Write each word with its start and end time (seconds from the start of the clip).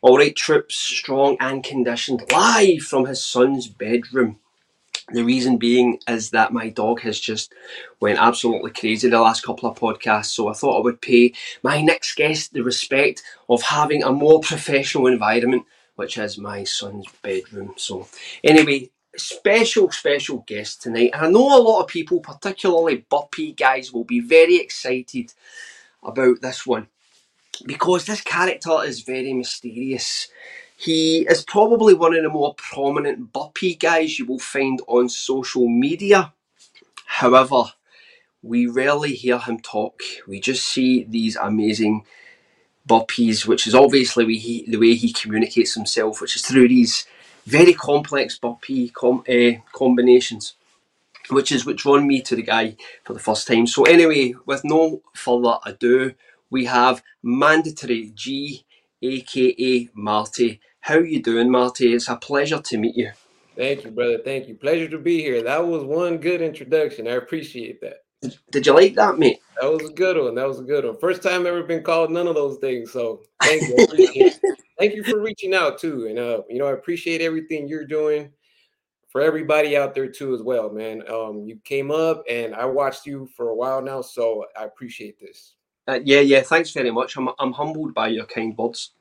All 0.00 0.16
right, 0.16 0.34
troops, 0.34 0.76
strong 0.76 1.36
and 1.40 1.64
conditioned, 1.64 2.22
live 2.30 2.82
from 2.82 3.06
his 3.06 3.24
son's 3.26 3.66
bedroom. 3.66 4.38
The 5.12 5.24
reason 5.24 5.56
being 5.56 5.98
is 6.06 6.30
that 6.30 6.52
my 6.52 6.68
dog 6.68 7.00
has 7.00 7.18
just 7.18 7.52
went 7.98 8.20
absolutely 8.20 8.70
crazy 8.70 9.08
the 9.08 9.20
last 9.20 9.42
couple 9.42 9.68
of 9.68 9.76
podcasts, 9.76 10.26
so 10.26 10.46
I 10.46 10.52
thought 10.52 10.78
I 10.78 10.84
would 10.84 11.00
pay 11.00 11.32
my 11.64 11.82
next 11.82 12.14
guest 12.14 12.52
the 12.52 12.62
respect 12.62 13.24
of 13.48 13.60
having 13.62 14.04
a 14.04 14.12
more 14.12 14.38
professional 14.40 15.08
environment, 15.08 15.64
which 15.96 16.16
is 16.16 16.38
my 16.38 16.62
son's 16.62 17.06
bedroom. 17.20 17.74
So, 17.76 18.06
anyway, 18.44 18.90
special, 19.16 19.90
special 19.90 20.44
guest 20.46 20.80
tonight. 20.80 21.10
And 21.12 21.26
I 21.26 21.30
know 21.30 21.58
a 21.58 21.60
lot 21.60 21.80
of 21.80 21.88
people, 21.88 22.20
particularly 22.20 23.04
Burpee 23.10 23.50
guys, 23.50 23.92
will 23.92 24.04
be 24.04 24.20
very 24.20 24.58
excited 24.58 25.34
about 26.04 26.40
this 26.40 26.64
one 26.64 26.86
because 27.66 28.06
this 28.06 28.20
character 28.20 28.82
is 28.84 29.00
very 29.02 29.32
mysterious. 29.32 30.28
He 30.76 31.26
is 31.28 31.44
probably 31.44 31.94
one 31.94 32.14
of 32.14 32.22
the 32.22 32.28
more 32.28 32.54
prominent 32.54 33.32
Burpee 33.32 33.74
guys 33.74 34.18
you 34.18 34.26
will 34.26 34.38
find 34.38 34.80
on 34.86 35.08
social 35.08 35.68
media. 35.68 36.32
However, 37.06 37.64
we 38.42 38.66
rarely 38.66 39.14
hear 39.14 39.38
him 39.38 39.60
talk. 39.60 40.00
We 40.26 40.40
just 40.40 40.66
see 40.66 41.04
these 41.04 41.36
amazing 41.36 42.04
Burpees, 42.88 43.46
which 43.46 43.66
is 43.66 43.74
obviously 43.74 44.36
he, 44.36 44.64
the 44.66 44.78
way 44.78 44.94
he 44.94 45.12
communicates 45.12 45.74
himself, 45.74 46.20
which 46.20 46.36
is 46.36 46.42
through 46.42 46.68
these 46.68 47.06
very 47.46 47.74
complex 47.74 48.38
Burpee 48.38 48.90
com, 48.90 49.24
uh, 49.28 49.60
combinations, 49.72 50.54
which 51.30 51.52
is 51.52 51.66
what 51.66 51.76
drawn 51.76 52.06
me 52.06 52.22
to 52.22 52.36
the 52.36 52.42
guy 52.42 52.76
for 53.04 53.12
the 53.12 53.20
first 53.20 53.46
time. 53.46 53.66
So 53.66 53.82
anyway, 53.84 54.34
with 54.46 54.64
no 54.64 55.02
further 55.14 55.58
ado, 55.66 56.14
we 56.50 56.64
have 56.66 57.02
Mandatory 57.22 58.12
G, 58.14 58.64
aka 59.02 59.88
Marty. 59.94 60.60
How 60.80 60.98
you 60.98 61.22
doing, 61.22 61.50
Marty? 61.50 61.92
It's 61.92 62.08
a 62.08 62.16
pleasure 62.16 62.60
to 62.60 62.78
meet 62.78 62.96
you. 62.96 63.10
Thank 63.56 63.84
you, 63.84 63.90
brother. 63.90 64.18
Thank 64.24 64.48
you. 64.48 64.54
Pleasure 64.54 64.88
to 64.88 64.98
be 64.98 65.20
here. 65.20 65.42
That 65.42 65.66
was 65.66 65.82
one 65.82 66.18
good 66.18 66.40
introduction. 66.40 67.08
I 67.08 67.12
appreciate 67.12 67.80
that. 67.80 68.04
Did 68.50 68.66
you 68.66 68.72
like 68.72 68.94
that, 68.94 69.18
mate? 69.18 69.40
That 69.60 69.70
was 69.72 69.90
a 69.90 69.92
good 69.92 70.16
one. 70.16 70.34
That 70.36 70.46
was 70.46 70.60
a 70.60 70.64
good 70.64 70.84
one. 70.84 70.96
First 70.98 71.22
time 71.22 71.46
ever 71.46 71.62
been 71.62 71.82
called 71.82 72.10
none 72.10 72.28
of 72.28 72.34
those 72.34 72.58
things. 72.58 72.92
So 72.92 73.22
thank 73.42 73.62
you. 73.62 74.30
thank 74.78 74.94
you 74.94 75.04
for 75.04 75.20
reaching 75.20 75.54
out 75.54 75.78
too. 75.78 76.06
And 76.06 76.18
uh, 76.18 76.42
you 76.48 76.58
know, 76.58 76.66
I 76.66 76.72
appreciate 76.72 77.20
everything 77.20 77.68
you're 77.68 77.86
doing 77.86 78.30
for 79.08 79.20
everybody 79.20 79.76
out 79.76 79.94
there 79.94 80.08
too 80.08 80.34
as 80.34 80.42
well, 80.42 80.70
man. 80.70 81.02
Um, 81.08 81.44
you 81.44 81.58
came 81.64 81.90
up 81.90 82.22
and 82.28 82.54
I 82.54 82.64
watched 82.66 83.06
you 83.06 83.28
for 83.36 83.48
a 83.48 83.54
while 83.54 83.82
now, 83.82 84.02
so 84.02 84.44
I 84.58 84.64
appreciate 84.64 85.18
this. 85.18 85.54
Uh, 85.88 86.00
yeah, 86.04 86.20
yeah. 86.20 86.42
Thanks 86.42 86.72
very 86.72 86.92
much. 86.92 87.16
I'm 87.16 87.30
I'm 87.40 87.54
humbled 87.54 87.94
by 87.94 88.08
your 88.10 88.26
kind 88.26 88.56
words. 88.58 88.92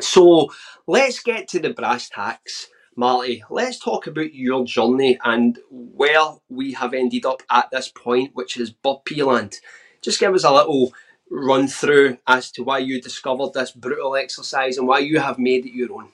So 0.00 0.50
let's 0.86 1.20
get 1.20 1.48
to 1.48 1.60
the 1.60 1.72
brass 1.74 2.08
tacks. 2.10 2.68
Marty, 2.96 3.44
let's 3.50 3.78
talk 3.78 4.06
about 4.08 4.34
your 4.34 4.64
journey 4.64 5.18
and 5.24 5.58
where 5.70 6.34
we 6.50 6.72
have 6.74 6.94
ended 6.94 7.26
up 7.26 7.42
at 7.50 7.70
this 7.72 7.88
point, 7.88 8.32
which 8.34 8.58
is 8.58 8.70
Burpee 8.70 9.22
Land. 9.22 9.56
Just 10.02 10.20
give 10.20 10.34
us 10.34 10.44
a 10.44 10.52
little 10.52 10.92
run 11.30 11.68
through 11.68 12.18
as 12.26 12.50
to 12.52 12.64
why 12.64 12.78
you 12.78 13.00
discovered 13.02 13.54
this 13.54 13.72
brutal 13.72 14.16
exercise 14.16 14.78
and 14.78 14.88
why 14.88 15.00
you 15.00 15.20
have 15.20 15.38
made 15.38 15.66
it 15.66 15.72
your 15.74 15.92
own. 15.94 16.10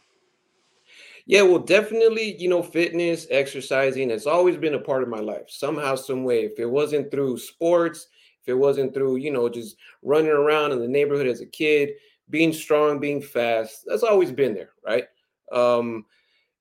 Yeah, 1.26 1.42
well, 1.42 1.60
definitely, 1.60 2.36
you 2.38 2.48
know, 2.50 2.62
fitness, 2.62 3.26
exercising 3.30 4.10
has 4.10 4.26
always 4.26 4.58
been 4.58 4.74
a 4.74 4.80
part 4.80 5.02
of 5.04 5.08
my 5.10 5.20
life, 5.20 5.48
somehow, 5.48 5.96
some 5.96 6.24
way. 6.24 6.44
If 6.44 6.58
it 6.60 6.66
wasn't 6.70 7.10
through 7.10 7.38
sports, 7.38 8.08
if 8.46 8.50
it 8.50 8.58
wasn't 8.58 8.94
through, 8.94 9.16
you 9.16 9.32
know, 9.32 9.48
just 9.48 9.76
running 10.02 10.30
around 10.30 10.70
in 10.70 10.78
the 10.78 10.86
neighborhood 10.86 11.26
as 11.26 11.40
a 11.40 11.46
kid, 11.46 11.90
being 12.30 12.52
strong, 12.52 13.00
being 13.00 13.20
fast, 13.20 13.84
that's 13.86 14.04
always 14.04 14.30
been 14.30 14.54
there, 14.54 14.70
right? 14.84 15.04
Um, 15.50 16.04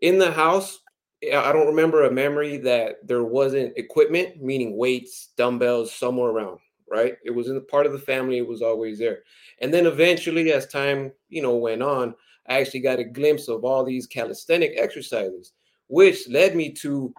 in 0.01 0.17
the 0.17 0.31
house, 0.31 0.79
I 1.23 1.51
don't 1.51 1.67
remember 1.67 2.03
a 2.03 2.11
memory 2.11 2.57
that 2.57 3.07
there 3.07 3.23
wasn't 3.23 3.77
equipment, 3.77 4.41
meaning 4.41 4.77
weights, 4.77 5.29
dumbbells, 5.37 5.93
somewhere 5.93 6.31
around, 6.31 6.59
right? 6.89 7.15
It 7.23 7.31
was 7.31 7.49
in 7.49 7.55
the 7.55 7.61
part 7.61 7.85
of 7.85 7.91
the 7.91 7.99
family, 7.99 8.39
it 8.39 8.47
was 8.47 8.63
always 8.63 8.97
there. 8.97 9.19
And 9.61 9.71
then 9.71 9.85
eventually, 9.85 10.51
as 10.51 10.65
time, 10.65 11.11
you 11.29 11.43
know, 11.43 11.55
went 11.55 11.83
on, 11.83 12.15
I 12.47 12.59
actually 12.59 12.81
got 12.81 12.99
a 12.99 13.03
glimpse 13.03 13.47
of 13.47 13.63
all 13.63 13.83
these 13.83 14.07
calisthenic 14.07 14.73
exercises, 14.75 15.53
which 15.87 16.27
led 16.29 16.55
me 16.55 16.71
to 16.73 17.13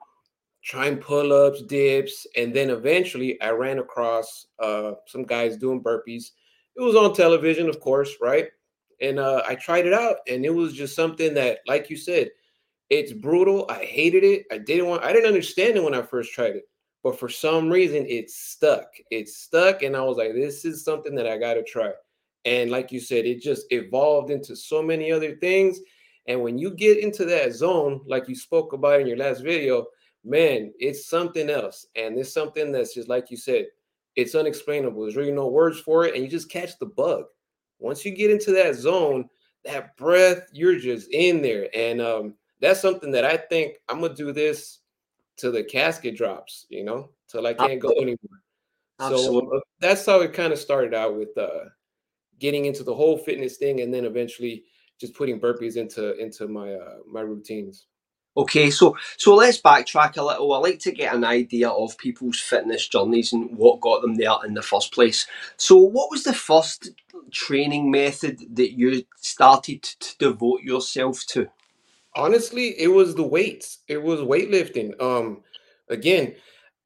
trying 0.67 0.97
pull-ups, 0.97 1.63
dips, 1.63 2.27
and 2.37 2.53
then 2.53 2.71
eventually 2.71 3.41
I 3.41 3.51
ran 3.51 3.79
across 3.79 4.47
uh, 4.59 4.93
some 5.07 5.23
guys 5.23 5.57
doing 5.57 5.81
burpees. 5.81 6.33
It 6.75 6.83
was 6.83 6.97
on 6.97 7.15
television, 7.15 7.69
of 7.69 7.79
course, 7.79 8.17
right? 8.21 8.49
And 9.01 9.21
uh, 9.21 9.43
I 9.47 9.55
tried 9.55 9.87
it 9.87 9.93
out, 9.93 10.17
and 10.29 10.45
it 10.45 10.53
was 10.53 10.75
just 10.75 10.97
something 10.97 11.35
that, 11.35 11.61
like 11.69 11.89
you 11.89 11.97
said, 11.97 12.31
it's 12.91 13.13
brutal. 13.13 13.67
I 13.69 13.85
hated 13.85 14.25
it. 14.25 14.47
I 14.51 14.59
didn't 14.59 14.87
want. 14.87 15.05
I 15.05 15.13
didn't 15.13 15.29
understand 15.29 15.77
it 15.77 15.85
when 15.85 15.95
I 15.95 16.03
first 16.03 16.33
tried 16.33 16.57
it, 16.57 16.65
but 17.03 17.19
for 17.19 17.29
some 17.29 17.71
reason, 17.71 18.05
it 18.09 18.31
stuck. 18.31 18.89
It 19.11 19.29
stuck, 19.29 19.83
and 19.83 19.97
I 19.97 20.03
was 20.03 20.17
like, 20.17 20.35
"This 20.35 20.65
is 20.65 20.85
something 20.85 21.15
that 21.15 21.27
I 21.27 21.39
got 21.39 21.55
to 21.55 21.63
try." 21.63 21.93
And 22.45 22.71
like 22.71 22.93
you 22.93 23.01
said, 23.01 23.25
it 23.27 23.41
just 23.41 23.67
evolved 23.71 24.31
into 24.31 24.57
so 24.57 24.83
many 24.83 25.13
other 25.13 25.37
things. 25.37 25.81
And 26.29 26.43
when 26.43 26.59
you 26.59 26.71
get 26.71 26.99
into 26.99 27.25
that 27.27 27.53
zone, 27.53 28.01
like 28.07 28.29
you 28.29 28.35
spoke 28.37 28.73
about 28.73 29.01
in 29.01 29.07
your 29.07 29.17
last 29.17 29.43
video, 29.43 29.87
man, 30.27 30.73
it's 30.79 31.09
something 31.09 31.49
else. 31.49 31.87
And 31.95 32.19
it's 32.19 32.33
something 32.33 32.73
that's 32.73 32.95
just 32.95 33.09
like 33.09 33.31
you 33.31 33.37
said, 33.37 33.67
it's 34.17 34.35
unexplainable. 34.35 35.03
There's 35.03 35.17
really 35.17 35.33
no 35.33 35.47
words 35.47 35.79
for 35.79 36.05
it. 36.05 36.15
And 36.15 36.23
you 36.23 36.29
just 36.29 36.51
catch 36.51 36.79
the 36.79 36.87
bug. 36.87 37.25
Once 37.79 38.05
you 38.05 38.11
get 38.11 38.31
into 38.31 38.53
that 38.53 38.75
zone, 38.75 39.29
that 39.65 39.97
breath, 39.97 40.49
you're 40.53 40.79
just 40.79 41.09
in 41.13 41.43
there. 41.43 41.69
And 41.75 42.01
um, 42.01 42.35
that's 42.61 42.81
something 42.81 43.11
that 43.13 43.25
I 43.25 43.37
think 43.37 43.77
I'm 43.89 44.01
gonna 44.01 44.15
do 44.15 44.33
this 44.33 44.81
till 45.37 45.53
the 45.53 45.63
casket 45.63 46.17
drops, 46.17 46.67
you 46.71 46.85
know, 46.85 47.11
till 47.29 47.47
I 47.47 47.55
can't 47.55 47.81
go 47.81 47.91
anymore. 47.91 48.41
Absolutely. 48.99 49.49
So 49.51 49.57
uh, 49.57 49.61
that's 49.81 50.07
how 50.07 50.21
it 50.21 50.33
kind 50.33 50.53
of 50.53 50.59
started 50.59 50.95
out 50.95 51.17
with 51.17 51.37
uh 51.37 51.67
getting 52.39 52.65
into 52.65 52.83
the 52.83 52.95
whole 52.95 53.19
fitness 53.19 53.57
thing 53.57 53.81
and 53.81 53.93
then 53.93 54.05
eventually 54.05 54.65
just 54.99 55.15
putting 55.15 55.41
burpees 55.41 55.77
into 55.77 56.17
into 56.19 56.49
my 56.49 56.73
uh 56.73 56.97
my 57.07 57.21
routines. 57.21 57.87
Okay, 58.37 58.71
so 58.71 58.97
so 59.17 59.35
let's 59.35 59.61
backtrack 59.61 60.17
a 60.19 60.23
little. 60.25 60.53
I 60.53 60.59
like 60.59 60.79
to 60.81 60.93
get 60.93 61.15
an 61.15 61.25
idea 61.25 61.71
of 61.71 61.97
people's 61.99 62.41
fitness 62.41 62.87
journeys 62.89 63.33
and 63.33 63.57
what 63.57 63.81
got 63.81 64.03
them 64.03 64.17
there 64.17 64.35
in 64.47 64.55
the 64.55 64.63
first 64.63 64.93
place. 64.93 65.27
So, 65.57 65.77
what 65.79 66.11
was 66.11 66.25
the 66.25 66.35
first 66.35 66.91
training 67.31 67.91
method 67.91 68.41
that 68.57 68.73
you 68.73 69.05
started 69.17 69.83
to 69.85 70.19
devote 70.19 70.63
yourself 70.63 71.25
to? 71.29 71.49
Honestly, 72.17 72.69
it 72.81 72.89
was 72.89 73.15
the 73.15 73.23
weights. 73.27 73.79
It 73.89 74.03
was 74.03 74.21
weightlifting. 74.21 75.01
Um, 75.03 75.43
again, 75.89 76.37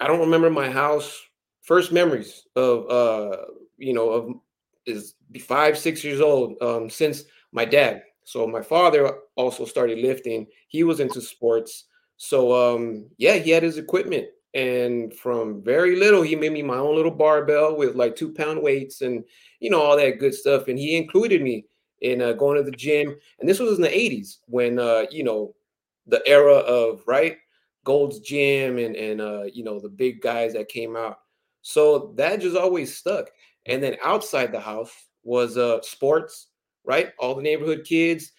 I 0.00 0.06
don't 0.09 0.21
remember 0.21 0.50
my 0.50 0.71
house 0.71 1.21
first 1.62 1.93
memories 1.93 2.44
of 2.56 2.91
uh, 2.91 3.37
you 3.78 3.94
know, 3.94 4.10
of 4.10 4.34
is 4.87 5.15
five, 5.41 5.78
six 5.78 6.05
years 6.05 6.21
old. 6.21 6.56
Um, 6.62 6.91
since 6.91 7.25
my 7.53 7.65
dad 7.65 8.03
so 8.31 8.47
my 8.47 8.63
father 8.63 9.13
also 9.35 9.65
started 9.65 9.99
lifting. 9.99 10.47
He 10.69 10.85
was 10.85 11.01
into 11.01 11.21
sports. 11.21 11.87
So 12.17 12.55
um, 12.55 13.09
yeah, 13.19 13.35
he 13.35 13.51
had 13.51 13.65
his 13.65 13.77
equipment. 13.77 14.29
And 14.55 15.13
from 15.13 15.65
very 15.65 15.97
little, 15.97 16.23
he 16.23 16.37
made 16.37 16.53
me 16.53 16.63
my 16.63 16.77
own 16.77 16.95
little 16.95 17.11
barbell 17.11 17.77
with 17.77 17.97
like 17.97 18.15
two 18.15 18.33
pound 18.33 18.63
weights 18.63 19.01
and 19.01 19.25
you 19.59 19.69
know 19.69 19.83
all 19.83 19.97
that 19.97 20.21
good 20.21 20.33
stuff. 20.33 20.69
And 20.69 20.79
he 20.79 20.97
included 20.97 21.43
me 21.43 21.67
in 22.03 22.23
uh, 22.23 22.35
going 22.35 22.57
to 22.57 22.63
the 22.63 22.77
gym. 22.77 23.17
And 23.41 23.49
this 23.49 23.59
was 23.59 23.75
in 23.75 23.83
the 23.83 23.89
80s 23.89 24.37
when 24.47 24.79
uh, 24.79 25.07
you 25.11 25.25
know 25.25 25.57
the 26.07 26.23
era 26.25 26.55
of 26.55 27.03
right 27.09 27.37
Gold's 27.83 28.21
Gym 28.21 28.79
and 28.79 28.95
and 28.95 29.21
uh, 29.21 29.43
you 29.53 29.65
know 29.65 29.81
the 29.81 29.89
big 29.89 30.21
guys 30.21 30.53
that 30.53 30.69
came 30.69 30.95
out. 30.95 31.19
So 31.63 32.15
that 32.17 32.41
just 32.41 32.57
always 32.57 32.97
stuck. 32.97 33.29
And 33.67 33.83
then 33.83 33.97
outside 34.05 34.53
the 34.53 34.61
house 34.61 34.93
was 35.25 35.59
uh 35.59 35.83
sports 35.83 36.47
right? 36.85 37.13
All 37.19 37.35
the 37.35 37.43
neighborhood 37.43 37.85
kids, 37.85 38.33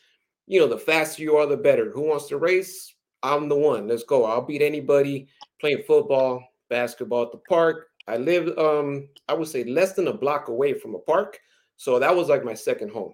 you 0.47 0.59
know, 0.59 0.67
the 0.67 0.77
faster 0.77 1.23
you 1.23 1.37
are, 1.37 1.45
the 1.45 1.57
better. 1.57 1.91
Who 1.91 2.01
wants 2.01 2.27
to 2.27 2.37
race? 2.37 2.93
I'm 3.23 3.49
the 3.49 3.55
one. 3.55 3.87
Let's 3.87 4.03
go. 4.03 4.25
I'll 4.25 4.41
beat 4.41 4.61
anybody 4.61 5.27
playing 5.59 5.83
football, 5.87 6.43
basketball 6.69 7.23
at 7.23 7.31
the 7.31 7.37
park. 7.37 7.87
I 8.07 8.17
live, 8.17 8.57
um, 8.57 9.07
I 9.27 9.33
would 9.33 9.47
say 9.47 9.63
less 9.63 9.93
than 9.93 10.07
a 10.07 10.13
block 10.13 10.47
away 10.47 10.73
from 10.73 10.95
a 10.95 10.99
park. 10.99 11.39
So 11.77 11.99
that 11.99 12.15
was 12.15 12.29
like 12.29 12.43
my 12.43 12.53
second 12.53 12.91
home, 12.91 13.13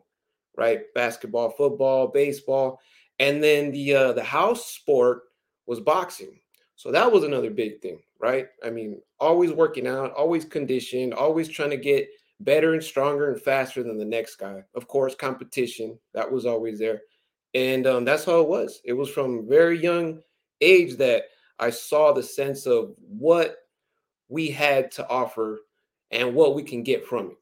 right? 0.57 0.81
Basketball, 0.95 1.51
football, 1.51 2.07
baseball. 2.07 2.79
And 3.19 3.43
then 3.43 3.71
the 3.71 3.95
uh, 3.95 4.13
the 4.13 4.23
house 4.23 4.65
sport 4.65 5.23
was 5.65 5.79
boxing. 5.79 6.39
So 6.75 6.91
that 6.91 7.11
was 7.11 7.23
another 7.23 7.49
big 7.49 7.81
thing, 7.81 7.99
right? 8.19 8.47
I 8.63 8.69
mean, 8.69 9.01
always 9.19 9.51
working 9.51 9.87
out, 9.87 10.13
always 10.13 10.45
conditioned, 10.45 11.13
always 11.13 11.47
trying 11.47 11.71
to 11.71 11.77
get 11.77 12.07
better 12.39 12.73
and 12.73 12.83
stronger 12.83 13.31
and 13.31 13.41
faster 13.41 13.83
than 13.83 13.97
the 13.97 14.05
next 14.05 14.35
guy. 14.35 14.63
Of 14.75 14.87
course, 14.87 15.15
competition 15.15 15.97
that 16.13 16.31
was 16.31 16.45
always 16.45 16.79
there, 16.79 17.01
and 17.53 17.87
um, 17.87 18.05
that's 18.05 18.25
how 18.25 18.41
it 18.41 18.47
was. 18.47 18.81
It 18.83 18.93
was 18.93 19.09
from 19.09 19.47
very 19.47 19.79
young 19.79 20.21
age 20.61 20.97
that 20.97 21.23
I 21.59 21.69
saw 21.69 22.13
the 22.13 22.23
sense 22.23 22.65
of 22.65 22.95
what 22.99 23.57
we 24.29 24.49
had 24.49 24.91
to 24.91 25.07
offer 25.09 25.59
and 26.11 26.35
what 26.35 26.55
we 26.55 26.63
can 26.63 26.83
get 26.83 27.05
from 27.05 27.31
it. 27.31 27.37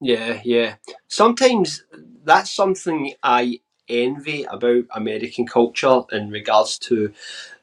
Yeah, 0.00 0.40
yeah. 0.44 0.76
Sometimes 1.08 1.84
that's 2.24 2.50
something 2.50 3.14
I 3.22 3.60
envy 3.88 4.44
about 4.44 4.84
American 4.94 5.46
culture 5.46 6.02
in 6.12 6.30
regards 6.30 6.78
to 6.78 7.12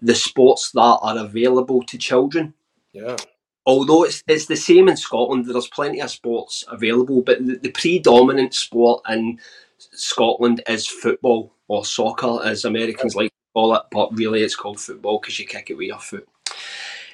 the 0.02 0.16
sports 0.16 0.72
that 0.72 1.00
are 1.02 1.18
available 1.18 1.84
to 1.84 1.98
children. 1.98 2.54
Yeah. 2.92 3.16
Although 3.66 4.04
it's 4.04 4.24
it's 4.28 4.46
the 4.46 4.56
same 4.56 4.88
in 4.88 4.98
Scotland, 4.98 5.46
there's 5.46 5.68
plenty 5.68 6.02
of 6.02 6.12
sports 6.12 6.64
available, 6.68 7.22
but 7.22 7.46
the, 7.46 7.58
the 7.58 7.72
predominant 7.72 8.54
sport 8.54 9.02
in 9.10 9.40
Scotland 9.78 10.62
is 10.68 10.88
football 10.88 11.54
or 11.68 11.84
soccer, 11.84 12.40
as 12.44 12.66
Americans 12.66 13.16
like 13.16 13.32
to 13.32 13.54
call 13.54 13.76
it, 13.76 13.84
but 13.92 14.16
really 14.16 14.44
it's 14.44 14.56
called 14.56 14.80
football 14.80 15.20
because 15.20 15.40
you 15.40 15.48
kick 15.48 15.70
it 15.70 15.78
with 15.78 15.88
your 15.88 16.00
foot. 16.00 16.28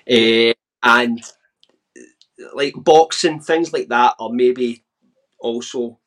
Uh, 0.10 0.54
and 0.84 1.24
like 2.54 2.74
boxing, 2.76 3.40
things 3.40 3.72
like 3.72 3.88
that, 3.88 4.16
or 4.20 4.34
maybe 4.34 4.84
also 5.40 6.00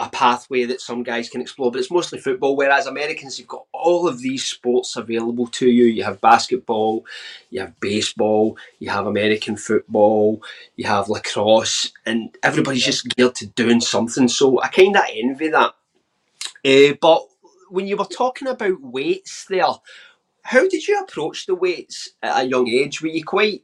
a 0.00 0.08
pathway 0.08 0.64
that 0.64 0.80
some 0.80 1.02
guys 1.02 1.28
can 1.28 1.40
explore, 1.40 1.70
but 1.70 1.80
it's 1.80 1.90
mostly 1.90 2.18
football. 2.18 2.56
Whereas 2.56 2.86
Americans, 2.86 3.38
you've 3.38 3.48
got 3.48 3.66
all 3.72 4.08
of 4.08 4.20
these 4.20 4.46
sports 4.46 4.96
available 4.96 5.46
to 5.48 5.68
you. 5.68 5.84
You 5.84 6.04
have 6.04 6.20
basketball, 6.20 7.06
you 7.50 7.60
have 7.60 7.78
baseball, 7.80 8.56
you 8.78 8.90
have 8.90 9.06
American 9.06 9.56
football, 9.56 10.42
you 10.76 10.86
have 10.86 11.08
lacrosse, 11.08 11.92
and 12.06 12.36
everybody's 12.42 12.84
just 12.84 13.08
geared 13.16 13.34
to 13.36 13.46
doing 13.46 13.80
something. 13.80 14.28
So 14.28 14.60
I 14.60 14.68
kind 14.68 14.96
of 14.96 15.04
envy 15.12 15.48
that. 15.48 15.74
Uh, 16.64 16.96
but 17.00 17.26
when 17.70 17.86
you 17.86 17.96
were 17.96 18.04
talking 18.04 18.48
about 18.48 18.80
weights 18.80 19.46
there, 19.48 19.66
how 20.42 20.68
did 20.68 20.86
you 20.86 21.00
approach 21.00 21.46
the 21.46 21.54
weights 21.54 22.10
at 22.22 22.44
a 22.44 22.46
young 22.46 22.68
age? 22.68 23.00
Were 23.00 23.08
you 23.08 23.24
quite 23.24 23.62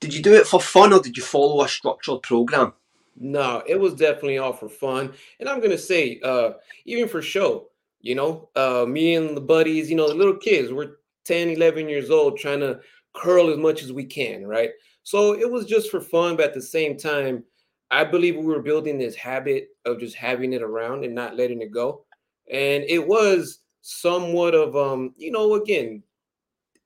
did 0.00 0.14
you 0.14 0.22
do 0.22 0.34
it 0.34 0.46
for 0.46 0.60
fun 0.60 0.94
or 0.94 1.00
did 1.00 1.16
you 1.16 1.22
follow 1.22 1.62
a 1.62 1.68
structured 1.68 2.22
program? 2.22 2.72
No, 3.16 3.62
it 3.66 3.78
was 3.78 3.94
definitely 3.94 4.38
all 4.38 4.52
for 4.52 4.68
fun. 4.68 5.12
And 5.40 5.48
I'm 5.48 5.60
gonna 5.60 5.78
say, 5.78 6.20
uh, 6.22 6.52
even 6.84 7.08
for 7.08 7.20
show, 7.22 7.68
you 8.00 8.14
know, 8.14 8.48
uh, 8.56 8.86
me 8.88 9.14
and 9.14 9.36
the 9.36 9.40
buddies, 9.40 9.90
you 9.90 9.96
know, 9.96 10.08
the 10.08 10.14
little 10.14 10.36
kids, 10.36 10.72
we're 10.72 10.96
10, 11.24 11.50
11 11.50 11.88
years 11.88 12.10
old, 12.10 12.38
trying 12.38 12.60
to 12.60 12.80
curl 13.14 13.50
as 13.50 13.58
much 13.58 13.82
as 13.82 13.92
we 13.92 14.04
can, 14.04 14.46
right? 14.46 14.70
So 15.02 15.34
it 15.34 15.50
was 15.50 15.66
just 15.66 15.90
for 15.90 16.00
fun, 16.00 16.36
but 16.36 16.46
at 16.46 16.54
the 16.54 16.62
same 16.62 16.96
time, 16.96 17.44
I 17.90 18.04
believe 18.04 18.36
we 18.36 18.44
were 18.44 18.62
building 18.62 18.98
this 18.98 19.16
habit 19.16 19.68
of 19.84 19.98
just 19.98 20.14
having 20.16 20.52
it 20.52 20.62
around 20.62 21.04
and 21.04 21.14
not 21.14 21.36
letting 21.36 21.60
it 21.60 21.72
go. 21.72 22.04
And 22.50 22.84
it 22.84 23.06
was 23.06 23.60
somewhat 23.82 24.54
of 24.54 24.76
um, 24.76 25.14
you 25.16 25.30
know, 25.32 25.54
again, 25.54 26.02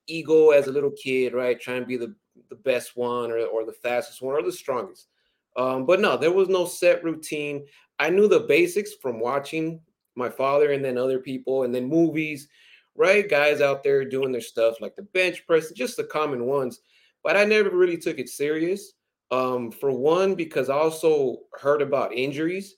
ego 0.06 0.50
as 0.50 0.67
a 0.67 0.73
little 0.73 0.91
kid, 0.91 1.35
right? 1.35 1.61
Trying 1.61 1.81
to 1.81 1.87
be 1.87 1.97
the 1.97 2.15
the 2.50 2.56
best 2.56 2.97
one 2.97 3.31
or, 3.31 3.38
or 3.38 3.65
the 3.65 3.73
fastest 3.73 4.20
one 4.20 4.35
or 4.35 4.43
the 4.43 4.53
strongest. 4.53 5.09
Um, 5.56 5.87
but 5.87 6.01
no, 6.01 6.17
there 6.17 6.33
was 6.33 6.49
no 6.49 6.65
set 6.65 7.05
routine. 7.05 7.67
I 7.99 8.11
knew 8.11 8.29
the 8.29 8.41
basics 8.41 8.93
from 8.95 9.21
watching 9.21 9.81
my 10.17 10.29
father 10.29 10.73
and 10.73 10.85
then 10.85 10.99
other 10.99 11.19
people 11.19 11.62
and 11.62 11.75
then 11.75 11.89
movies, 11.89 12.49
right? 12.97 13.29
Guys 13.29 13.61
out 13.61 13.83
there 13.83 14.05
doing 14.05 14.33
their 14.33 14.41
stuff 14.41 14.81
like 14.81 14.97
the 14.97 15.03
bench 15.03 15.47
press, 15.47 15.71
just 15.73 15.97
the 15.97 16.05
common 16.05 16.45
ones. 16.45 16.81
But 17.23 17.37
I 17.37 17.45
never 17.45 17.71
really 17.71 17.99
took 17.99 18.19
it 18.19 18.29
serious. 18.29 18.93
Um, 19.31 19.73
for 19.73 19.91
one, 19.91 20.35
because 20.35 20.69
I 20.69 20.75
also 20.75 21.39
heard 21.61 21.83
about 21.83 22.12
injuries, 22.12 22.75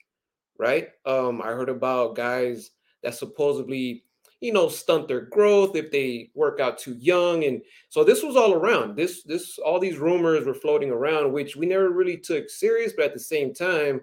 right? 0.58 0.88
Um, 1.04 1.42
I 1.42 1.48
heard 1.48 1.68
about 1.68 2.16
guys 2.16 2.70
that 3.02 3.14
supposedly 3.14 4.04
you 4.40 4.52
know 4.52 4.68
stunt 4.68 5.08
their 5.08 5.22
growth 5.22 5.76
if 5.76 5.90
they 5.90 6.30
work 6.34 6.60
out 6.60 6.78
too 6.78 6.94
young 6.98 7.44
and 7.44 7.62
so 7.88 8.04
this 8.04 8.22
was 8.22 8.36
all 8.36 8.52
around. 8.52 8.96
This 8.96 9.22
this 9.22 9.58
all 9.58 9.80
these 9.80 9.98
rumors 9.98 10.44
were 10.44 10.54
floating 10.54 10.90
around 10.90 11.32
which 11.32 11.56
we 11.56 11.66
never 11.66 11.90
really 11.90 12.16
took 12.16 12.50
serious 12.50 12.92
but 12.94 13.06
at 13.06 13.14
the 13.14 13.20
same 13.20 13.54
time 13.54 14.00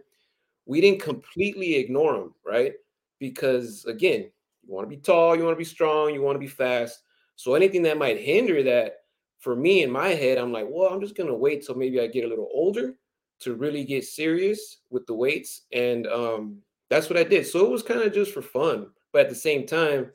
we 0.66 0.82
didn't 0.82 1.02
completely 1.02 1.76
ignore 1.76 2.14
them 2.14 2.34
right? 2.46 2.74
Because 3.20 3.86
again 3.86 4.32
you 4.66 4.74
want 4.74 4.90
to 4.90 4.96
be 4.96 5.02
tall 5.02 5.36
you 5.36 5.44
want 5.44 5.56
to 5.56 5.60
be 5.60 5.64
strong 5.64 6.14
you 6.14 6.22
want 6.22 6.36
to 6.36 6.40
be 6.40 6.48
fast. 6.48 7.04
So 7.36 7.54
anything 7.54 7.84
that 7.84 7.98
might 7.98 8.20
hinder 8.20 8.64
that 8.64 8.98
for 9.40 9.56
me 9.56 9.84
in 9.84 9.92
my 9.92 10.10
head 10.10 10.38
i'm 10.38 10.54
like 10.54 10.66
well 10.70 10.90
i'm 10.90 11.02
just 11.02 11.16
going 11.16 11.28
to 11.28 11.36
wait 11.36 11.66
till 11.66 11.76
maybe 11.76 12.00
i 12.00 12.08
get 12.08 12.24
a 12.24 12.28
little 12.28 12.48
older 12.54 12.96
to 13.40 13.56
really 13.56 13.84
get 13.84 14.06
serious 14.06 14.78
with 14.90 15.06
the 15.06 15.14
weights 15.14 15.64
and 15.74 16.08
um 16.08 16.58
that's 16.90 17.10
what 17.10 17.18
i 17.18 17.24
did. 17.24 17.46
So 17.46 17.66
it 17.66 17.70
was 17.70 17.84
kind 17.84 18.02
of 18.02 18.14
just 18.14 18.34
for 18.34 18.42
fun 18.42 18.88
but 19.12 19.22
at 19.22 19.30
the 19.30 19.36
same 19.36 19.66
time 19.66 20.12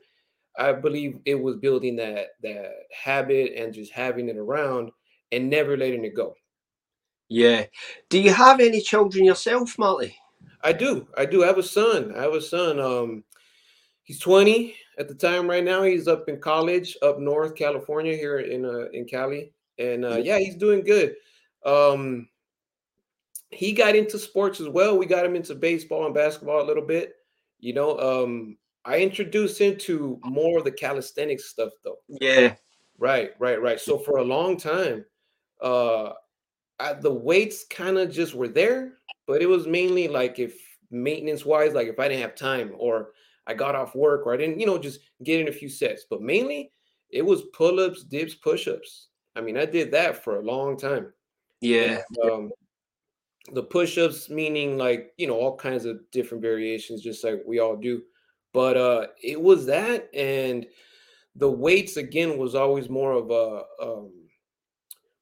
I 0.59 0.73
believe 0.73 1.19
it 1.25 1.35
was 1.35 1.55
building 1.55 1.95
that 1.97 2.27
that 2.43 2.71
habit 2.91 3.53
and 3.55 3.73
just 3.73 3.91
having 3.91 4.29
it 4.29 4.37
around 4.37 4.91
and 5.31 5.49
never 5.49 5.77
letting 5.77 6.03
it 6.03 6.15
go. 6.15 6.35
Yeah. 7.29 7.65
Do 8.09 8.19
you 8.19 8.33
have 8.33 8.59
any 8.59 8.81
children 8.81 9.23
yourself, 9.23 9.77
Marty? 9.77 10.15
I 10.61 10.73
do. 10.73 11.07
I 11.15 11.25
do. 11.25 11.43
I 11.43 11.47
have 11.47 11.57
a 11.57 11.63
son. 11.63 12.13
I 12.15 12.23
have 12.23 12.33
a 12.33 12.41
son. 12.41 12.79
Um, 12.79 13.23
he's 14.03 14.19
20 14.19 14.75
at 14.97 15.07
the 15.07 15.15
time. 15.15 15.49
Right 15.49 15.63
now, 15.63 15.83
he's 15.83 16.07
up 16.07 16.27
in 16.27 16.39
college 16.39 16.97
up 17.01 17.19
north 17.19 17.55
California 17.55 18.15
here 18.15 18.39
in 18.39 18.65
uh, 18.65 18.89
in 18.91 19.05
Cali, 19.05 19.53
and 19.77 20.03
uh, 20.03 20.17
yeah, 20.17 20.39
he's 20.39 20.55
doing 20.55 20.83
good. 20.83 21.15
Um, 21.65 22.27
he 23.51 23.71
got 23.73 23.95
into 23.95 24.19
sports 24.19 24.59
as 24.59 24.67
well. 24.67 24.97
We 24.97 25.05
got 25.05 25.25
him 25.25 25.35
into 25.35 25.55
baseball 25.55 26.05
and 26.05 26.13
basketball 26.13 26.61
a 26.61 26.67
little 26.67 26.85
bit. 26.85 27.13
You 27.59 27.73
know, 27.73 27.97
um, 27.99 28.57
I 28.89 28.99
introduced 28.99 29.59
him 29.61 29.77
to 29.87 30.19
more 30.23 30.57
of 30.59 30.63
the 30.65 30.71
calisthenics 30.71 31.45
stuff 31.45 31.71
though. 31.83 31.99
Yeah. 32.07 32.55
Right, 32.97 33.31
right, 33.39 33.61
right. 33.61 33.79
So 33.79 33.97
for 33.97 34.17
a 34.17 34.23
long 34.23 34.57
time, 34.57 35.05
uh 35.61 36.13
I, 36.79 36.93
the 36.93 37.13
weights 37.13 37.65
kind 37.69 37.97
of 37.97 38.09
just 38.09 38.33
were 38.33 38.47
there, 38.47 38.93
but 39.27 39.41
it 39.41 39.49
was 39.49 39.67
mainly 39.67 40.07
like 40.07 40.39
if 40.39 40.53
maintenance 40.91 41.45
wise, 41.45 41.73
like 41.73 41.87
if 41.87 41.99
I 41.99 42.07
didn't 42.07 42.21
have 42.21 42.35
time 42.35 42.73
or 42.77 43.11
I 43.47 43.53
got 43.53 43.75
off 43.75 43.95
work 43.95 44.25
or 44.25 44.33
I 44.33 44.37
didn't, 44.37 44.59
you 44.59 44.65
know, 44.65 44.77
just 44.77 45.01
get 45.23 45.41
in 45.41 45.49
a 45.49 45.51
few 45.51 45.69
sets. 45.69 46.05
But 46.09 46.21
mainly 46.21 46.71
it 47.09 47.25
was 47.25 47.43
pull-ups, 47.53 48.05
dips, 48.05 48.35
push-ups. 48.35 49.09
I 49.35 49.41
mean, 49.41 49.57
I 49.57 49.65
did 49.65 49.91
that 49.91 50.23
for 50.23 50.37
a 50.37 50.41
long 50.43 50.77
time. 50.77 51.11
Yeah. 51.61 52.01
And, 52.21 52.31
um, 52.31 52.51
the 53.51 53.63
push-ups 53.63 54.29
meaning 54.29 54.77
like, 54.77 55.11
you 55.17 55.27
know, 55.27 55.35
all 55.35 55.57
kinds 55.57 55.85
of 55.85 55.99
different 56.11 56.41
variations, 56.41 57.01
just 57.01 57.23
like 57.23 57.41
we 57.45 57.59
all 57.59 57.75
do. 57.75 58.03
But 58.53 58.77
uh, 58.77 59.07
it 59.21 59.39
was 59.39 59.65
that, 59.67 60.09
and 60.13 60.65
the 61.35 61.49
weights 61.49 61.97
again 61.97 62.37
was 62.37 62.55
always 62.55 62.89
more 62.89 63.13
of 63.13 63.29
a 63.29 63.63
um, 63.83 64.11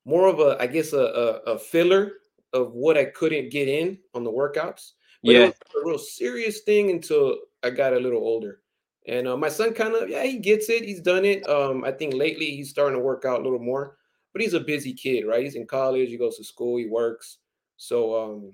more 0.06 0.27
of 0.27 0.39
a 0.39 0.57
I 0.59 0.68
guess 0.68 0.94
a, 0.94 1.00
a, 1.45 1.53
a, 1.53 1.59
filler 1.59 2.13
of 2.53 2.71
what 2.74 2.97
I 2.97 3.06
couldn't 3.06 3.51
get 3.51 3.68
in 3.68 3.97
on 4.13 4.24
the 4.24 4.31
workouts. 4.31 4.91
But 5.24 5.31
yeah, 5.31 5.47
a 5.47 5.85
real 5.85 5.97
serious 5.97 6.62
thing 6.62 6.89
until 6.89 7.38
I 7.63 7.69
got 7.71 7.94
a 7.94 8.00
little 8.00 8.21
older. 8.21 8.62
And 9.07 9.27
uh, 9.27 9.38
my 9.38 9.50
son 9.50 9.74
kind 9.74 9.93
of 9.93 10.10
yeah 10.10 10.24
he 10.24 10.39
gets 10.39 10.69
it. 10.69 10.84
He's 10.84 11.01
done 11.01 11.25
it. 11.25 11.48
Um, 11.50 11.84
I 11.84 11.91
think 11.91 12.13
lately 12.13 12.48
he's 12.48 12.69
starting 12.69 12.98
to 12.98 13.03
work 13.03 13.25
out 13.25 13.41
a 13.41 13.43
little 13.43 13.60
more. 13.60 13.98
But 14.34 14.41
he's 14.41 14.53
a 14.53 14.60
busy 14.60 14.93
kid, 14.93 15.25
right? 15.25 15.43
He's 15.43 15.55
in 15.55 15.65
college. 15.65 16.10
He 16.10 16.17
goes 16.17 16.38
to 16.38 16.43
school. 16.43 16.77
He 16.77 16.86
works. 16.86 17.39
So 17.77 18.15
um, 18.24 18.51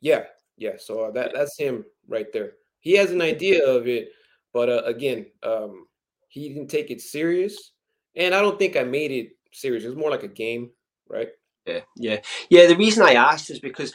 yeah, 0.00 0.24
yeah. 0.56 0.76
So 0.78 1.04
uh, 1.04 1.10
that 1.12 1.32
that's 1.34 1.58
him 1.58 1.84
right 2.06 2.26
there. 2.32 2.52
He 2.82 2.94
has 2.94 3.10
an 3.10 3.22
idea 3.22 3.64
of 3.64 3.88
it, 3.88 4.10
but 4.52 4.68
uh, 4.68 4.82
again, 4.84 5.26
um, 5.42 5.86
he 6.28 6.48
didn't 6.48 6.68
take 6.68 6.90
it 6.90 7.00
serious, 7.00 7.72
and 8.14 8.34
I 8.34 8.42
don't 8.42 8.58
think 8.58 8.76
I 8.76 8.82
made 8.82 9.12
it 9.12 9.30
serious. 9.52 9.84
It 9.84 9.88
was 9.88 9.96
more 9.96 10.10
like 10.10 10.24
a 10.24 10.28
game, 10.28 10.70
right? 11.08 11.28
Yeah, 11.66 11.80
yeah, 11.96 12.20
yeah. 12.50 12.66
The 12.66 12.76
reason 12.76 13.04
I 13.04 13.14
asked 13.14 13.50
is 13.50 13.60
because 13.60 13.94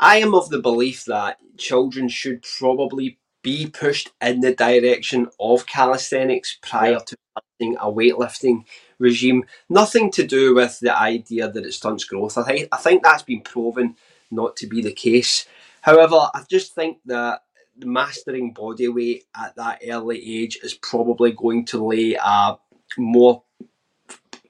I 0.00 0.16
am 0.16 0.34
of 0.34 0.50
the 0.50 0.58
belief 0.58 1.04
that 1.04 1.38
children 1.56 2.08
should 2.08 2.44
probably 2.58 3.18
be 3.42 3.68
pushed 3.68 4.10
in 4.20 4.40
the 4.40 4.54
direction 4.54 5.28
of 5.38 5.66
calisthenics 5.66 6.58
prior 6.60 6.92
yeah. 6.92 6.98
to 6.98 7.16
starting 7.30 7.76
a 7.76 7.86
weightlifting 7.92 8.64
regime. 8.98 9.44
Nothing 9.68 10.10
to 10.12 10.26
do 10.26 10.54
with 10.54 10.80
the 10.80 10.96
idea 10.98 11.48
that 11.48 11.64
it 11.64 11.72
stunts 11.72 12.04
growth. 12.04 12.36
I 12.36 12.42
think 12.42 12.68
I 12.72 12.78
think 12.78 13.04
that's 13.04 13.22
been 13.22 13.42
proven 13.42 13.96
not 14.32 14.56
to 14.56 14.66
be 14.66 14.82
the 14.82 14.92
case. 14.92 15.46
However, 15.82 16.16
I 16.34 16.42
just 16.50 16.74
think 16.74 16.98
that 17.06 17.43
mastering 17.78 18.52
body 18.52 18.88
weight 18.88 19.24
at 19.36 19.56
that 19.56 19.82
early 19.88 20.18
age 20.42 20.58
is 20.62 20.74
probably 20.74 21.32
going 21.32 21.64
to 21.66 21.84
lay 21.84 22.14
a 22.14 22.56
more 22.98 23.42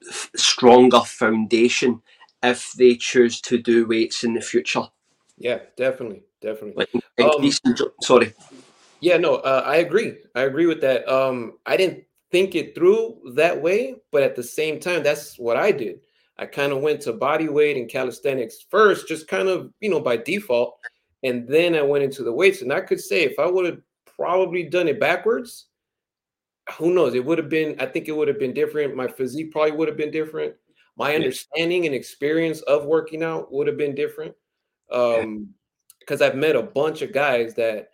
f- 0.09 0.31
stronger 0.37 1.01
foundation 1.01 2.03
if 2.43 2.73
they 2.73 2.95
choose 2.95 3.41
to 3.41 3.59
do 3.59 3.87
weights 3.87 4.25
in 4.25 4.35
the 4.35 4.41
future. 4.41 4.85
Yeah, 5.39 5.61
definitely, 5.77 6.23
definitely. 6.41 6.87
Like, 7.19 7.35
um, 7.35 7.51
sorry. 8.03 8.35
Yeah, 9.01 9.17
no, 9.17 9.37
uh, 9.37 9.63
I 9.67 9.77
agree. 9.77 10.17
I 10.35 10.43
agree 10.43 10.67
with 10.67 10.81
that. 10.83 11.09
Um, 11.09 11.59
I 11.67 11.77
didn't 11.77 12.05
think 12.31 12.55
it 12.55 12.75
through 12.75 13.33
that 13.35 13.61
way, 13.61 13.97
but 14.13 14.23
at 14.23 14.37
the 14.37 14.43
same 14.43 14.81
time, 14.81 15.03
that's 15.03 15.39
what 15.39 15.57
I 15.57 15.73
did. 15.73 16.01
I 16.39 16.47
kind 16.47 16.73
of 16.73 16.81
went 16.81 17.01
to 17.03 17.13
body 17.13 17.49
weight 17.49 17.77
and 17.77 17.89
calisthenics 17.89 18.67
first, 18.69 19.07
just 19.07 19.29
kind 19.29 19.49
of, 19.49 19.71
you 19.81 19.89
know, 19.89 20.01
by 20.01 20.17
default. 20.17 20.79
And 21.25 21.49
then 21.49 21.75
I 21.75 21.83
went 21.83 22.05
into 22.05 22.23
the 22.23 22.33
weights. 22.33 22.63
And 22.63 22.73
I 22.73 22.81
could 22.81 23.01
say 23.01 23.25
if 23.25 23.39
I 23.39 23.47
would 23.47 23.65
have 23.65 23.81
probably 24.17 24.63
done 24.63 24.87
it 24.87 25.01
backwards, 25.01 25.67
who 26.79 26.95
knows? 26.95 27.15
It 27.15 27.25
would 27.25 27.39
have 27.39 27.49
been, 27.49 27.75
I 27.81 27.87
think 27.87 28.07
it 28.07 28.17
would 28.17 28.29
have 28.29 28.39
been 28.39 28.55
different. 28.55 28.95
My 28.95 29.09
physique 29.09 29.51
probably 29.51 29.73
would 29.73 29.89
have 29.89 29.97
been 29.97 30.11
different. 30.13 30.55
My 30.97 31.15
understanding 31.15 31.87
and 31.87 31.95
experience 31.95 32.61
of 32.63 32.85
working 32.85 33.23
out 33.23 33.53
would 33.53 33.67
have 33.67 33.77
been 33.77 33.95
different. 33.95 34.35
Um, 34.93 35.55
because 36.05 36.21
I've 36.21 36.37
met 36.37 36.57
a 36.57 36.63
bunch 36.63 37.03
of 37.03 37.13
guys 37.13 37.55
that 37.55 37.89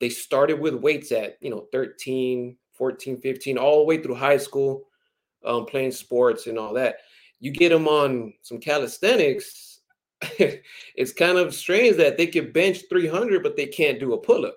they 0.00 0.08
started 0.08 0.60
with 0.60 0.74
weights 0.74 1.12
at 1.12 1.38
you 1.40 1.50
know 1.50 1.66
13 1.72 2.56
14 2.74 3.20
15 3.20 3.58
all 3.58 3.78
the 3.78 3.84
way 3.84 4.02
through 4.02 4.14
high 4.14 4.36
school 4.36 4.84
um, 5.44 5.66
playing 5.66 5.92
sports 5.92 6.46
and 6.46 6.58
all 6.58 6.74
that 6.74 6.96
you 7.40 7.50
get 7.50 7.70
them 7.70 7.88
on 7.88 8.32
some 8.42 8.58
calisthenics 8.58 9.67
it's 10.96 11.12
kind 11.12 11.38
of 11.38 11.54
strange 11.54 11.96
that 11.96 12.16
they 12.16 12.26
can 12.26 12.50
bench 12.52 12.82
300 12.88 13.42
but 13.42 13.56
they 13.56 13.66
can't 13.66 14.00
do 14.00 14.14
a 14.14 14.18
pull-up 14.18 14.56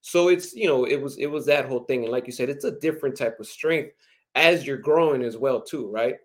so 0.00 0.28
it's 0.28 0.54
you 0.54 0.66
know 0.66 0.84
it 0.84 1.00
was 1.00 1.16
it 1.18 1.26
was 1.26 1.46
that 1.46 1.66
whole 1.66 1.84
thing 1.84 2.02
and 2.02 2.12
like 2.12 2.26
you 2.26 2.32
said 2.32 2.48
it's 2.48 2.64
a 2.64 2.78
different 2.80 3.16
type 3.16 3.38
of 3.38 3.46
strength 3.46 3.92
as 4.34 4.66
you're 4.66 4.76
growing 4.76 5.22
as 5.22 5.36
well 5.36 5.60
too 5.60 5.88
right 5.88 6.16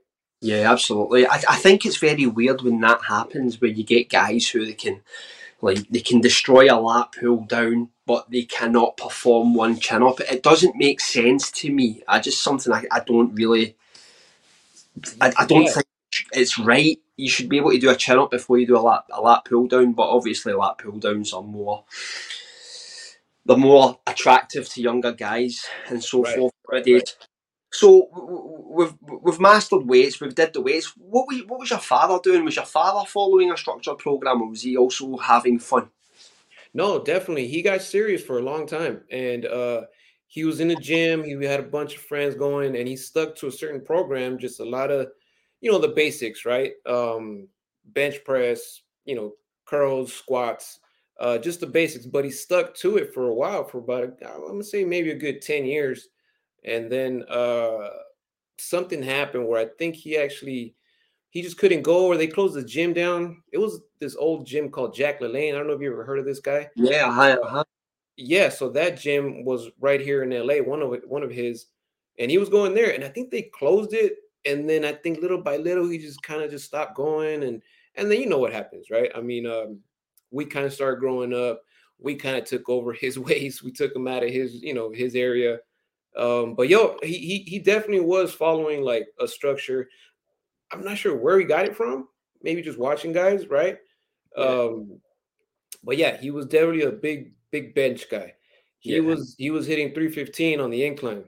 yeah 0.42 0.72
absolutely 0.72 1.28
i, 1.28 1.36
I 1.48 1.56
think 1.58 1.86
it's 1.86 1.98
very 1.98 2.26
weird 2.26 2.64
when 2.64 2.80
that 2.82 3.04
happens 3.04 3.62
where 3.62 3.70
you 3.70 3.84
get 3.84 4.10
guys 4.10 4.48
who 4.48 4.66
they 4.66 4.74
can 4.74 5.02
like 5.62 5.88
they 5.90 6.00
can 6.00 6.22
destroy 6.22 6.74
a 6.74 6.78
lat 6.80 7.14
pull 7.18 7.46
down, 7.46 7.90
but 8.06 8.30
they 8.30 8.44
cannot 8.44 8.98
perform 8.98 9.54
one 9.54 9.80
chin 9.80 10.02
up. 10.02 10.20
It 10.20 10.44
doesn't 10.44 10.76
make 10.76 11.00
sense 11.00 11.52
to 11.52 11.72
me. 11.72 12.02
I 12.08 12.20
just 12.20 12.44
something 12.44 12.74
I, 12.74 12.86
I 12.92 13.02
don't 13.02 13.34
really. 13.36 13.76
I, 15.22 15.32
I 15.38 15.46
don't 15.46 15.64
yeah. 15.64 15.72
think 15.72 15.86
it's 16.34 16.58
right. 16.58 17.00
You 17.18 17.30
should 17.30 17.50
be 17.50 17.58
able 17.58 17.72
to 17.72 17.80
do 17.80 17.90
a 17.90 17.96
chin 17.96 18.18
up 18.18 18.32
before 18.32 18.58
you 18.58 18.66
do 18.66 18.78
a 18.78 18.80
lat 18.80 19.04
a 19.12 19.22
lat 19.22 19.46
pull 19.46 19.68
down, 19.68 19.94
but 19.94 20.10
obviously 20.10 20.54
lat 20.54 20.78
pull 20.78 21.00
downs 21.00 21.34
are 21.34 21.44
more 21.44 21.84
they're 23.46 23.58
more 23.58 24.00
attractive 24.08 24.70
to 24.70 24.82
younger 24.82 25.12
guys 25.12 25.66
and 25.88 26.04
so 26.04 26.24
right. 26.24 26.36
forth 26.36 26.54
nowadays. 26.72 26.94
Right. 27.20 27.28
So 27.74 28.10
we've 28.70 28.94
we've 29.22 29.40
mastered 29.40 29.88
weights. 29.88 30.20
We've 30.20 30.36
did 30.36 30.54
the 30.54 30.62
weights. 30.62 30.94
What 30.98 31.28
was 31.28 31.42
what 31.48 31.60
was 31.60 31.70
your 31.70 31.80
father 31.80 32.20
doing? 32.22 32.44
Was 32.44 32.58
your 32.58 32.66
father 32.66 33.08
following 33.08 33.52
a 33.52 33.58
structured 33.58 33.98
program, 33.98 34.42
or 34.42 34.50
was 34.50 34.62
he 34.62 34.76
also 34.76 35.16
having 35.18 35.58
fun? 35.58 35.90
No, 36.74 37.04
definitely. 37.04 37.48
He 37.48 37.62
got 37.62 37.82
serious 37.82 38.24
for 38.24 38.38
a 38.38 38.44
long 38.44 38.68
time, 38.68 39.04
and 39.10 39.46
uh, 39.46 39.84
he 40.28 40.44
was 40.44 40.60
in 40.60 40.68
the 40.68 40.76
gym. 40.76 41.24
He 41.24 41.32
had 41.46 41.60
a 41.60 41.64
bunch 41.64 41.96
of 41.96 42.02
friends 42.02 42.36
going, 42.36 42.76
and 42.76 42.88
he 42.88 42.96
stuck 42.96 43.36
to 43.38 43.48
a 43.48 43.52
certain 43.52 43.82
program. 43.82 44.38
Just 44.38 44.60
a 44.60 44.66
lot 44.66 44.92
of, 44.92 45.08
you 45.62 45.72
know, 45.72 45.80
the 45.80 45.88
basics, 45.90 46.46
right? 46.46 46.74
Um, 46.86 47.48
bench 47.86 48.24
press, 48.26 48.82
you 49.06 49.16
know, 49.16 49.34
curls, 49.66 50.14
squats, 50.14 50.80
uh, 51.20 51.38
just 51.38 51.60
the 51.60 51.68
basics. 51.68 52.06
But 52.06 52.26
he 52.26 52.32
stuck 52.32 52.76
to 52.76 52.98
it 52.98 53.14
for 53.14 53.28
a 53.28 53.34
while, 53.34 53.64
for 53.64 53.78
about 53.80 54.04
I'm 54.22 54.48
gonna 54.48 54.64
say 54.64 54.84
maybe 54.84 55.12
a 55.12 55.16
good 55.16 55.42
ten 55.42 55.66
years 55.66 56.10
and 56.64 56.92
then 56.92 57.24
uh 57.30 57.90
something 58.60 59.02
happened 59.02 59.48
where 59.48 59.60
I 59.60 59.66
think 59.80 59.96
he 59.96 60.18
actually 60.18 60.76
he 61.32 61.42
just 61.42 61.58
couldn't 61.58 61.82
go 61.82 62.06
or 62.08 62.18
they 62.18 62.28
closed 62.28 62.56
the 62.56 62.64
gym 62.64 62.94
down. 62.94 63.42
It 63.52 63.58
was 63.58 63.82
this 64.00 64.16
old 64.16 64.46
gym 64.46 64.70
called 64.70 64.94
Jack 64.94 65.22
LaLanne. 65.22 65.54
I 65.54 65.58
don't 65.58 65.68
know 65.68 65.74
if 65.74 65.82
you 65.82 65.92
ever 65.92 66.04
heard 66.04 66.20
of 66.20 66.26
this 66.26 66.40
guy. 66.40 66.70
Yeah, 66.76 67.12
hi. 67.12 67.64
Yeah, 68.18 68.50
so 68.50 68.70
that 68.70 69.00
gym 69.00 69.46
was 69.46 69.70
right 69.80 70.02
here 70.02 70.24
in 70.24 70.34
LA, 70.34 70.58
one 70.58 70.82
of 70.82 70.94
one 71.08 71.24
of 71.24 71.32
his, 71.32 71.68
and 72.20 72.30
he 72.30 72.38
was 72.38 72.50
going 72.50 72.74
there, 72.74 72.94
and 72.94 73.04
I 73.04 73.08
think 73.08 73.32
they 73.32 73.44
closed 73.44 73.94
it, 73.94 74.18
and 74.46 74.70
then 74.70 74.86
I 74.86 74.94
think 74.94 75.20
little 75.20 75.42
by 75.42 75.58
little 75.58 75.88
he 75.90 75.98
just 75.98 76.22
kind 76.24 76.42
of 76.42 76.52
just 76.52 76.66
stopped 76.66 76.96
going, 76.96 77.44
and 77.44 77.62
and 77.96 78.10
then 78.10 78.20
you 78.20 78.28
know 78.28 78.40
what 78.40 78.54
happens, 78.54 78.90
right? 78.90 79.12
I 79.16 79.22
mean, 79.22 79.46
um, 79.46 79.80
we 80.32 80.46
kind 80.46 80.66
of 80.66 80.74
started 80.74 81.00
growing 81.00 81.34
up. 81.34 81.62
We 82.00 82.16
kind 82.16 82.38
of 82.38 82.46
took 82.46 82.70
over 82.70 82.94
his 82.94 83.20
ways. 83.20 83.64
We 83.64 83.72
took 83.72 83.96
him 83.96 84.08
out 84.08 84.24
of 84.24 84.30
his, 84.30 84.56
you 84.56 84.74
know, 84.74 84.92
his 84.92 85.16
area 85.16 85.60
um, 86.18 86.56
but 86.56 86.68
yo, 86.68 86.98
he, 87.04 87.18
he 87.18 87.38
he 87.48 87.60
definitely 87.60 88.02
was 88.02 88.34
following 88.34 88.84
like 88.84 89.08
a 89.20 89.28
structure. 89.28 89.88
I'm 90.72 90.84
not 90.84 90.98
sure 90.98 91.16
where 91.16 91.40
he 91.40 91.46
got 91.46 91.66
it 91.66 91.76
from. 91.76 92.08
Maybe 92.44 92.62
just 92.62 92.80
watching 92.80 93.14
guys, 93.14 93.48
right? 93.48 93.78
Yeah. 94.38 94.44
Um, 94.44 95.00
but 95.84 95.98
yeah, 95.98 96.18
he 96.18 96.32
was 96.32 96.46
definitely 96.46 96.84
a 96.84 96.92
big 96.92 97.34
big 97.52 97.74
bench 97.74 98.10
guy. 98.10 98.34
He 98.80 98.96
yeah. 98.96 99.02
was 99.02 99.36
he 99.38 99.52
was 99.52 99.68
hitting 99.68 99.94
315 99.94 100.60
on 100.60 100.70
the 100.70 100.84
incline. 100.84 101.26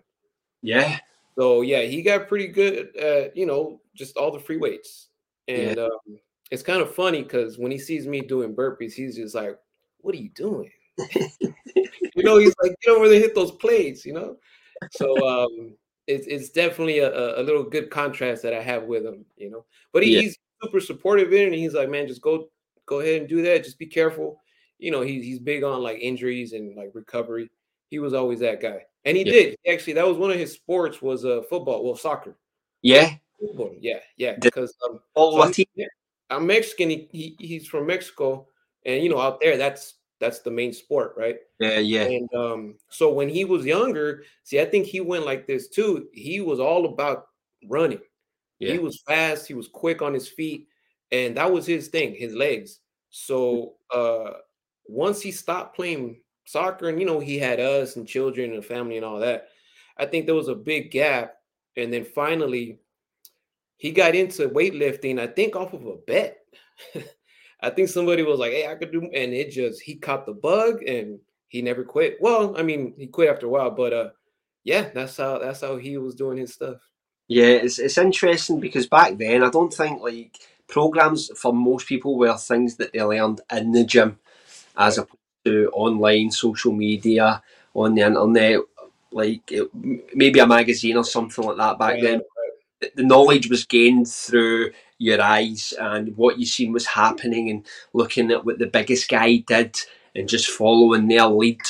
Yeah. 0.61 0.97
So 1.35 1.61
yeah, 1.61 1.81
he 1.81 2.01
got 2.01 2.27
pretty 2.27 2.47
good 2.47 2.95
at 2.95 3.35
you 3.35 3.45
know 3.45 3.81
just 3.95 4.17
all 4.17 4.31
the 4.31 4.39
free 4.39 4.57
weights, 4.57 5.09
and 5.47 5.77
yeah. 5.77 5.83
um, 5.83 6.19
it's 6.51 6.63
kind 6.63 6.81
of 6.81 6.93
funny 6.93 7.23
because 7.23 7.57
when 7.57 7.71
he 7.71 7.77
sees 7.77 8.07
me 8.07 8.21
doing 8.21 8.55
burpees, 8.55 8.93
he's 8.93 9.15
just 9.15 9.35
like, 9.35 9.57
"What 9.99 10.15
are 10.15 10.19
you 10.19 10.29
doing?" 10.29 10.71
you 11.15 12.23
know, 12.23 12.37
he's 12.37 12.55
like, 12.61 12.75
"Get 12.81 12.91
over 12.91 13.09
there, 13.09 13.19
hit 13.19 13.35
those 13.35 13.51
plates," 13.51 14.05
you 14.05 14.13
know 14.13 14.37
so 14.91 15.27
um, 15.27 15.75
it's 16.07 16.27
it's 16.27 16.49
definitely 16.49 16.99
a, 16.99 17.39
a 17.39 17.43
little 17.43 17.63
good 17.63 17.89
contrast 17.89 18.43
that 18.43 18.53
I 18.53 18.61
have 18.61 18.83
with 18.83 19.05
him, 19.05 19.25
you 19.37 19.49
know. 19.49 19.65
But 19.91 20.03
he, 20.03 20.15
yeah. 20.15 20.21
he's 20.21 20.37
super 20.61 20.79
supportive 20.79 21.31
in 21.33 21.41
it, 21.41 21.45
and 21.45 21.55
he's 21.55 21.73
like, 21.73 21.89
man, 21.89 22.07
just 22.07 22.21
go 22.21 22.49
go 22.85 22.99
ahead 22.99 23.21
and 23.21 23.29
do 23.29 23.41
that. 23.43 23.63
Just 23.63 23.79
be 23.79 23.85
careful. 23.85 24.41
You 24.79 24.91
know, 24.91 25.01
he's 25.01 25.23
he's 25.23 25.39
big 25.39 25.63
on 25.63 25.81
like 25.81 25.99
injuries 25.99 26.53
and 26.53 26.75
like 26.75 26.91
recovery. 26.93 27.49
He 27.89 27.99
was 27.99 28.13
always 28.13 28.39
that 28.39 28.61
guy, 28.61 28.81
and 29.05 29.17
he 29.17 29.23
yeah. 29.23 29.31
did 29.31 29.57
actually. 29.67 29.93
That 29.93 30.07
was 30.07 30.17
one 30.17 30.31
of 30.31 30.37
his 30.37 30.53
sports 30.53 31.01
was 31.01 31.25
uh 31.25 31.41
football, 31.49 31.83
well 31.83 31.95
soccer. 31.95 32.35
Yeah, 32.81 33.09
football. 33.39 33.75
Yeah, 33.79 33.99
yeah. 34.17 34.35
Because 34.39 34.75
um, 34.89 34.99
so 35.15 35.51
I'm 36.29 36.47
Mexican. 36.47 36.89
He, 36.89 37.07
he 37.11 37.35
he's 37.39 37.67
from 37.67 37.87
Mexico, 37.87 38.47
and 38.85 39.03
you 39.03 39.09
know 39.09 39.19
out 39.19 39.39
there 39.41 39.57
that's 39.57 39.95
that's 40.19 40.39
the 40.39 40.51
main 40.51 40.73
sport, 40.73 41.13
right? 41.17 41.37
Yeah, 41.59 41.79
yeah. 41.79 42.03
And 42.03 42.29
um, 42.33 42.75
so 42.89 43.11
when 43.11 43.29
he 43.29 43.45
was 43.45 43.65
younger, 43.65 44.23
see, 44.43 44.61
I 44.61 44.65
think 44.65 44.85
he 44.85 45.01
went 45.01 45.25
like 45.25 45.47
this 45.47 45.67
too. 45.67 46.07
He 46.13 46.39
was 46.39 46.59
all 46.59 46.85
about 46.85 47.27
running. 47.67 47.99
Yeah. 48.59 48.73
He 48.73 48.79
was 48.79 49.03
fast, 49.05 49.47
he 49.47 49.53
was 49.53 49.67
quick 49.67 50.01
on 50.01 50.13
his 50.13 50.29
feet, 50.29 50.67
and 51.11 51.35
that 51.35 51.51
was 51.51 51.65
his 51.65 51.89
thing, 51.89 52.15
his 52.15 52.33
legs. 52.33 52.79
So 53.09 53.73
uh 53.93 54.31
once 54.85 55.21
he 55.21 55.31
stopped 55.31 55.75
playing 55.75 56.21
soccer, 56.45 56.89
and 56.89 56.99
you 56.99 57.05
know, 57.05 57.19
he 57.19 57.39
had 57.39 57.59
us 57.59 57.95
and 57.95 58.07
children 58.07 58.53
and 58.53 58.65
family 58.65 58.97
and 58.97 59.05
all 59.05 59.19
that, 59.19 59.47
I 59.97 60.05
think 60.05 60.25
there 60.25 60.35
was 60.35 60.47
a 60.47 60.55
big 60.55 60.91
gap. 60.91 61.35
And 61.75 61.91
then 61.91 62.05
finally, 62.05 62.79
he 63.77 63.91
got 63.91 64.15
into 64.15 64.49
weightlifting, 64.49 65.19
I 65.19 65.27
think 65.27 65.55
off 65.55 65.73
of 65.73 65.85
a 65.85 65.95
bet. 65.95 66.37
I 67.61 67.69
think 67.69 67.87
somebody 67.89 68.23
was 68.23 68.39
like, 68.39 68.51
"Hey, 68.51 68.67
I 68.67 68.75
could 68.75 68.91
do," 68.91 69.01
and 69.03 69.33
it 69.33 69.51
just 69.51 69.81
he 69.81 69.95
caught 69.95 70.25
the 70.25 70.33
bug 70.33 70.83
and 70.83 71.19
he 71.47 71.61
never 71.61 71.85
quit. 71.85 72.17
Well, 72.19 72.57
I 72.57 72.63
mean, 72.63 72.93
he 72.97 73.07
quit 73.07 73.29
after 73.29 73.45
a 73.45 73.49
while, 73.49 73.71
but 73.71 73.93
uh, 73.93 74.09
yeah, 74.65 74.89
that's 74.93 75.17
how 75.17 75.39
that's 75.39 75.61
how 75.61 75.77
he 75.77 75.97
was 75.97 76.15
doing 76.15 76.37
his 76.37 76.53
stuff. 76.53 76.77
Yeah, 77.29 77.45
it's 77.45 77.79
it's 77.79 77.97
interesting 77.97 78.59
because 78.59 78.87
back 78.87 79.17
then 79.17 79.43
I 79.43 79.49
don't 79.49 79.73
think 79.73 80.01
like 80.01 80.37
programs 80.67 81.31
for 81.39 81.53
most 81.53 81.87
people 81.87 82.17
were 82.17 82.37
things 82.37 82.75
that 82.77 82.91
they 82.91 83.01
learned 83.01 83.39
in 83.51 83.71
the 83.71 83.85
gym, 83.85 84.19
as 84.75 84.97
opposed 84.97 85.22
to 85.45 85.69
online 85.73 86.31
social 86.31 86.71
media 86.71 87.41
on 87.73 87.95
the 87.95 88.01
internet, 88.01 88.59
like 89.11 89.51
it, 89.51 89.69
maybe 90.13 90.39
a 90.39 90.47
magazine 90.47 90.97
or 90.97 91.03
something 91.03 91.43
like 91.43 91.57
that 91.57 91.79
back 91.79 92.01
then. 92.01 92.21
The 92.95 93.03
knowledge 93.03 93.49
was 93.49 93.65
gained 93.65 94.09
through 94.09 94.71
your 94.97 95.21
eyes 95.21 95.73
and 95.79 96.15
what 96.17 96.37
you 96.37 96.45
seen 96.45 96.73
was 96.73 96.85
happening 96.85 97.49
and 97.49 97.65
looking 97.93 98.31
at 98.31 98.45
what 98.45 98.59
the 98.59 98.67
biggest 98.67 99.09
guy 99.09 99.37
did 99.37 99.77
and 100.15 100.27
just 100.27 100.49
following 100.49 101.07
their 101.07 101.27
lead. 101.27 101.61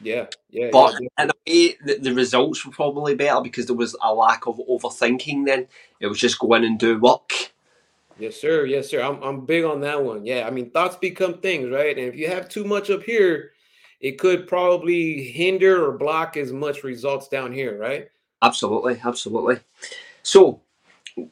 Yeah, 0.00 0.26
yeah. 0.50 0.68
But 0.72 0.94
yeah, 1.00 1.24
in 1.24 1.30
a 1.30 1.32
way, 1.46 1.76
the, 1.84 1.98
the, 1.98 2.14
results 2.14 2.64
were 2.64 2.72
probably 2.72 3.14
better 3.14 3.40
because 3.40 3.66
there 3.66 3.76
was 3.76 3.96
a 4.02 4.14
lack 4.14 4.46
of 4.46 4.60
overthinking. 4.68 5.46
Then 5.46 5.66
it 6.00 6.06
was 6.06 6.18
just 6.18 6.38
go 6.38 6.54
in 6.54 6.64
and 6.64 6.78
do 6.78 6.98
work. 6.98 7.52
Yes, 8.18 8.40
sir. 8.40 8.64
Yes, 8.64 8.88
sir. 8.90 9.02
I'm 9.02 9.22
I'm 9.22 9.44
big 9.44 9.64
on 9.64 9.80
that 9.82 10.02
one. 10.02 10.24
Yeah, 10.24 10.46
I 10.46 10.50
mean 10.50 10.70
thoughts 10.70 10.96
become 10.96 11.40
things, 11.40 11.70
right? 11.70 11.96
And 11.96 12.08
if 12.08 12.16
you 12.16 12.28
have 12.28 12.48
too 12.48 12.64
much 12.64 12.90
up 12.90 13.02
here, 13.02 13.52
it 14.00 14.18
could 14.18 14.46
probably 14.46 15.22
hinder 15.24 15.86
or 15.86 15.98
block 15.98 16.36
as 16.36 16.52
much 16.52 16.82
results 16.82 17.28
down 17.28 17.52
here, 17.52 17.78
right? 17.78 18.08
Absolutely, 18.42 19.00
absolutely. 19.04 19.60
So 20.22 20.62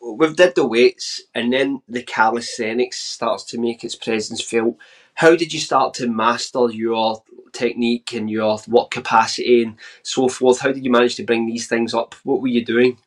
we've 0.00 0.36
did 0.36 0.54
the 0.54 0.66
weights 0.66 1.22
and 1.34 1.52
then 1.52 1.82
the 1.88 2.02
calisthenics 2.02 2.98
starts 2.98 3.44
to 3.44 3.58
make 3.58 3.84
its 3.84 3.94
presence 3.94 4.42
felt. 4.42 4.76
How 5.14 5.36
did 5.36 5.52
you 5.52 5.60
start 5.60 5.94
to 5.94 6.08
master 6.08 6.70
your 6.70 7.22
technique 7.52 8.12
and 8.12 8.28
your 8.28 8.58
work 8.68 8.90
capacity 8.90 9.62
and 9.62 9.76
so 10.02 10.28
forth? 10.28 10.60
How 10.60 10.72
did 10.72 10.84
you 10.84 10.90
manage 10.90 11.16
to 11.16 11.24
bring 11.24 11.46
these 11.46 11.66
things 11.66 11.94
up? 11.94 12.14
What 12.24 12.40
were 12.40 12.48
you 12.48 12.64
doing? 12.64 12.98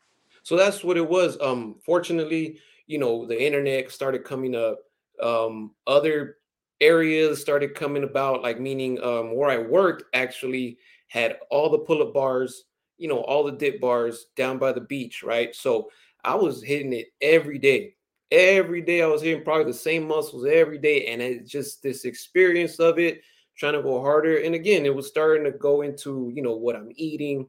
So 0.44 0.56
that's 0.56 0.84
what 0.84 0.98
it 0.98 1.10
was. 1.10 1.38
Um, 1.42 1.76
fortunately, 1.84 2.60
you 2.88 2.98
know, 2.98 3.26
the 3.26 3.42
internet 3.42 3.92
started 3.92 4.24
coming 4.24 4.56
up. 4.56 4.80
Um, 5.22 5.76
other 5.86 6.38
areas 6.80 7.42
started 7.42 7.76
coming 7.76 8.04
about, 8.04 8.42
like 8.42 8.60
meaning 8.60 9.02
um, 9.04 9.36
where 9.36 9.50
I 9.50 9.58
worked 9.58 10.04
actually 10.14 10.78
had 11.08 11.38
all 11.50 11.70
the 11.70 11.80
pull-up 11.80 12.14
bars, 12.14 12.64
you 12.98 13.08
know, 13.08 13.22
all 13.22 13.44
the 13.44 13.52
dip 13.52 13.80
bars 13.80 14.28
down 14.36 14.58
by 14.58 14.72
the 14.72 14.82
beach, 14.82 15.24
right? 15.24 15.56
So 15.56 15.90
I 16.24 16.36
was 16.36 16.64
hitting 16.64 16.94
it 16.94 17.08
every 17.22 17.58
day. 17.58 17.96
Every 18.32 18.82
day 18.82 19.02
I 19.02 19.08
was 19.08 19.22
hitting 19.22 19.44
probably 19.44 19.72
the 19.72 19.78
same 19.78 20.08
muscles 20.08 20.46
every 20.46 20.78
day. 20.78 21.08
And 21.08 21.22
it's 21.22 21.50
just 21.50 21.82
this 21.82 22.06
experience 22.06 22.80
of 22.80 23.00
it, 23.00 23.22
trying 23.58 23.74
to 23.74 23.82
go 23.82 24.02
harder. 24.02 24.38
And 24.38 24.54
again, 24.54 24.86
it 24.86 24.94
was 24.94 25.08
starting 25.08 25.46
to 25.46 25.58
go 25.58 25.82
into, 25.82 26.32
you 26.36 26.42
know, 26.42 26.56
what 26.56 26.76
I'm 26.76 26.92
eating 26.96 27.48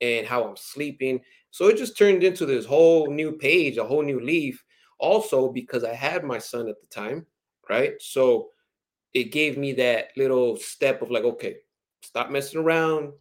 and 0.00 0.26
how 0.26 0.44
I'm 0.44 0.56
sleeping. 0.56 1.20
So 1.50 1.66
it 1.68 1.78
just 1.78 1.96
turned 1.96 2.22
into 2.22 2.46
this 2.46 2.66
whole 2.66 3.10
new 3.10 3.32
page, 3.32 3.78
a 3.78 3.84
whole 3.84 4.02
new 4.02 4.20
leaf. 4.20 4.62
Also, 4.98 5.48
because 5.48 5.84
I 5.84 5.94
had 5.94 6.24
my 6.24 6.38
son 6.38 6.68
at 6.68 6.80
the 6.80 6.86
time, 6.88 7.26
right? 7.68 7.94
So 8.00 8.48
it 9.14 9.32
gave 9.32 9.56
me 9.56 9.72
that 9.74 10.08
little 10.16 10.56
step 10.56 11.02
of 11.02 11.10
like, 11.10 11.24
okay, 11.24 11.56
stop 12.02 12.30
messing 12.30 12.60
around, 12.60 13.12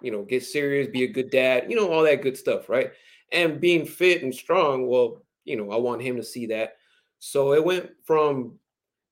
you 0.00 0.10
know, 0.10 0.22
get 0.22 0.44
serious, 0.44 0.88
be 0.88 1.04
a 1.04 1.12
good 1.12 1.30
dad, 1.30 1.70
you 1.70 1.76
know, 1.76 1.90
all 1.90 2.02
that 2.02 2.22
good 2.22 2.36
stuff, 2.36 2.68
right? 2.68 2.92
And 3.32 3.60
being 3.60 3.84
fit 3.84 4.22
and 4.22 4.34
strong, 4.34 4.86
well, 4.86 5.22
you 5.44 5.56
know, 5.56 5.70
I 5.70 5.76
want 5.76 6.02
him 6.02 6.16
to 6.16 6.22
see 6.22 6.46
that. 6.46 6.76
So 7.18 7.52
it 7.52 7.64
went 7.64 7.90
from 8.04 8.58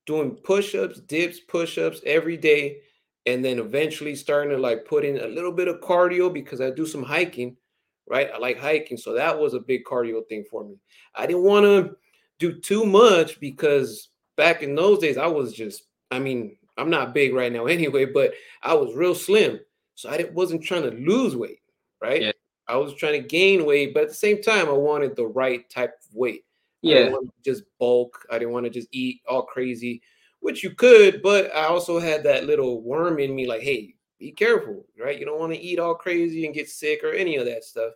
doing 0.06 0.36
push-ups, 0.36 1.00
dips, 1.00 1.40
push-ups 1.40 2.00
every 2.06 2.36
day, 2.36 2.78
and 3.26 3.44
then 3.44 3.58
eventually 3.58 4.14
starting 4.14 4.50
to 4.50 4.56
like 4.56 4.84
put 4.84 5.04
in 5.04 5.18
a 5.18 5.26
little 5.26 5.52
bit 5.52 5.68
of 5.68 5.80
cardio 5.80 6.32
because 6.32 6.60
I 6.60 6.70
do 6.70 6.86
some 6.86 7.02
hiking, 7.02 7.56
right? 8.08 8.30
I 8.32 8.38
like 8.38 8.58
hiking, 8.58 8.96
so 8.96 9.12
that 9.14 9.38
was 9.38 9.54
a 9.54 9.60
big 9.60 9.84
cardio 9.84 10.26
thing 10.28 10.44
for 10.50 10.64
me. 10.64 10.76
I 11.14 11.26
didn't 11.26 11.42
want 11.42 11.64
to 11.64 11.96
do 12.38 12.60
too 12.60 12.84
much 12.84 13.40
because 13.40 14.10
back 14.36 14.62
in 14.62 14.74
those 14.74 14.98
days 14.98 15.16
I 15.16 15.26
was 15.26 15.52
just, 15.52 15.84
I 16.10 16.18
mean, 16.18 16.56
I'm 16.76 16.90
not 16.90 17.14
big 17.14 17.34
right 17.34 17.52
now 17.52 17.66
anyway, 17.66 18.04
but 18.04 18.32
I 18.62 18.74
was 18.74 18.94
real 18.94 19.14
slim, 19.14 19.60
so 19.94 20.10
I 20.10 20.28
wasn't 20.32 20.62
trying 20.62 20.82
to 20.82 20.90
lose 20.90 21.36
weight, 21.36 21.60
right? 22.00 22.22
Yeah. 22.22 22.32
I 22.68 22.76
was 22.76 22.94
trying 22.94 23.22
to 23.22 23.28
gain 23.28 23.64
weight, 23.64 23.94
but 23.94 24.04
at 24.04 24.08
the 24.08 24.14
same 24.14 24.42
time, 24.42 24.68
I 24.68 24.72
wanted 24.72 25.14
the 25.14 25.26
right 25.26 25.68
type 25.70 25.94
of 26.08 26.14
weight. 26.14 26.44
Yeah. 26.82 27.10
just 27.44 27.64
bulk. 27.78 28.26
I 28.30 28.38
didn't 28.38 28.52
want 28.52 28.64
to 28.64 28.70
just 28.70 28.88
eat 28.92 29.20
all 29.28 29.42
crazy, 29.42 30.02
which 30.40 30.62
you 30.62 30.70
could, 30.70 31.22
but 31.22 31.54
I 31.54 31.64
also 31.64 31.98
had 31.98 32.22
that 32.24 32.44
little 32.44 32.82
worm 32.82 33.18
in 33.18 33.34
me, 33.34 33.46
like, 33.46 33.62
hey, 33.62 33.94
be 34.18 34.32
careful, 34.32 34.86
right? 34.98 35.18
You 35.18 35.26
don't 35.26 35.40
want 35.40 35.52
to 35.52 35.60
eat 35.60 35.78
all 35.78 35.94
crazy 35.94 36.46
and 36.46 36.54
get 36.54 36.68
sick 36.68 37.02
or 37.04 37.12
any 37.12 37.36
of 37.36 37.46
that 37.46 37.64
stuff. 37.64 37.92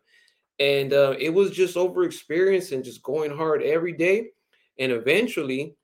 And 0.59 0.93
uh, 0.93 1.15
it 1.19 1.31
was 1.31 1.51
just 1.51 1.77
over 1.77 2.05
experience 2.05 2.73
and 2.73 2.85
just 2.85 3.03
going 3.03 3.35
hard 3.35 3.63
every 3.63 3.93
day. 3.93 4.29
And 4.79 4.93
eventually, 4.93 5.75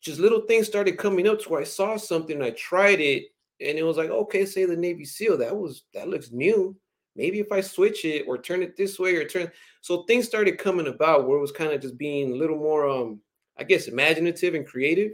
just 0.00 0.18
little 0.20 0.42
things 0.42 0.66
started 0.66 0.98
coming 0.98 1.28
up 1.28 1.40
to 1.40 1.48
where 1.48 1.60
I 1.60 1.64
saw 1.64 1.96
something, 1.96 2.42
I 2.42 2.50
tried 2.50 3.00
it, 3.00 3.24
and 3.60 3.78
it 3.78 3.82
was 3.82 3.96
like, 3.96 4.10
okay, 4.10 4.44
say 4.44 4.64
the 4.64 4.76
Navy 4.76 5.04
SEAL, 5.04 5.38
that 5.38 5.56
was 5.56 5.84
that 5.94 6.08
looks 6.08 6.30
new 6.30 6.76
maybe 7.16 7.38
if 7.38 7.52
I 7.52 7.60
switch 7.60 8.04
it 8.04 8.24
or 8.26 8.36
turn 8.36 8.60
it 8.60 8.76
this 8.76 8.98
way 8.98 9.14
or 9.14 9.24
turn 9.24 9.48
so 9.82 10.02
things 10.02 10.26
started 10.26 10.58
coming 10.58 10.88
about 10.88 11.28
where 11.28 11.38
it 11.38 11.40
was 11.40 11.52
kind 11.52 11.72
of 11.72 11.80
just 11.80 11.96
being 11.96 12.32
a 12.32 12.36
little 12.36 12.56
more 12.56 12.88
um 12.88 13.20
I 13.56 13.64
guess 13.64 13.86
imaginative 13.86 14.54
and 14.54 14.66
creative. 14.66 15.12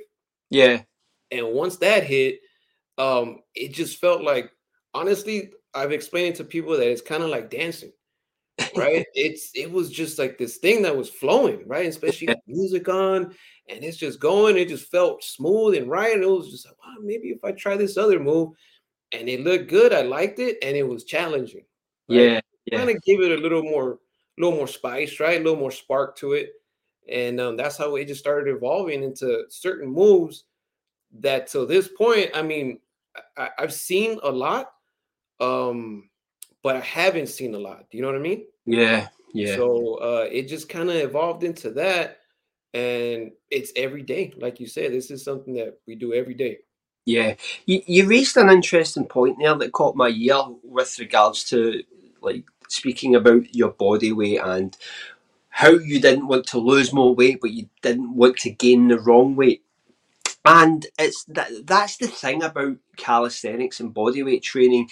Yeah. 0.50 0.82
And 1.30 1.48
once 1.48 1.76
that 1.76 2.04
hit, 2.04 2.40
um, 2.98 3.40
it 3.54 3.72
just 3.72 3.98
felt 3.98 4.22
like 4.22 4.50
honestly, 4.94 5.50
I've 5.74 5.92
explained 5.92 6.34
it 6.34 6.36
to 6.36 6.44
people 6.44 6.76
that 6.76 6.90
it's 6.90 7.02
kind 7.02 7.22
of 7.22 7.30
like 7.30 7.50
dancing. 7.50 7.92
Right. 8.76 9.06
it's 9.14 9.50
it 9.54 9.70
was 9.70 9.90
just 9.90 10.18
like 10.18 10.36
this 10.36 10.58
thing 10.58 10.82
that 10.82 10.96
was 10.96 11.08
flowing, 11.08 11.66
right? 11.66 11.86
Especially 11.86 12.28
music 12.46 12.88
on 12.88 13.34
and 13.68 13.84
it's 13.84 13.96
just 13.96 14.20
going, 14.20 14.56
it 14.56 14.68
just 14.68 14.90
felt 14.90 15.22
smooth 15.22 15.76
and 15.76 15.88
right. 15.88 16.14
And 16.14 16.22
it 16.22 16.28
was 16.30 16.50
just 16.50 16.66
like, 16.66 16.76
wow, 16.84 16.96
maybe 17.02 17.28
if 17.28 17.44
I 17.44 17.52
try 17.52 17.76
this 17.76 17.96
other 17.96 18.18
move 18.18 18.50
and 19.12 19.28
it 19.28 19.40
looked 19.40 19.68
good, 19.68 19.92
I 19.92 20.02
liked 20.02 20.38
it, 20.38 20.58
and 20.62 20.76
it 20.76 20.86
was 20.86 21.04
challenging. 21.04 21.64
Right? 22.08 22.20
Yeah, 22.20 22.40
yeah. 22.66 22.78
Kind 22.78 22.90
of 22.90 23.02
give 23.02 23.20
it 23.20 23.38
a 23.38 23.42
little 23.42 23.62
more, 23.62 23.92
a 23.92 24.40
little 24.40 24.56
more 24.56 24.68
spice, 24.68 25.20
right? 25.20 25.40
A 25.40 25.44
little 25.44 25.58
more 25.58 25.70
spark 25.70 26.16
to 26.18 26.32
it, 26.32 26.50
and 27.08 27.40
um, 27.40 27.56
that's 27.56 27.76
how 27.76 27.96
it 27.96 28.06
just 28.06 28.20
started 28.20 28.54
evolving 28.54 29.02
into 29.02 29.44
certain 29.48 29.88
moves 29.88 30.44
that 31.18 31.48
to 31.48 31.66
this 31.66 31.88
point, 31.88 32.30
I 32.34 32.42
mean, 32.42 32.78
I, 33.36 33.50
have 33.58 33.72
seen 33.72 34.18
a 34.22 34.30
lot, 34.30 34.72
um, 35.40 36.10
but 36.62 36.76
I 36.76 36.80
haven't 36.80 37.28
seen 37.28 37.54
a 37.54 37.58
lot. 37.58 37.86
Do 37.90 37.96
you 37.96 38.02
know 38.02 38.08
what 38.08 38.18
I 38.18 38.22
mean? 38.22 38.44
Yeah, 38.66 39.08
yeah. 39.32 39.56
So 39.56 39.94
uh, 39.96 40.28
it 40.30 40.48
just 40.48 40.68
kind 40.68 40.90
of 40.90 40.96
evolved 40.96 41.44
into 41.44 41.70
that, 41.72 42.18
and 42.74 43.32
it's 43.50 43.72
every 43.76 44.02
day, 44.02 44.32
like 44.36 44.60
you 44.60 44.66
said. 44.66 44.92
This 44.92 45.10
is 45.10 45.24
something 45.24 45.54
that 45.54 45.78
we 45.86 45.94
do 45.94 46.12
every 46.14 46.34
day. 46.34 46.58
Yeah, 47.06 47.34
you, 47.66 47.82
you 47.86 48.06
raised 48.06 48.36
an 48.36 48.50
interesting 48.50 49.06
point 49.06 49.38
there 49.40 49.54
that 49.56 49.72
caught 49.72 49.96
my 49.96 50.08
ear 50.08 50.42
with 50.62 50.98
regards 50.98 51.44
to 51.44 51.82
like 52.20 52.44
speaking 52.68 53.14
about 53.14 53.54
your 53.54 53.70
body 53.70 54.12
weight 54.12 54.40
and 54.42 54.76
how 55.48 55.70
you 55.70 56.00
didn't 56.00 56.28
want 56.28 56.46
to 56.46 56.58
lose 56.58 56.92
more 56.92 57.14
weight, 57.14 57.40
but 57.40 57.50
you 57.50 57.68
didn't 57.82 58.14
want 58.14 58.36
to 58.38 58.50
gain 58.50 58.88
the 58.88 58.98
wrong 59.00 59.34
weight. 59.34 59.62
And 60.44 60.86
it's 60.98 61.24
that 61.24 61.50
that's 61.66 61.96
the 61.96 62.06
thing 62.06 62.42
about 62.42 62.76
calisthenics 62.96 63.80
and 63.80 63.94
bodyweight 63.94 64.42
training 64.42 64.88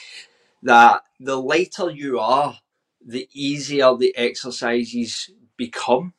that 0.62 1.03
the 1.21 1.37
lighter 1.37 1.90
you 1.90 2.18
are, 2.18 2.59
the 3.05 3.29
easier 3.33 3.94
the 3.97 4.16
exercises 4.16 5.31
become. 5.57 6.14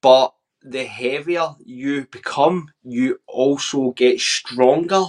But 0.00 0.34
the 0.62 0.84
heavier 0.84 1.54
you 1.64 2.06
become, 2.06 2.68
you 2.82 3.20
also 3.26 3.90
get 3.92 4.20
stronger 4.20 5.04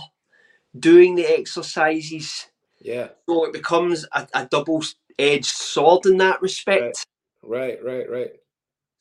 doing 0.77 1.15
the 1.15 1.25
exercises. 1.25 2.47
Yeah. 2.79 3.09
So 3.27 3.45
it 3.45 3.53
becomes 3.53 4.05
a, 4.13 4.27
a 4.33 4.45
double 4.45 4.83
edged 5.17 5.45
sword 5.45 6.05
in 6.05 6.17
that 6.17 6.41
respect. 6.41 7.05
Right, 7.43 7.83
right, 7.83 7.83
right. 7.83 8.09
right. 8.09 8.31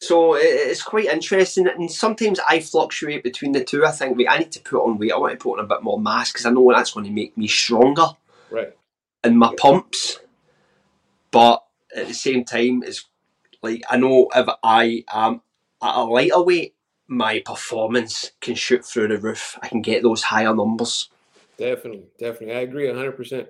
So 0.02 0.34
it, 0.34 0.44
it's 0.44 0.82
quite 0.82 1.06
interesting, 1.06 1.68
and 1.68 1.90
sometimes 1.90 2.40
I 2.48 2.60
fluctuate 2.60 3.22
between 3.22 3.52
the 3.52 3.62
two. 3.62 3.84
I 3.84 3.90
think, 3.90 4.16
wait, 4.16 4.28
I 4.28 4.38
need 4.38 4.52
to 4.52 4.60
put 4.60 4.82
on 4.82 4.98
weight. 4.98 5.12
I 5.12 5.18
want 5.18 5.38
to 5.38 5.42
put 5.42 5.58
on 5.58 5.64
a 5.64 5.68
bit 5.68 5.82
more 5.82 6.00
mass 6.00 6.32
because 6.32 6.46
I 6.46 6.50
know 6.50 6.72
that's 6.72 6.92
going 6.92 7.06
to 7.06 7.12
make 7.12 7.36
me 7.36 7.46
stronger. 7.46 8.06
Right. 8.50 8.74
In 9.22 9.36
my 9.36 9.54
pumps, 9.56 10.20
but 11.30 11.62
at 11.94 12.08
the 12.08 12.14
same 12.14 12.44
time, 12.44 12.82
it's 12.82 13.04
like 13.62 13.82
I 13.90 13.96
know 13.96 14.28
if 14.34 14.48
I 14.62 15.04
am 15.12 15.42
at 15.82 15.96
a 15.96 16.04
lighter 16.04 16.42
weight, 16.42 16.74
my 17.08 17.40
performance 17.44 18.32
can 18.40 18.54
shoot 18.54 18.84
through 18.84 19.08
the 19.08 19.18
roof. 19.18 19.58
I 19.62 19.68
can 19.68 19.82
get 19.82 20.02
those 20.02 20.22
higher 20.22 20.54
numbers. 20.54 21.10
Definitely, 21.58 22.04
definitely. 22.18 22.54
I 22.54 22.60
agree 22.60 22.88
hundred 22.88 23.12
percent. 23.12 23.48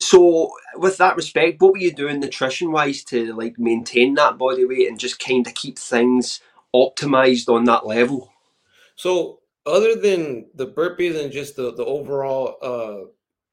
So, 0.00 0.52
with 0.74 0.96
that 0.96 1.14
respect, 1.14 1.62
what 1.62 1.72
were 1.72 1.78
you 1.78 1.92
doing 1.94 2.18
nutrition 2.18 2.72
wise 2.72 3.04
to 3.04 3.32
like 3.34 3.58
maintain 3.58 4.14
that 4.14 4.36
body 4.36 4.64
weight 4.64 4.88
and 4.88 4.98
just 4.98 5.20
kind 5.20 5.46
of 5.46 5.54
keep 5.54 5.78
things 5.78 6.40
optimized 6.74 7.48
on 7.48 7.64
that 7.64 7.86
level? 7.86 8.32
So, 8.96 9.40
other 9.64 9.94
than 9.94 10.46
the 10.54 10.66
burpees 10.66 11.22
and 11.22 11.32
just 11.32 11.56
the 11.56 11.72
the 11.72 11.84
overall, 11.84 12.56
uh, 12.62 13.08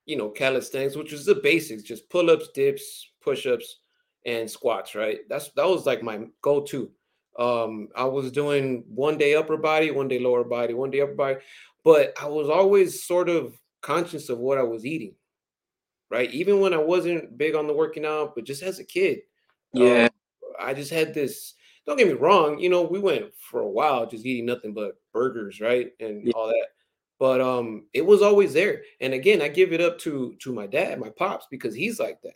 you 0.10 0.18
know, 0.18 0.30
calisthenics, 0.30 0.96
which 0.96 1.14
is 1.14 1.24
the 1.24 1.36
basics, 1.36 1.84
just 1.84 2.10
pull 2.10 2.32
ups, 2.32 2.50
dips, 2.56 3.12
push 3.22 3.46
ups, 3.46 3.78
and 4.26 4.50
squats. 4.50 4.96
Right. 4.96 5.20
That's 5.30 5.50
that 5.50 5.68
was 5.68 5.86
like 5.86 6.02
my 6.02 6.22
go 6.42 6.62
to. 6.62 6.90
Um, 7.38 7.90
I 7.96 8.06
was 8.06 8.32
doing 8.32 8.84
one 8.88 9.20
day 9.20 9.36
upper 9.36 9.56
body, 9.56 9.92
one 9.92 10.08
day 10.08 10.20
lower 10.20 10.44
body, 10.44 10.74
one 10.74 10.90
day 10.90 11.02
upper 11.02 11.14
body, 11.14 11.36
but 11.86 12.14
I 12.20 12.26
was 12.26 12.50
always 12.50 13.04
sort 13.04 13.30
of 13.30 13.54
conscious 13.82 14.30
of 14.30 14.40
what 14.40 14.58
I 14.58 14.64
was 14.64 14.84
eating, 14.84 15.14
right? 16.10 16.30
Even 16.34 16.60
when 16.60 16.74
I 16.74 16.78
wasn't 16.78 17.38
big 17.38 17.54
on 17.54 17.68
the 17.68 17.74
working 17.74 18.06
out, 18.06 18.34
but 18.36 18.46
just 18.46 18.64
as 18.64 18.80
a 18.80 18.84
kid, 18.84 19.20
yeah, 19.74 20.06
um, 20.06 20.50
I 20.60 20.74
just 20.74 20.92
had 20.92 21.14
this. 21.14 21.54
Don't 21.86 21.98
get 21.98 22.08
me 22.08 22.14
wrong, 22.14 22.60
you 22.60 22.70
know, 22.70 22.82
we 22.82 23.00
went 23.00 23.26
for 23.38 23.62
a 23.62 23.70
while 23.70 24.06
just 24.06 24.26
eating 24.26 24.48
nothing 24.48 24.74
but 24.74 25.00
burgers, 25.14 25.62
right, 25.62 25.92
and 26.00 26.26
yeah. 26.26 26.34
all 26.36 26.48
that. 26.48 26.68
But 27.20 27.42
um, 27.42 27.86
it 27.94 28.06
was 28.06 28.22
always 28.22 28.54
there. 28.54 28.84
And 29.02 29.14
again, 29.14 29.42
I 29.42 29.50
give 29.50 29.74
it 29.74 29.82
up 29.82 30.00
to 30.00 30.36
to 30.40 30.54
my 30.54 30.68
dad, 30.68 31.00
my 31.00 31.10
pops, 31.10 31.48
because 31.52 31.76
he's 31.76 32.00
like 32.00 32.22
that, 32.24 32.36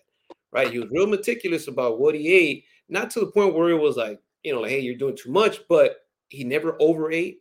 right? 0.52 0.72
He 0.72 0.80
was 0.80 0.90
real 0.92 1.08
meticulous 1.08 1.68
about 1.68 2.00
what 2.00 2.16
he 2.16 2.32
ate, 2.34 2.66
not 2.90 3.10
to 3.12 3.22
the 3.22 3.32
point 3.32 3.56
where 3.56 3.70
it 3.70 3.80
was 3.80 3.96
like, 3.96 4.20
you 4.44 4.54
know, 4.54 4.62
like, 4.62 4.72
hey, 4.72 4.82
you're 4.82 4.96
doing 4.96 5.16
too 5.16 5.32
much, 5.32 5.62
but 5.70 5.98
he 6.30 6.44
never 6.44 6.76
overate, 6.80 7.40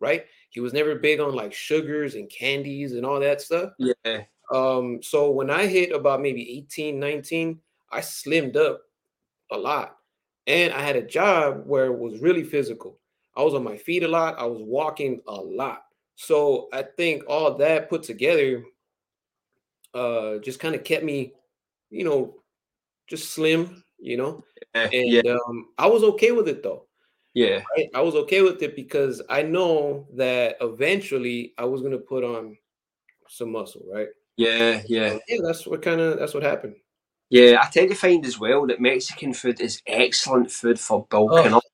right? 0.00 0.24
He 0.50 0.60
was 0.60 0.72
never 0.72 0.94
big 0.94 1.20
on 1.20 1.34
like 1.34 1.52
sugars 1.52 2.14
and 2.14 2.30
candies 2.30 2.92
and 2.92 3.04
all 3.04 3.20
that 3.20 3.40
stuff. 3.40 3.72
Yeah. 3.78 4.22
Um, 4.52 5.02
so 5.02 5.30
when 5.30 5.50
I 5.50 5.66
hit 5.66 5.92
about 5.92 6.20
maybe 6.20 6.58
18, 6.58 6.98
19, 6.98 7.58
I 7.90 8.00
slimmed 8.00 8.56
up 8.56 8.82
a 9.50 9.56
lot. 9.56 9.96
And 10.46 10.72
I 10.72 10.82
had 10.82 10.96
a 10.96 11.06
job 11.06 11.62
where 11.66 11.86
it 11.86 11.98
was 11.98 12.20
really 12.20 12.44
physical. 12.44 12.98
I 13.36 13.42
was 13.42 13.54
on 13.54 13.64
my 13.64 13.76
feet 13.76 14.02
a 14.02 14.08
lot. 14.08 14.38
I 14.38 14.44
was 14.44 14.60
walking 14.60 15.20
a 15.26 15.34
lot. 15.34 15.84
So 16.16 16.68
I 16.72 16.82
think 16.82 17.24
all 17.26 17.54
that 17.54 17.88
put 17.88 18.02
together 18.02 18.64
uh 19.94 20.38
just 20.38 20.60
kind 20.60 20.74
of 20.74 20.84
kept 20.84 21.04
me, 21.04 21.32
you 21.90 22.04
know, 22.04 22.36
just 23.08 23.30
slim, 23.30 23.84
you 23.98 24.16
know. 24.16 24.44
And 24.74 24.92
yeah. 24.92 25.22
um 25.32 25.68
I 25.78 25.86
was 25.86 26.02
okay 26.04 26.32
with 26.32 26.48
it 26.48 26.62
though. 26.62 26.86
Yeah. 27.34 27.62
I, 27.76 27.88
I 27.94 28.00
was 28.02 28.14
okay 28.14 28.42
with 28.42 28.62
it 28.62 28.76
because 28.76 29.22
I 29.28 29.42
know 29.42 30.06
that 30.14 30.56
eventually 30.60 31.54
I 31.58 31.64
was 31.64 31.82
gonna 31.82 31.98
put 31.98 32.24
on 32.24 32.56
some 33.28 33.52
muscle, 33.52 33.82
right? 33.90 34.08
Yeah, 34.36 34.82
yeah. 34.86 35.10
So, 35.10 35.20
yeah, 35.28 35.38
that's 35.42 35.66
what 35.66 35.82
kind 35.82 36.00
of 36.00 36.18
that's 36.18 36.34
what 36.34 36.42
happened. 36.42 36.76
Yeah, 37.30 37.62
I 37.62 37.70
tend 37.70 37.88
to 37.90 37.94
find 37.94 38.24
as 38.26 38.38
well 38.38 38.66
that 38.66 38.80
Mexican 38.80 39.32
food 39.32 39.60
is 39.60 39.80
excellent 39.86 40.50
food 40.50 40.78
for 40.78 41.06
bulking 41.08 41.54
oh. 41.54 41.58
up. 41.58 41.64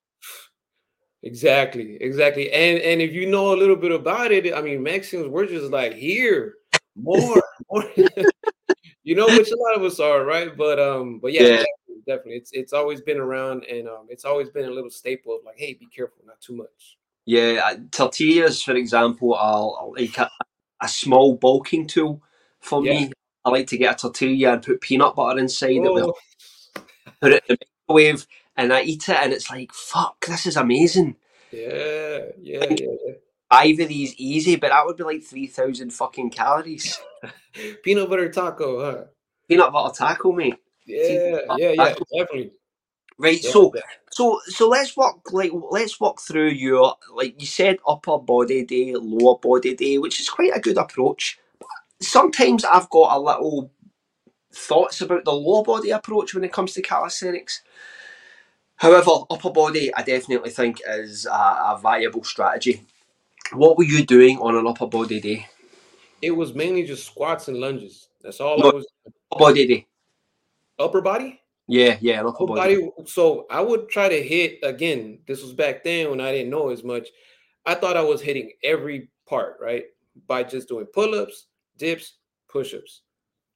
Exactly, 1.22 1.96
exactly. 2.00 2.52
And 2.52 2.78
and 2.78 3.02
if 3.02 3.12
you 3.12 3.26
know 3.26 3.52
a 3.52 3.56
little 3.56 3.76
bit 3.76 3.92
about 3.92 4.30
it, 4.30 4.54
I 4.54 4.62
mean 4.62 4.82
Mexicans 4.82 5.28
we're 5.28 5.46
just 5.46 5.70
like 5.72 5.94
here 5.94 6.54
more, 6.94 7.42
more. 7.70 7.84
you 9.02 9.14
know, 9.14 9.26
which 9.26 9.50
a 9.50 9.56
lot 9.56 9.76
of 9.76 9.82
us 9.82 9.98
are, 9.98 10.24
right? 10.24 10.56
But 10.56 10.78
um, 10.78 11.18
but 11.18 11.32
yeah, 11.32 11.42
yeah 11.42 11.64
definitely. 12.08 12.36
It's 12.36 12.50
it's 12.52 12.72
always 12.72 13.00
been 13.00 13.18
around, 13.18 13.64
and 13.64 13.86
um, 13.86 14.06
it's 14.08 14.24
always 14.24 14.48
been 14.48 14.64
a 14.64 14.70
little 14.70 14.90
staple 14.90 15.36
of 15.36 15.44
like, 15.44 15.58
hey, 15.58 15.74
be 15.74 15.86
careful, 15.86 16.22
not 16.26 16.40
too 16.40 16.56
much. 16.56 16.98
Yeah, 17.26 17.74
tortillas, 17.92 18.62
for 18.62 18.74
example, 18.74 19.34
are 19.34 19.88
like 19.90 20.16
a, 20.18 20.30
a 20.80 20.88
small 20.88 21.36
bulking 21.36 21.86
tool 21.86 22.22
for 22.60 22.84
yeah. 22.84 22.92
me. 22.92 23.12
I 23.44 23.50
like 23.50 23.66
to 23.68 23.78
get 23.78 23.94
a 23.94 23.98
tortilla 23.98 24.54
and 24.54 24.62
put 24.62 24.80
peanut 24.80 25.14
butter 25.14 25.38
inside 25.38 25.76
it, 25.76 25.86
Oh, 25.86 26.14
put 27.20 27.32
it 27.32 27.44
in 27.48 27.56
the 27.60 27.66
microwave, 27.86 28.26
and 28.58 28.74
I 28.74 28.82
eat 28.82 29.08
it, 29.08 29.18
and 29.22 29.32
it's 29.32 29.50
like, 29.50 29.72
fuck, 29.74 30.26
this 30.26 30.46
is 30.46 30.58
amazing. 30.58 31.16
yeah, 31.52 32.20
yeah, 32.40 32.66
yeah, 32.70 32.94
yeah. 33.06 33.14
Five 33.50 33.80
of 33.80 33.88
these 33.88 34.14
easy, 34.16 34.56
but 34.56 34.70
that 34.70 34.86
would 34.86 34.96
be 34.98 35.04
like 35.04 35.24
three 35.24 35.48
thousand 35.48 35.92
fucking 35.92 36.30
calories. 36.30 37.00
Peanut 37.84 38.10
butter 38.10 38.30
taco, 38.30 38.80
huh? 38.80 39.04
Peanut 39.48 39.72
butter 39.72 39.94
taco, 39.96 40.32
mate. 40.32 40.56
Yeah, 40.86 41.40
yeah, 41.50 41.72
yeah, 41.72 41.94
definitely. 42.12 42.52
Right, 43.18 43.42
Yeah, 43.42 43.50
so 43.52 43.74
so 44.10 44.40
so 44.46 44.68
let's 44.68 44.96
walk 44.96 45.32
like 45.32 45.52
let's 45.70 46.00
walk 46.00 46.20
through 46.20 46.50
your 46.50 46.96
like 47.14 47.40
you 47.40 47.46
said 47.48 47.78
upper 47.88 48.18
body 48.18 48.64
day, 48.64 48.94
lower 48.96 49.38
body 49.38 49.74
day, 49.74 49.98
which 49.98 50.20
is 50.20 50.30
quite 50.30 50.56
a 50.56 50.60
good 50.60 50.78
approach. 50.78 51.38
Sometimes 52.02 52.64
I've 52.64 52.90
got 52.90 53.16
a 53.16 53.20
little 53.20 53.72
thoughts 54.54 55.00
about 55.02 55.24
the 55.24 55.32
lower 55.32 55.64
body 55.64 55.90
approach 55.90 56.34
when 56.34 56.44
it 56.44 56.52
comes 56.52 56.74
to 56.74 56.82
calisthenics. 56.82 57.62
However, 58.78 59.10
upper 59.30 59.50
body 59.50 59.92
I 59.94 60.02
definitely 60.02 60.50
think 60.50 60.80
is 60.88 61.26
a, 61.26 61.30
a 61.30 61.78
viable 61.82 62.24
strategy. 62.24 62.84
What 63.52 63.76
were 63.76 63.84
you 63.84 64.04
doing 64.04 64.38
on 64.38 64.56
an 64.56 64.66
upper 64.66 64.86
body 64.86 65.20
day? 65.20 65.46
It 66.22 66.30
was 66.30 66.54
mainly 66.54 66.84
just 66.84 67.06
squats 67.06 67.48
and 67.48 67.58
lunges. 67.58 68.08
That's 68.22 68.40
all 68.40 68.58
No. 68.58 68.70
I 68.70 68.74
was. 68.74 68.86
Upper 69.32 69.38
body 69.40 69.66
day. 69.66 69.86
Upper 70.78 71.00
body. 71.00 71.40
Yeah, 71.66 71.98
yeah, 72.00 72.20
upper 72.20 72.44
Upper 72.44 72.46
body. 72.46 72.76
body. 72.76 72.92
So 73.06 73.46
I 73.50 73.60
would 73.60 73.88
try 73.88 74.08
to 74.08 74.22
hit 74.22 74.58
again. 74.62 75.18
This 75.26 75.42
was 75.42 75.52
back 75.52 75.84
then 75.84 76.10
when 76.10 76.20
I 76.20 76.32
didn't 76.32 76.50
know 76.50 76.70
as 76.70 76.82
much. 76.84 77.08
I 77.66 77.74
thought 77.74 77.96
I 77.96 78.02
was 78.02 78.22
hitting 78.22 78.52
every 78.64 79.08
part 79.26 79.58
right 79.60 79.84
by 80.26 80.42
just 80.42 80.68
doing 80.68 80.86
pull-ups, 80.86 81.46
dips, 81.76 82.14
push-ups. 82.48 83.02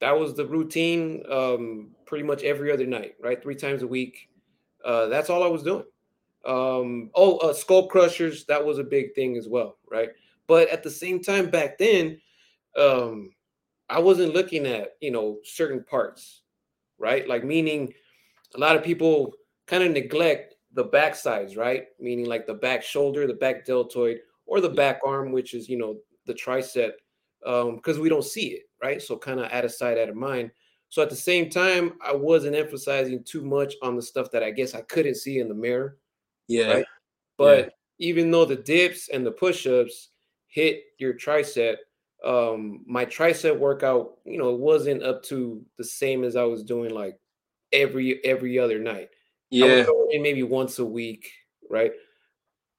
That 0.01 0.19
was 0.19 0.35
the 0.35 0.47
routine. 0.47 1.23
Um, 1.31 1.93
pretty 2.07 2.25
much 2.25 2.43
every 2.43 2.71
other 2.73 2.87
night, 2.87 3.15
right? 3.23 3.43
Three 3.43 3.55
times 3.55 3.83
a 3.83 3.87
week. 3.87 4.29
Uh, 4.85 5.07
that's 5.07 5.31
all 5.31 5.43
I 5.43 5.49
was 5.49 5.63
doing. 5.63 5.85
Um, 6.45 7.11
oh, 7.15 7.39
uh, 7.39 7.53
skull 7.53 7.89
crushers. 7.89 8.45
That 8.47 8.65
was 8.65 8.79
a 8.79 8.85
big 8.85 9.15
thing 9.15 9.37
as 9.37 9.49
well, 9.49 9.79
right? 9.91 10.11
But 10.47 10.69
at 10.69 10.83
the 10.83 10.91
same 10.91 11.23
time, 11.23 11.51
back 11.51 11.79
then, 11.79 12.21
um, 12.77 13.33
I 13.89 14.01
wasn't 14.01 14.35
looking 14.35 14.67
at 14.67 14.97
you 15.01 15.11
know 15.11 15.39
certain 15.45 15.85
parts, 15.85 16.43
right? 16.99 17.29
Like 17.29 17.45
meaning 17.45 17.93
a 18.55 18.59
lot 18.59 18.77
of 18.77 18.83
people 18.83 19.33
kind 19.67 19.85
of 19.85 19.93
neglect 19.93 20.55
the 20.73 20.85
back 20.85 21.15
sides, 21.15 21.57
right? 21.57 21.87
Meaning 22.01 22.27
like 22.27 22.47
the 22.47 22.55
back 22.55 22.83
shoulder, 22.83 23.27
the 23.27 23.35
back 23.35 23.65
deltoid, 23.65 24.19
or 24.47 24.61
the 24.61 24.71
back 24.71 25.01
arm, 25.07 25.33
which 25.33 25.55
is 25.55 25.69
you 25.69 25.79
know 25.79 25.97
the 26.27 26.35
tricep, 26.35 26.93
because 27.41 27.99
we 27.99 28.09
don't 28.09 28.25
see 28.25 28.49
it, 28.49 28.63
right? 28.83 29.01
So 29.01 29.17
kind 29.17 29.41
of 29.41 29.51
out 29.53 29.65
of 29.65 29.73
sight, 29.73 29.99
out 29.99 30.09
of 30.09 30.17
mind. 30.17 30.51
So 30.93 31.01
at 31.01 31.09
the 31.09 31.17
same 31.17 31.49
time, 31.49 31.95
I 32.05 32.15
wasn't 32.15 32.55
emphasizing 32.55 33.25
too 33.25 33.41
much 33.41 33.77
on 33.81 33.97
the 33.97 34.03
stuff 34.03 34.31
that 34.33 34.43
I 34.43 34.51
guess 34.51 34.75
I 34.75 34.83
couldn't 34.83 35.15
see 35.15 35.39
in 35.39 35.49
the 35.49 35.55
mirror. 35.55 35.97
Yeah, 36.49 36.71
Right. 36.75 36.85
But 37.39 37.73
even 37.99 38.31
though 38.31 38.45
the 38.45 38.57
dips 38.57 39.09
and 39.09 39.25
the 39.25 39.31
push-ups 39.31 40.11
hit 40.49 40.83
your 40.99 41.15
tricep, 41.15 41.77
um, 42.23 42.85
my 42.87 43.07
tricep 43.07 43.59
workout, 43.59 44.19
you 44.27 44.37
know, 44.37 44.53
wasn't 44.53 45.03
up 45.03 45.23
to 45.25 45.65
the 45.79 45.85
same 45.85 46.25
as 46.25 46.37
I 46.37 46.45
was 46.45 46.63
doing 46.63 46.93
like 46.93 47.19
every 47.73 48.23
every 48.23 48.59
other 48.59 48.79
night. 48.79 49.09
Yeah. 49.49 49.87
maybe 50.11 50.43
once 50.43 50.79
a 50.79 50.85
week, 50.85 51.33
right? 51.71 51.93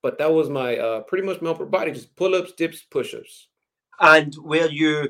But 0.03 0.19
that 0.19 0.31
was 0.31 0.51
my 0.51 0.77
uh 0.77 1.01
pretty 1.01 1.25
much 1.25 1.41
my 1.41 1.49
upper 1.49 1.65
body, 1.65 1.91
just 1.91 2.15
pull-ups, 2.15 2.51
dips, 2.51 2.83
push-ups. 2.83 3.47
And 3.99 4.35
were 4.37 4.69
you 4.69 5.09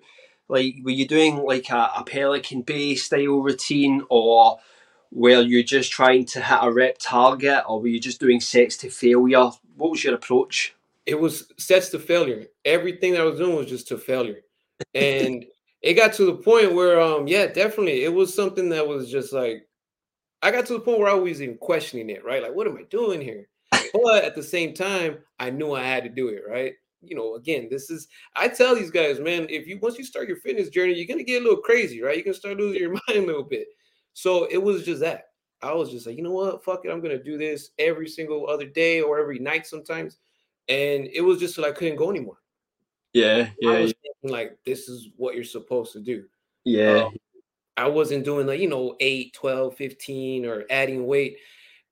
like 0.50 0.76
were 0.84 0.92
you 0.92 1.08
doing 1.08 1.38
like 1.38 1.70
a, 1.70 1.92
a 1.98 2.04
Pelican 2.06 2.62
Bay 2.62 2.96
style 2.96 3.42
routine 3.42 4.04
or 4.10 4.60
were 5.12 5.42
you 5.42 5.64
just 5.64 5.92
trying 5.92 6.26
to 6.26 6.42
hit 6.42 6.60
a 6.62 6.72
rep 6.72 6.98
target 7.00 7.64
or 7.68 7.80
were 7.82 7.88
you 7.88 8.00
just 8.00 8.20
doing 8.20 8.40
sets 8.40 8.78
to 8.78 8.90
failure? 8.90 9.52
What 9.76 9.92
was 9.92 10.04
your 10.04 10.16
approach? 10.16 10.76
it 11.06 11.20
was 11.20 11.52
sets 11.58 11.90
to 11.90 12.00
failure. 12.00 12.46
Everything 12.66 13.14
that 13.14 13.22
I 13.22 13.26
was 13.26 13.40
doing 13.40 13.56
was 13.56 13.68
just 13.68 13.88
to 13.90 13.98
failure. 13.98 14.42
And 14.94 15.46
it 15.82 15.96
got 15.96 16.14
to 16.14 16.26
the 16.26 16.36
point 16.36 16.74
where 16.74 17.00
um 17.00 17.28
yeah, 17.28 17.48
definitely 17.48 18.04
it 18.04 18.14
was 18.14 18.34
something 18.34 18.70
that 18.70 18.88
was 18.88 19.10
just 19.10 19.34
like 19.34 19.68
I 20.42 20.52
got 20.52 20.66
to 20.68 20.74
the 20.74 20.80
point 20.80 21.00
where 21.00 21.10
I 21.10 21.14
was 21.14 21.42
even 21.42 21.58
questioning 21.58 22.10
it, 22.10 22.24
right? 22.26 22.42
Like 22.42 22.54
what 22.56 22.68
am 22.68 22.78
I 22.78 22.84
doing 22.84 23.22
here? 23.22 23.48
But 23.94 24.24
at 24.24 24.34
the 24.34 24.42
same 24.42 24.74
time, 24.74 25.20
I 25.40 25.52
knew 25.52 25.74
I 25.74 25.84
had 25.84 26.04
to 26.04 26.10
do 26.10 26.30
it, 26.30 26.42
right? 26.50 26.74
You 27.06 27.16
know, 27.16 27.36
again, 27.36 27.68
this 27.70 27.90
is 27.90 28.08
I 28.36 28.48
tell 28.48 28.76
these 28.76 28.92
guys, 28.92 29.20
man, 29.20 29.48
if 29.50 29.68
you 29.68 29.80
once 29.80 29.98
you 29.98 30.04
start 30.04 30.28
your 30.28 30.38
fitness 30.38 30.70
journey, 30.70 30.94
you're 30.94 31.08
gonna 31.08 31.24
get 31.24 31.42
a 31.42 31.44
little 31.46 31.62
crazy, 31.62 32.02
right? 32.02 32.18
You 32.18 32.24
can 32.24 32.34
start 32.34 32.58
losing 32.58 32.82
your 32.82 32.92
mind 33.08 33.24
a 33.24 33.26
little 33.26 33.44
bit. 33.44 33.68
So 34.14 34.46
it 34.46 34.58
was 34.62 34.86
just 34.86 35.02
that. 35.02 35.30
I 35.62 35.74
was 35.74 35.90
just 35.92 36.06
like, 36.06 36.18
you 36.18 36.24
know 36.24 36.32
what, 36.32 36.64
fuck 36.64 36.86
it, 36.86 36.92
I'm 36.92 37.02
gonna 37.02 37.22
do 37.24 37.38
this 37.38 37.72
every 37.80 38.08
single 38.08 38.50
other 38.50 38.66
day 38.66 39.02
or 39.02 39.20
every 39.20 39.40
night 39.40 39.66
sometimes 39.66 40.20
and 40.70 41.08
it 41.08 41.22
was 41.22 41.40
just 41.40 41.56
till 41.56 41.66
I 41.66 41.72
couldn't 41.72 41.98
go 41.98 42.10
anymore. 42.10 42.38
Yeah, 43.14 43.50
I 43.66 43.80
was 43.80 43.94
thinking 44.02 44.32
like 44.32 44.58
this 44.66 44.90
is 44.90 45.10
what 45.18 45.36
you're 45.36 45.44
supposed 45.44 45.94
to 45.94 46.00
do. 46.00 46.26
yeah, 46.66 47.04
Um, 47.06 47.18
I 47.78 47.88
wasn't 47.88 48.26
doing 48.26 48.48
like, 48.48 48.60
you 48.60 48.70
know, 48.70 48.96
8, 49.00 49.34
12, 49.34 49.76
15 49.78 50.46
or 50.46 50.66
adding 50.70 51.08
weight. 51.08 51.38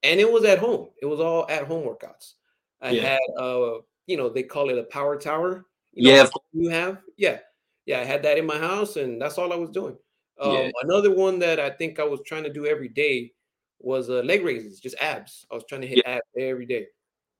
And 0.04 0.19
it 0.19 0.32
was 0.32 0.45
at 0.45 0.60
home. 0.60 0.89
It 1.02 1.08
was 1.08 1.19
all 1.19 1.47
at 1.50 1.67
home 1.67 1.86
workouts. 1.86 2.36
I 2.82 2.91
Yeah. 2.91 3.02
had 3.02 3.19
uh, 3.38 3.80
you 4.12 4.17
know, 4.17 4.30
they 4.30 4.43
call 4.43 4.69
it 4.69 4.78
a 4.78 4.84
power 4.84 5.17
tower. 5.17 5.65
You 5.93 6.12
know, 6.12 6.15
yeah. 6.15 6.30
you 6.54 6.69
have. 6.69 6.97
Yeah. 7.17 7.39
Yeah, 7.86 8.02
I 8.02 8.04
had 8.04 8.24
that 8.24 8.38
in 8.38 8.45
my 8.45 8.58
house 8.58 8.97
and 8.97 9.19
that's 9.21 9.38
all 9.38 9.52
I 9.52 9.56
was 9.56 9.71
doing. 9.71 9.97
Um, 10.39 10.54
Yeah. 10.54 10.71
another 10.84 11.13
one 11.13 11.39
that 11.39 11.60
I 11.60 11.69
think 11.69 12.00
I 12.00 12.04
was 12.04 12.19
trying 12.26 12.43
to 12.43 12.54
do 12.54 12.65
every 12.65 12.89
day 12.89 13.34
was 13.80 14.10
uh, 14.10 14.21
leg 14.21 14.43
raises, 14.43 14.80
just 14.80 14.95
abs. 15.02 15.45
I 15.52 15.56
was 15.56 15.63
trying 15.67 15.82
to 15.82 15.88
hit 15.88 16.06
abs 16.06 16.21
every 16.38 16.65
day. 16.65 16.88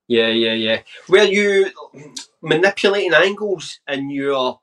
Yeah, 0.07 0.29
yeah, 0.29 0.53
yeah. 0.53 0.81
Were 1.07 1.23
you 1.23 1.71
manipulating 2.41 3.13
angles 3.13 3.79
in 3.88 4.10
your 4.10 4.60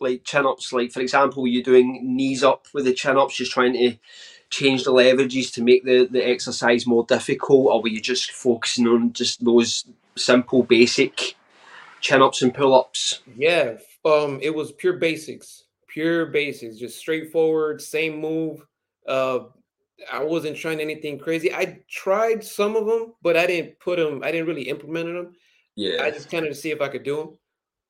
like 0.00 0.24
chin 0.24 0.46
ups? 0.46 0.72
Like 0.72 0.90
for 0.90 1.00
example, 1.00 1.46
you're 1.46 1.62
doing 1.62 2.16
knees 2.16 2.42
up 2.42 2.66
with 2.74 2.84
the 2.84 2.94
chin 2.94 3.16
ups, 3.16 3.36
just 3.36 3.52
trying 3.52 3.74
to 3.74 3.96
change 4.50 4.84
the 4.84 4.92
leverages 4.92 5.52
to 5.52 5.62
make 5.62 5.84
the, 5.84 6.08
the 6.10 6.26
exercise 6.26 6.86
more 6.86 7.04
difficult, 7.04 7.68
or 7.68 7.82
were 7.82 7.88
you 7.88 8.00
just 8.00 8.32
focusing 8.32 8.88
on 8.88 9.12
just 9.12 9.44
those 9.44 9.84
simple 10.16 10.62
basic 10.62 11.36
chin 12.00 12.22
ups 12.22 12.42
and 12.42 12.54
pull 12.54 12.74
ups? 12.74 13.20
Yeah, 13.36 13.76
um, 14.04 14.38
it 14.42 14.54
was 14.54 14.72
pure 14.72 14.94
basics, 14.98 15.64
pure 15.88 16.26
basics, 16.26 16.76
just 16.76 16.98
straightforward, 16.98 17.80
same 17.82 18.18
move. 18.20 18.64
Uh, 19.06 19.40
I 20.12 20.22
wasn't 20.22 20.56
trying 20.56 20.80
anything 20.80 21.18
crazy. 21.18 21.52
I 21.52 21.80
tried 21.90 22.44
some 22.44 22.76
of 22.76 22.86
them, 22.86 23.14
but 23.22 23.36
I 23.36 23.46
didn't 23.46 23.80
put 23.80 23.98
them. 23.98 24.22
I 24.22 24.30
didn't 24.30 24.46
really 24.46 24.68
implement 24.68 25.06
them. 25.06 25.34
Yeah, 25.74 26.02
I 26.02 26.10
just 26.10 26.30
kind 26.30 26.46
of 26.46 26.56
see 26.56 26.70
if 26.70 26.80
I 26.80 26.88
could 26.88 27.02
do 27.02 27.16
them. 27.16 27.38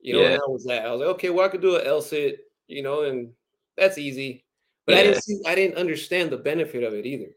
You 0.01 0.14
know, 0.14 0.21
Yeah. 0.21 0.27
and 0.27 0.35
that 0.37 0.51
was 0.51 0.64
that. 0.64 0.87
I 0.87 0.90
was 0.92 1.01
like, 1.01 1.09
okay, 1.16 1.31
well, 1.31 1.44
I 1.44 1.49
could 1.49 1.61
do 1.61 1.77
an 1.77 1.87
L 1.87 2.01
sit, 2.01 2.40
you 2.66 2.83
know, 2.83 3.03
and 3.03 3.33
that's 3.77 3.99
easy. 3.99 4.44
But 4.87 4.97
I 4.97 5.03
didn't 5.03 5.23
see, 5.23 5.40
I 5.47 5.55
didn't 5.55 5.77
understand 5.77 6.31
the 6.31 6.37
benefit 6.38 6.83
of 6.83 6.94
it 6.94 7.05
either. 7.05 7.31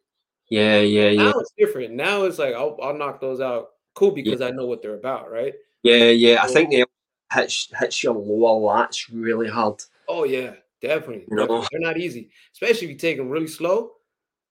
yeah, 0.49 0.79
yeah, 0.79 1.09
yeah, 1.09 1.23
Now 1.23 1.39
it's 1.39 1.51
different. 1.57 1.93
Now 1.95 2.23
it's 2.23 2.39
like 2.39 2.53
I'll, 2.53 2.77
I'll 2.81 2.93
knock 2.97 3.19
those 3.19 3.41
out. 3.41 3.71
Cool 3.93 4.11
because 4.11 4.39
I 4.41 4.51
know 4.51 4.65
what 4.67 4.81
they're 4.81 4.95
about, 4.95 5.29
right? 5.29 5.53
Yeah, 5.83 6.09
yeah. 6.09 6.43
I 6.43 6.47
think 6.47 6.69
oh. 6.69 6.71
they 6.71 6.85
hits 7.33 7.69
hits 7.77 8.03
your 8.03 8.15
lower 8.15 8.73
lats 8.73 9.09
really 9.11 9.47
hard. 9.47 9.81
Oh 10.07 10.23
yeah, 10.23 10.53
definitely. 10.81 11.25
You 11.29 11.35
know? 11.37 11.65
They're 11.71 11.79
not 11.79 11.97
easy, 11.97 12.29
especially 12.53 12.87
if 12.87 12.91
you 12.93 12.97
take 12.97 13.17
them 13.17 13.29
really 13.29 13.47
slow. 13.47 13.91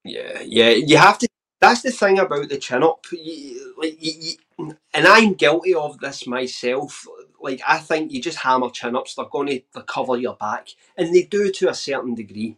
Yeah, 0.04 0.40
yeah. 0.44 0.70
You 0.70 0.96
have 0.96 1.18
to. 1.18 1.28
That's 1.60 1.82
the 1.82 1.90
thing 1.90 2.18
about 2.18 2.48
the 2.48 2.56
chin 2.56 2.82
up. 2.82 3.04
You, 3.12 3.74
like, 3.78 4.02
you, 4.02 4.36
you, 4.58 4.76
and 4.94 5.06
I'm 5.06 5.34
guilty 5.34 5.74
of 5.74 5.98
this 5.98 6.26
myself. 6.26 7.06
Like, 7.38 7.60
I 7.66 7.78
think 7.78 8.12
you 8.12 8.22
just 8.22 8.38
hammer 8.38 8.70
chin 8.70 8.96
ups. 8.96 9.14
They're 9.14 9.26
going 9.26 9.48
to 9.48 9.82
cover 9.82 10.16
your 10.16 10.36
back, 10.36 10.68
and 10.96 11.14
they 11.14 11.22
do 11.22 11.50
to 11.52 11.68
a 11.68 11.74
certain 11.74 12.14
degree. 12.14 12.56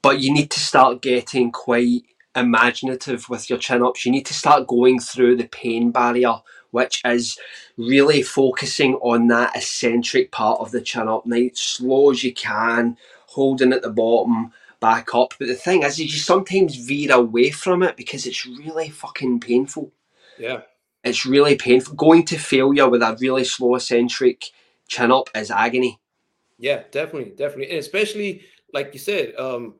But 0.00 0.20
you 0.20 0.32
need 0.32 0.50
to 0.52 0.60
start 0.60 1.02
getting 1.02 1.50
quite 1.50 2.02
imaginative 2.36 3.28
with 3.28 3.50
your 3.50 3.58
chin 3.58 3.82
ups. 3.82 4.04
You 4.04 4.12
need 4.12 4.26
to 4.26 4.34
start 4.34 4.68
going 4.68 5.00
through 5.00 5.36
the 5.36 5.48
pain 5.48 5.90
barrier, 5.90 6.34
which 6.76 7.02
is 7.04 7.38
really 7.76 8.22
focusing 8.22 8.94
on 8.96 9.28
that 9.28 9.56
eccentric 9.56 10.30
part 10.32 10.60
of 10.60 10.70
the 10.70 10.80
chin 10.82 11.08
up. 11.08 11.26
Now, 11.26 11.48
slow 11.54 12.10
as 12.12 12.22
you 12.24 12.32
can, 12.34 12.96
holding 13.28 13.72
at 13.72 13.82
the 13.82 13.90
bottom 13.90 14.52
back 14.80 15.14
up. 15.14 15.34
But 15.38 15.48
the 15.48 15.54
thing 15.54 15.82
is, 15.82 15.94
is 15.98 16.12
you 16.14 16.20
sometimes 16.20 16.76
veer 16.76 17.12
away 17.14 17.50
from 17.50 17.82
it 17.82 17.96
because 17.96 18.26
it's 18.26 18.46
really 18.46 18.90
fucking 18.90 19.40
painful. 19.40 19.92
Yeah, 20.38 20.62
It's 21.04 21.24
really 21.24 21.56
painful. 21.56 21.94
Going 21.94 22.24
to 22.26 22.38
failure 22.38 22.88
with 22.88 23.02
a 23.02 23.16
really 23.20 23.44
slow 23.44 23.76
eccentric 23.76 24.50
chin 24.88 25.10
up 25.12 25.30
is 25.34 25.50
agony. 25.50 26.00
yeah, 26.58 26.82
definitely, 26.90 27.32
definitely, 27.36 27.70
and 27.70 27.78
especially 27.78 28.44
like 28.72 28.90
you 28.94 29.00
said, 29.00 29.34
um, 29.36 29.74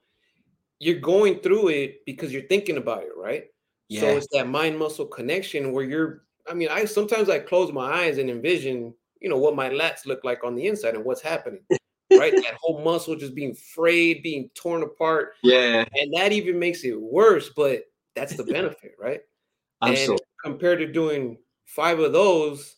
you're 0.80 1.00
going 1.00 1.40
through 1.40 1.68
it 1.68 2.04
because 2.06 2.32
you're 2.32 2.42
thinking 2.42 2.78
about 2.78 3.04
it, 3.04 3.12
right? 3.16 3.46
Yeah. 3.88 4.00
So 4.02 4.16
it's 4.18 4.28
that 4.32 4.48
mind 4.48 4.78
muscle 4.78 5.06
connection 5.06 5.72
where 5.72 5.84
you're. 5.84 6.25
I 6.48 6.54
mean, 6.54 6.68
I 6.70 6.84
sometimes 6.84 7.28
I 7.28 7.38
close 7.38 7.72
my 7.72 8.04
eyes 8.04 8.18
and 8.18 8.30
envision, 8.30 8.94
you 9.20 9.28
know, 9.28 9.38
what 9.38 9.56
my 9.56 9.70
lats 9.70 10.06
look 10.06 10.24
like 10.24 10.44
on 10.44 10.54
the 10.54 10.66
inside 10.66 10.94
and 10.94 11.04
what's 11.04 11.22
happening, 11.22 11.62
right? 11.70 11.80
that 12.10 12.56
whole 12.60 12.82
muscle 12.82 13.16
just 13.16 13.34
being 13.34 13.54
frayed, 13.54 14.22
being 14.22 14.50
torn 14.54 14.82
apart. 14.82 15.34
Yeah. 15.42 15.84
And 15.94 16.12
that 16.14 16.32
even 16.32 16.58
makes 16.58 16.84
it 16.84 17.00
worse, 17.00 17.50
but 17.56 17.84
that's 18.14 18.36
the 18.36 18.44
benefit, 18.44 18.92
right? 18.98 19.20
Absolutely. 19.82 20.12
And 20.14 20.52
compared 20.52 20.78
to 20.80 20.86
doing 20.86 21.38
five 21.66 21.98
of 21.98 22.12
those, 22.12 22.76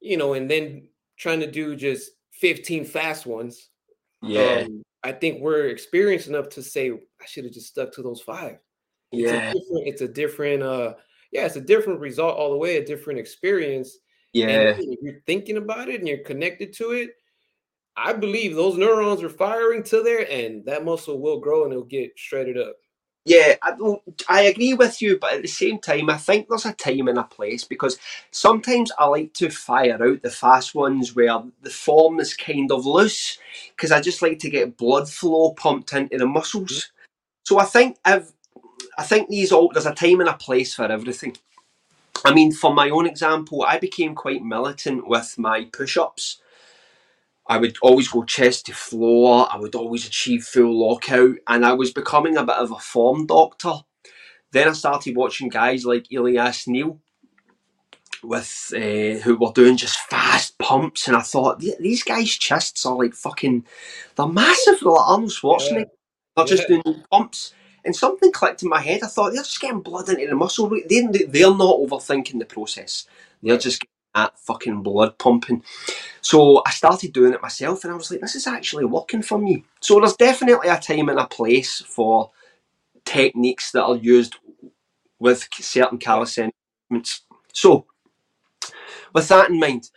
you 0.00 0.16
know, 0.16 0.34
and 0.34 0.50
then 0.50 0.88
trying 1.16 1.40
to 1.40 1.50
do 1.50 1.76
just 1.76 2.10
15 2.32 2.84
fast 2.84 3.26
ones. 3.26 3.70
Yeah. 4.22 4.64
Um, 4.66 4.82
I 5.02 5.12
think 5.12 5.40
we're 5.40 5.68
experienced 5.68 6.28
enough 6.28 6.48
to 6.50 6.62
say 6.62 6.90
I 6.90 7.26
should 7.26 7.44
have 7.44 7.52
just 7.52 7.68
stuck 7.68 7.92
to 7.92 8.02
those 8.02 8.20
five. 8.20 8.58
Yeah. 9.12 9.52
It's 9.54 9.56
a 9.56 9.60
different, 9.60 9.88
it's 9.88 10.00
a 10.02 10.08
different 10.08 10.62
uh 10.62 10.94
yeah, 11.36 11.44
it's 11.44 11.56
a 11.56 11.60
different 11.60 12.00
result 12.00 12.38
all 12.38 12.50
the 12.50 12.56
way, 12.56 12.78
a 12.78 12.84
different 12.84 13.18
experience. 13.18 13.98
Yeah. 14.32 14.48
And 14.48 14.80
if 14.80 14.98
you're 15.02 15.20
thinking 15.26 15.58
about 15.58 15.90
it 15.90 16.00
and 16.00 16.08
you're 16.08 16.24
connected 16.24 16.72
to 16.74 16.92
it, 16.92 17.10
I 17.94 18.14
believe 18.14 18.54
those 18.54 18.78
neurons 18.78 19.22
are 19.22 19.28
firing 19.28 19.82
to 19.84 20.02
there 20.02 20.26
and 20.30 20.64
that 20.64 20.84
muscle 20.84 21.20
will 21.20 21.38
grow 21.38 21.64
and 21.64 21.72
it'll 21.72 21.84
get 21.84 22.18
shredded 22.18 22.56
up. 22.56 22.76
Yeah, 23.26 23.56
I, 23.62 23.74
I 24.30 24.42
agree 24.42 24.72
with 24.72 25.02
you, 25.02 25.18
but 25.18 25.34
at 25.34 25.42
the 25.42 25.48
same 25.48 25.78
time, 25.78 26.08
I 26.08 26.16
think 26.16 26.48
there's 26.48 26.64
a 26.64 26.72
time 26.72 27.08
and 27.08 27.18
a 27.18 27.24
place 27.24 27.64
because 27.64 27.98
sometimes 28.30 28.90
I 28.98 29.06
like 29.06 29.34
to 29.34 29.50
fire 29.50 30.02
out 30.02 30.22
the 30.22 30.30
fast 30.30 30.74
ones 30.74 31.14
where 31.14 31.42
the 31.60 31.70
form 31.70 32.18
is 32.18 32.34
kind 32.34 32.72
of 32.72 32.86
loose 32.86 33.38
because 33.76 33.92
I 33.92 34.00
just 34.00 34.22
like 34.22 34.38
to 34.38 34.50
get 34.50 34.78
blood 34.78 35.10
flow 35.10 35.52
pumped 35.52 35.92
into 35.92 36.16
the 36.16 36.26
muscles. 36.26 36.70
Mm-hmm. 36.70 36.96
So 37.44 37.58
I 37.58 37.64
think 37.64 37.98
if 38.06 38.32
I 38.98 39.02
think 39.02 39.28
these 39.28 39.52
all 39.52 39.70
there's 39.72 39.86
a 39.86 39.94
time 39.94 40.20
and 40.20 40.28
a 40.28 40.34
place 40.34 40.74
for 40.74 40.84
everything. 40.84 41.36
I 42.24 42.32
mean, 42.32 42.52
for 42.52 42.74
my 42.74 42.90
own 42.90 43.06
example, 43.06 43.62
I 43.62 43.78
became 43.78 44.14
quite 44.14 44.42
militant 44.42 45.06
with 45.06 45.34
my 45.38 45.68
push-ups. 45.72 46.40
I 47.46 47.58
would 47.58 47.76
always 47.80 48.08
go 48.08 48.24
chest 48.24 48.66
to 48.66 48.72
floor. 48.72 49.46
I 49.52 49.58
would 49.58 49.74
always 49.74 50.06
achieve 50.06 50.42
full 50.42 50.88
lockout, 50.88 51.36
and 51.46 51.64
I 51.64 51.74
was 51.74 51.92
becoming 51.92 52.36
a 52.36 52.44
bit 52.44 52.56
of 52.56 52.72
a 52.72 52.78
form 52.78 53.26
doctor. 53.26 53.74
Then 54.50 54.68
I 54.68 54.72
started 54.72 55.16
watching 55.16 55.48
guys 55.48 55.84
like 55.84 56.06
Elias 56.10 56.66
Neal, 56.66 56.98
with 58.22 58.72
uh, 58.74 59.20
who 59.22 59.36
were 59.36 59.52
doing 59.52 59.76
just 59.76 59.98
fast 59.98 60.58
pumps, 60.58 61.06
and 61.06 61.16
I 61.16 61.20
thought 61.20 61.60
these 61.60 62.02
guys' 62.02 62.30
chests 62.30 62.84
are 62.86 62.96
like 62.96 63.14
fucking, 63.14 63.64
they're 64.16 64.26
massive, 64.26 64.80
they're 64.80 64.90
like 64.90 65.08
Arnold 65.08 65.30
Schwarzenegger. 65.30 65.76
Yeah. 65.78 65.84
They're 66.36 66.46
just 66.46 66.68
yeah. 66.68 66.80
doing 66.82 67.04
pumps, 67.10 67.54
and 67.86 67.96
something 67.96 68.32
clicked 68.32 68.62
in 68.62 68.68
my 68.68 68.80
head. 68.80 69.02
I 69.02 69.06
thought 69.06 69.32
they're 69.32 69.42
just 69.42 69.60
getting 69.60 69.80
blood 69.80 70.08
into 70.08 70.26
the 70.26 70.34
muscle. 70.34 70.68
They, 70.68 71.02
they're 71.02 71.54
not 71.54 71.78
overthinking 71.78 72.38
the 72.38 72.44
process. 72.44 73.06
They're 73.42 73.56
just 73.56 73.80
getting 73.80 73.90
that 74.14 74.38
fucking 74.38 74.82
blood 74.82 75.18
pumping. 75.18 75.62
So 76.20 76.62
I 76.66 76.70
started 76.70 77.12
doing 77.12 77.32
it 77.32 77.42
myself 77.42 77.84
and 77.84 77.92
I 77.92 77.96
was 77.96 78.10
like, 78.10 78.20
this 78.20 78.34
is 78.34 78.46
actually 78.46 78.84
working 78.84 79.22
for 79.22 79.38
me. 79.38 79.64
So 79.80 80.00
there's 80.00 80.16
definitely 80.16 80.68
a 80.68 80.78
time 80.78 81.08
and 81.08 81.20
a 81.20 81.26
place 81.26 81.80
for 81.86 82.32
techniques 83.04 83.70
that 83.72 83.84
are 83.84 83.96
used 83.96 84.36
with 85.18 85.48
certain 85.54 85.98
calisthenics. 85.98 87.22
So, 87.52 87.86
with 89.14 89.28
that 89.28 89.50
in 89.50 89.58
mind, 89.58 89.90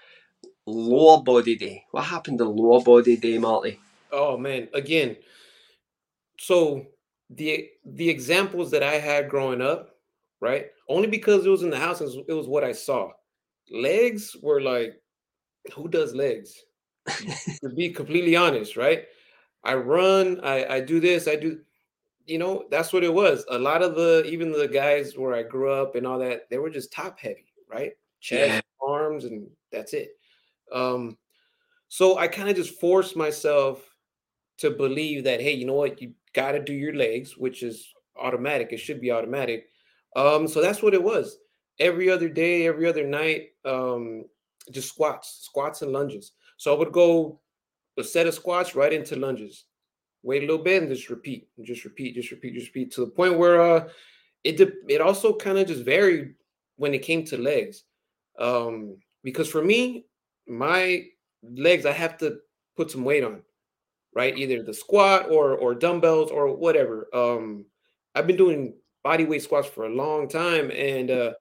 lower 0.66 1.22
body 1.22 1.56
day. 1.58 1.84
What 1.92 2.06
happened 2.06 2.38
to 2.38 2.46
lower 2.46 2.82
body 2.82 3.18
day, 3.18 3.38
Marty? 3.38 3.80
Oh 4.12 4.38
man, 4.38 4.70
again, 4.74 5.18
so 6.40 6.86
the 7.30 7.70
the 7.86 8.10
examples 8.10 8.72
that 8.72 8.84
I 8.84 8.96
had 8.96 9.30
growing 9.30 9.62
up, 9.62 9.96
right? 10.42 10.68
Only 10.88 11.08
because 11.08 11.46
it 11.46 11.50
was 11.50 11.64
in 11.64 11.70
the 11.70 11.78
house, 11.78 12.02
it 12.02 12.34
was 12.34 12.48
what 12.48 12.64
I 12.64 12.72
saw. 12.72 13.12
Legs 13.72 14.36
were 14.42 14.62
like 14.62 15.00
who 15.74 15.88
does 15.88 16.16
legs? 16.16 16.64
to 17.62 17.70
be 17.76 17.90
completely 17.90 18.36
honest, 18.36 18.78
right? 18.78 19.06
I 19.64 19.76
run, 19.76 20.40
I, 20.42 20.76
I 20.76 20.80
do 20.80 21.00
this, 21.00 21.28
I 21.28 21.36
do, 21.36 21.60
you 22.26 22.38
know, 22.38 22.66
that's 22.70 22.94
what 22.94 23.04
it 23.04 23.14
was. 23.14 23.46
A 23.50 23.58
lot 23.58 23.82
of 23.82 23.96
the, 23.96 24.24
even 24.26 24.52
the 24.52 24.68
guys 24.68 25.18
where 25.18 25.34
I 25.34 25.44
grew 25.44 25.72
up 25.72 25.96
and 25.96 26.06
all 26.06 26.20
that, 26.20 26.50
they 26.50 26.58
were 26.58 26.70
just 26.70 26.92
top 26.92 27.20
heavy, 27.20 27.52
right? 27.70 27.94
Chest, 28.22 28.64
yeah. 28.82 28.88
arms, 28.88 29.26
and 29.26 29.48
that's 29.72 29.94
it. 29.94 30.12
Um, 30.72 31.18
so 31.88 32.18
I 32.18 32.28
kind 32.28 32.50
of 32.50 32.56
just 32.56 32.80
forced 32.80 33.16
myself 33.16 33.84
to 34.60 34.70
believe 34.70 35.24
that, 35.24 35.42
hey, 35.42 35.54
you 35.54 35.66
know 35.66 35.74
what, 35.74 36.02
you 36.02 36.12
got 36.34 36.54
to 36.54 36.60
do 36.62 36.74
your 36.74 36.94
legs, 36.94 37.38
which 37.38 37.64
is 37.64 37.88
automatic. 38.20 38.70
It 38.72 38.78
should 38.78 39.02
be 39.02 39.12
automatic. 39.12 39.68
Um, 40.16 40.48
so 40.48 40.62
that's 40.62 40.82
what 40.82 40.94
it 40.94 41.04
was. 41.04 41.38
Every 41.80 42.10
other 42.10 42.30
day, 42.30 42.68
every 42.68 42.88
other 42.88 43.06
night, 43.06 43.50
um, 43.66 44.26
just 44.72 44.90
squats, 44.90 45.40
squats 45.44 45.82
and 45.82 45.92
lunges. 45.92 46.34
So 46.58 46.74
I 46.74 46.78
would 46.78 46.92
go 46.92 47.40
a 47.98 48.04
set 48.04 48.28
of 48.28 48.34
squats 48.34 48.76
right 48.76 48.94
into 48.94 49.16
lunges. 49.16 49.66
Wait 50.24 50.44
a 50.44 50.46
little 50.46 50.64
bit 50.64 50.82
and 50.82 50.92
just 50.92 51.10
repeat, 51.10 51.48
and 51.58 51.66
just 51.66 51.86
repeat, 51.86 52.16
just 52.16 52.32
repeat, 52.32 52.54
just 52.54 52.68
repeat 52.68 52.92
to 52.92 53.02
the 53.02 53.12
point 53.12 53.38
where 53.38 53.62
uh, 53.62 53.88
it 54.44 54.60
it 54.90 55.00
also 55.00 55.34
kind 55.34 55.58
of 55.58 55.68
just 55.68 55.86
varied 55.86 56.34
when 56.76 56.94
it 56.94 57.02
came 57.02 57.24
to 57.26 57.38
legs, 57.38 57.84
um, 58.38 58.98
because 59.24 59.50
for 59.50 59.64
me, 59.64 60.06
my 60.48 61.06
legs 61.42 61.86
I 61.86 61.94
have 61.94 62.18
to 62.18 62.40
put 62.76 62.92
some 62.92 63.06
weight 63.06 63.24
on, 63.24 63.42
right? 64.14 64.38
Either 64.38 64.64
the 64.64 64.74
squat 64.74 65.30
or 65.30 65.54
or 65.54 65.76
dumbbells 65.76 66.32
or 66.32 66.56
whatever. 66.56 67.08
Um, 67.14 67.66
I've 68.16 68.28
been 68.28 68.38
doing 68.38 68.74
body 69.04 69.26
weight 69.26 69.44
squats 69.44 69.68
for 69.68 69.86
a 69.86 69.90
long 69.90 70.28
time, 70.28 70.72
and 70.72 71.12
uh, 71.12 71.34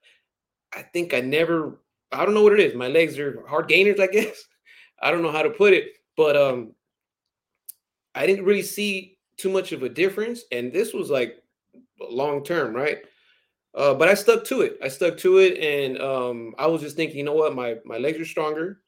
I 0.75 0.83
think 0.83 1.15
I 1.15 1.21
never 1.21 1.81
I 2.13 2.25
don't 2.25 2.35
know 2.35 2.43
what 2.43 2.53
it 2.53 2.61
is. 2.61 2.75
My 2.75 2.89
legs 2.89 3.19
are 3.19 3.45
hard 3.47 3.69
gainers, 3.69 4.01
I 4.01 4.07
guess. 4.13 4.45
I 5.01 5.11
don't 5.11 5.23
know 5.23 5.33
how 5.33 5.43
to 5.43 5.51
put 5.51 5.73
it, 5.73 5.93
but 6.17 6.37
um, 6.37 6.73
I 8.15 8.27
didn't 8.27 8.45
really 8.45 8.63
see 8.63 9.19
too 9.37 9.51
much 9.51 9.73
of 9.73 9.83
a 9.83 9.89
difference, 9.89 10.43
and 10.51 10.73
this 10.73 10.93
was 10.93 11.11
like 11.11 11.43
long 12.01 12.45
term, 12.45 12.75
right? 12.75 12.99
Uh, 13.75 13.95
but 13.95 14.09
I 14.09 14.15
stuck 14.15 14.45
to 14.45 14.63
it. 14.63 14.79
I 14.83 14.89
stuck 14.89 15.17
to 15.19 15.39
it, 15.39 15.59
and 15.59 16.01
um, 16.01 16.55
I 16.59 16.67
was 16.67 16.81
just 16.81 16.97
thinking, 16.97 17.19
you 17.19 17.25
know 17.25 17.35
what, 17.35 17.55
my 17.55 17.77
my 17.85 17.99
legs 17.99 18.19
are 18.19 18.25
stronger, 18.25 18.81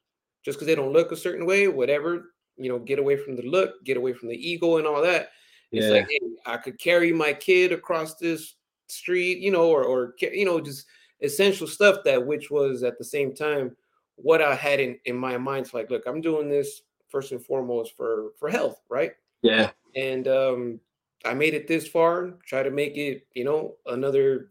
just 0.43 0.57
because 0.57 0.67
they 0.67 0.75
don't 0.75 0.93
look 0.93 1.11
a 1.11 1.17
certain 1.17 1.45
way, 1.45 1.67
whatever. 1.67 2.33
You 2.61 2.69
know, 2.69 2.79
get 2.79 2.99
away 2.99 3.17
from 3.17 3.35
the 3.35 3.43
look, 3.43 3.83
get 3.83 3.97
away 3.97 4.13
from 4.13 4.29
the 4.29 4.49
ego, 4.49 4.77
and 4.77 4.87
all 4.87 5.01
that. 5.01 5.31
Yeah. 5.71 5.81
It's 5.81 5.91
like, 5.91 6.07
hey, 6.09 6.19
I 6.45 6.57
could 6.57 6.79
carry 6.79 7.13
my 7.13 7.33
kid 7.33 7.71
across 7.71 8.15
this 8.15 8.55
street, 8.87 9.39
you 9.39 9.51
know, 9.51 9.69
or 9.69 9.83
or 9.83 10.15
you 10.19 10.45
know, 10.45 10.59
just 10.59 10.85
essential 11.21 11.67
stuff 11.67 12.03
that 12.03 12.25
which 12.25 12.51
was 12.51 12.83
at 12.83 12.97
the 12.97 13.03
same 13.03 13.33
time 13.33 13.75
what 14.15 14.41
I 14.41 14.55
had 14.55 14.79
in, 14.79 14.99
in 15.05 15.15
my 15.15 15.37
mind. 15.37 15.65
It's 15.65 15.73
like, 15.73 15.89
look, 15.89 16.03
I'm 16.05 16.21
doing 16.21 16.49
this 16.49 16.81
first 17.09 17.31
and 17.31 17.43
foremost 17.43 17.95
for 17.95 18.31
for 18.37 18.49
health, 18.49 18.81
right? 18.89 19.13
Yeah. 19.41 19.71
And 19.95 20.27
um 20.27 20.79
I 21.23 21.33
made 21.33 21.53
it 21.53 21.67
this 21.67 21.87
far, 21.87 22.33
try 22.45 22.63
to 22.63 22.71
make 22.71 22.97
it, 22.97 23.27
you 23.33 23.43
know, 23.43 23.75
another 23.85 24.49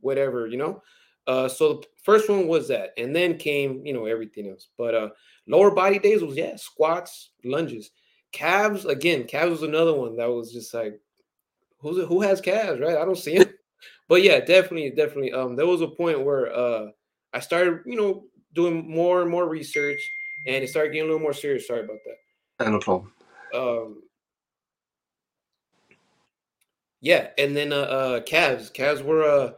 whatever, 0.00 0.46
you 0.46 0.56
know. 0.56 0.82
Uh 1.26 1.48
so 1.48 1.74
the 1.74 1.86
first 2.02 2.28
one 2.28 2.46
was 2.48 2.68
that, 2.68 2.90
and 2.96 3.14
then 3.14 3.36
came, 3.36 3.84
you 3.84 3.92
know, 3.92 4.06
everything 4.06 4.48
else. 4.48 4.68
But 4.76 4.94
uh 4.94 5.08
lower 5.48 5.70
body 5.70 5.98
days 5.98 6.22
was 6.22 6.36
yeah, 6.36 6.56
squats, 6.56 7.30
lunges. 7.44 7.90
Calves, 8.30 8.84
again, 8.84 9.24
calves 9.24 9.50
was 9.50 9.62
another 9.62 9.94
one 9.94 10.16
that 10.16 10.28
was 10.28 10.52
just 10.52 10.72
like 10.74 11.00
who's 11.78 12.06
who 12.06 12.20
has 12.20 12.40
calves, 12.40 12.80
right? 12.80 12.96
I 12.96 13.04
don't 13.04 13.16
see 13.16 13.38
them 13.38 13.48
but 14.08 14.22
yeah, 14.22 14.40
definitely, 14.40 14.90
definitely. 14.90 15.32
Um, 15.32 15.56
there 15.56 15.66
was 15.66 15.80
a 15.80 15.88
point 15.88 16.24
where 16.24 16.54
uh, 16.54 16.86
I 17.32 17.40
started, 17.40 17.80
you 17.86 17.96
know, 17.96 18.24
doing 18.54 18.88
more 18.88 19.22
and 19.22 19.30
more 19.30 19.48
research, 19.48 20.00
and 20.46 20.64
it 20.64 20.68
started 20.68 20.92
getting 20.92 21.08
a 21.08 21.12
little 21.12 21.22
more 21.22 21.34
serious. 21.34 21.66
Sorry 21.66 21.84
about 21.84 21.98
that. 22.06 22.70
No 22.70 22.80
problem. 22.80 23.12
Um, 23.54 24.02
yeah, 27.00 27.28
and 27.38 27.56
then 27.56 27.72
uh, 27.72 27.76
uh, 27.76 28.20
calves, 28.22 28.70
calves 28.70 29.02
were 29.02 29.22
uh, 29.22 29.52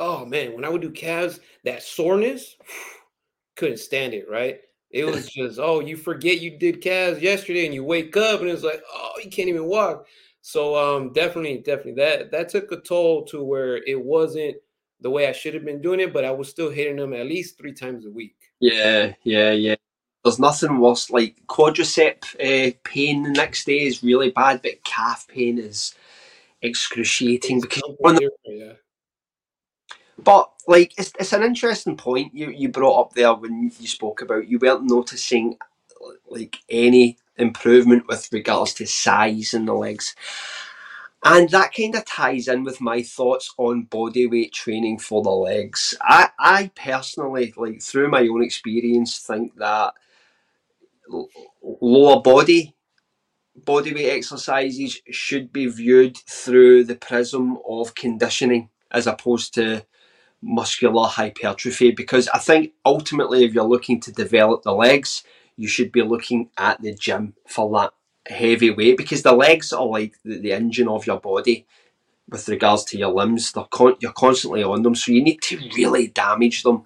oh 0.00 0.24
man, 0.24 0.54
when 0.54 0.64
I 0.64 0.68
would 0.68 0.82
do 0.82 0.90
calves, 0.90 1.40
that 1.64 1.82
soreness, 1.82 2.56
couldn't 3.56 3.78
stand 3.78 4.14
it. 4.14 4.26
Right? 4.30 4.60
It 4.94 5.04
was 5.04 5.26
just 5.30 5.58
oh, 5.58 5.80
you 5.80 5.96
forget 5.96 6.40
you 6.40 6.56
did 6.56 6.80
calves 6.80 7.20
yesterday, 7.20 7.66
and 7.66 7.74
you 7.74 7.84
wake 7.84 8.16
up, 8.16 8.40
and 8.40 8.48
it's 8.48 8.62
like 8.62 8.82
oh, 8.90 9.12
you 9.22 9.28
can't 9.28 9.48
even 9.48 9.66
walk. 9.66 10.06
So 10.40 10.76
um, 10.76 11.12
definitely, 11.12 11.58
definitely 11.58 12.02
that 12.02 12.30
that 12.30 12.48
took 12.48 12.70
a 12.72 12.76
toll 12.76 13.24
to 13.26 13.42
where 13.42 13.78
it 13.78 14.02
wasn't 14.02 14.56
the 15.00 15.10
way 15.10 15.26
I 15.26 15.32
should 15.32 15.54
have 15.54 15.64
been 15.64 15.82
doing 15.82 16.00
it, 16.00 16.12
but 16.12 16.24
I 16.24 16.30
was 16.30 16.48
still 16.48 16.70
hitting 16.70 16.96
them 16.96 17.12
at 17.12 17.26
least 17.26 17.58
three 17.58 17.72
times 17.72 18.06
a 18.06 18.10
week. 18.10 18.36
Yeah, 18.60 19.12
yeah, 19.24 19.50
yeah. 19.50 19.74
There's 20.22 20.38
nothing 20.38 20.78
worse 20.78 21.10
like 21.10 21.36
quadricep 21.48 22.24
uh, 22.36 22.74
pain 22.84 23.24
the 23.24 23.30
next 23.30 23.66
day 23.66 23.80
is 23.80 24.02
really 24.02 24.30
bad, 24.30 24.62
but 24.62 24.84
calf 24.84 25.26
pain 25.28 25.58
is 25.58 25.94
excruciating 26.62 27.58
it's 27.58 27.66
because 27.66 27.96
the, 28.00 28.30
yeah. 28.46 28.72
But 30.18 30.50
like 30.66 30.92
it's, 30.98 31.12
it's 31.18 31.32
an 31.32 31.42
interesting 31.42 31.96
point 31.96 32.34
you, 32.34 32.50
you 32.50 32.68
brought 32.68 33.00
up 33.00 33.12
there 33.14 33.34
when 33.34 33.70
you 33.78 33.86
spoke 33.86 34.22
about 34.22 34.48
you 34.48 34.58
weren't 34.58 34.84
noticing 34.84 35.58
like 36.28 36.58
any 36.68 37.18
improvement 37.36 38.06
with 38.08 38.32
regards 38.32 38.74
to 38.74 38.86
size 38.86 39.54
in 39.54 39.66
the 39.66 39.74
legs. 39.74 40.14
And 41.26 41.48
that 41.50 41.74
kind 41.74 41.94
of 41.94 42.04
ties 42.04 42.48
in 42.48 42.64
with 42.64 42.82
my 42.82 43.02
thoughts 43.02 43.54
on 43.56 43.84
body 43.84 44.26
weight 44.26 44.52
training 44.52 44.98
for 44.98 45.22
the 45.22 45.30
legs. 45.30 45.94
I, 46.02 46.28
I 46.38 46.70
personally, 46.76 47.54
like 47.56 47.80
through 47.80 48.10
my 48.10 48.28
own 48.28 48.42
experience, 48.42 49.18
think 49.18 49.56
that 49.56 49.94
lower 51.62 52.20
body 52.20 52.74
body 53.56 53.94
weight 53.94 54.10
exercises 54.10 55.00
should 55.10 55.52
be 55.52 55.66
viewed 55.66 56.16
through 56.16 56.84
the 56.84 56.96
prism 56.96 57.58
of 57.68 57.94
conditioning 57.94 58.68
as 58.90 59.06
opposed 59.06 59.54
to 59.54 59.84
muscular 60.44 61.08
hypertrophy 61.08 61.90
because 61.90 62.28
I 62.28 62.38
think 62.38 62.72
ultimately 62.84 63.44
if 63.44 63.54
you're 63.54 63.64
looking 63.64 64.00
to 64.02 64.12
develop 64.12 64.62
the 64.62 64.74
legs, 64.74 65.24
you 65.56 65.68
should 65.68 65.90
be 65.90 66.02
looking 66.02 66.50
at 66.58 66.80
the 66.82 66.94
gym 66.94 67.34
for 67.48 67.70
that 67.78 67.92
heavy 68.28 68.70
weight 68.70 68.96
because 68.96 69.22
the 69.22 69.32
legs 69.32 69.72
are 69.72 69.86
like 69.86 70.14
the, 70.24 70.38
the 70.38 70.52
engine 70.52 70.88
of 70.88 71.06
your 71.06 71.20
body 71.20 71.66
with 72.28 72.48
regards 72.48 72.84
to 72.84 72.98
your 72.98 73.12
limbs. 73.12 73.52
They're 73.52 73.64
con- 73.70 73.96
you're 74.00 74.12
constantly 74.12 74.62
on 74.62 74.82
them, 74.82 74.94
so 74.94 75.12
you 75.12 75.22
need 75.22 75.42
to 75.42 75.58
really 75.76 76.08
damage 76.08 76.62
them. 76.62 76.84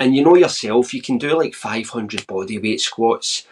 And 0.00 0.14
you 0.14 0.24
know 0.24 0.36
yourself, 0.36 0.94
you 0.94 1.02
can 1.02 1.18
do 1.18 1.36
like 1.36 1.54
500 1.54 2.26
body 2.26 2.58
weight 2.58 2.80
squats 2.80 3.46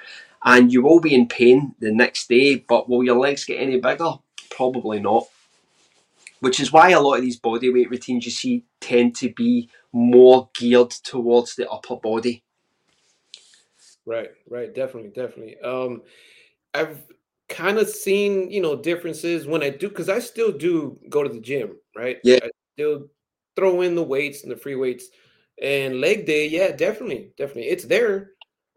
and 0.44 0.72
you 0.72 0.82
will 0.82 1.00
be 1.00 1.14
in 1.14 1.28
pain 1.28 1.74
the 1.78 1.92
next 1.92 2.28
day, 2.28 2.56
but 2.56 2.88
will 2.88 3.04
your 3.04 3.18
legs 3.18 3.44
get 3.44 3.60
any 3.60 3.78
bigger? 3.78 4.14
Probably 4.50 5.00
not. 5.00 5.26
Which 6.42 6.58
is 6.58 6.72
why 6.72 6.90
a 6.90 7.00
lot 7.00 7.14
of 7.14 7.22
these 7.22 7.38
body 7.38 7.72
weight 7.72 7.88
routines 7.88 8.24
you 8.24 8.32
see 8.32 8.64
tend 8.80 9.14
to 9.14 9.32
be 9.34 9.70
more 9.92 10.50
geared 10.54 10.90
towards 10.90 11.54
the 11.54 11.70
upper 11.70 11.94
body. 11.94 12.42
Right, 14.04 14.30
right, 14.50 14.74
definitely, 14.74 15.10
definitely. 15.10 15.56
Um, 15.60 16.02
I've 16.74 17.00
kind 17.48 17.78
of 17.78 17.88
seen, 17.88 18.50
you 18.50 18.60
know, 18.60 18.74
differences 18.74 19.46
when 19.46 19.62
I 19.62 19.70
do 19.70 19.88
because 19.88 20.08
I 20.08 20.18
still 20.18 20.50
do 20.50 20.98
go 21.08 21.22
to 21.22 21.28
the 21.28 21.38
gym, 21.38 21.76
right? 21.94 22.18
Yeah. 22.24 22.40
I 22.42 22.50
still 22.74 23.06
throw 23.54 23.82
in 23.82 23.94
the 23.94 24.02
weights 24.02 24.42
and 24.42 24.50
the 24.50 24.56
free 24.56 24.74
weights. 24.74 25.10
And 25.62 26.00
leg 26.00 26.26
day, 26.26 26.48
yeah, 26.48 26.72
definitely, 26.72 27.30
definitely. 27.38 27.68
It's 27.68 27.84
there. 27.84 28.32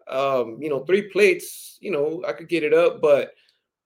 Um, 0.08 0.60
you 0.62 0.69
know, 0.69 0.86
three 0.86 1.10
plates, 1.10 1.80
you 1.80 1.89
know, 1.89 2.23
I 2.28 2.34
could 2.34 2.47
get 2.47 2.62
it 2.62 2.75
up, 2.75 3.01
but 3.01 3.32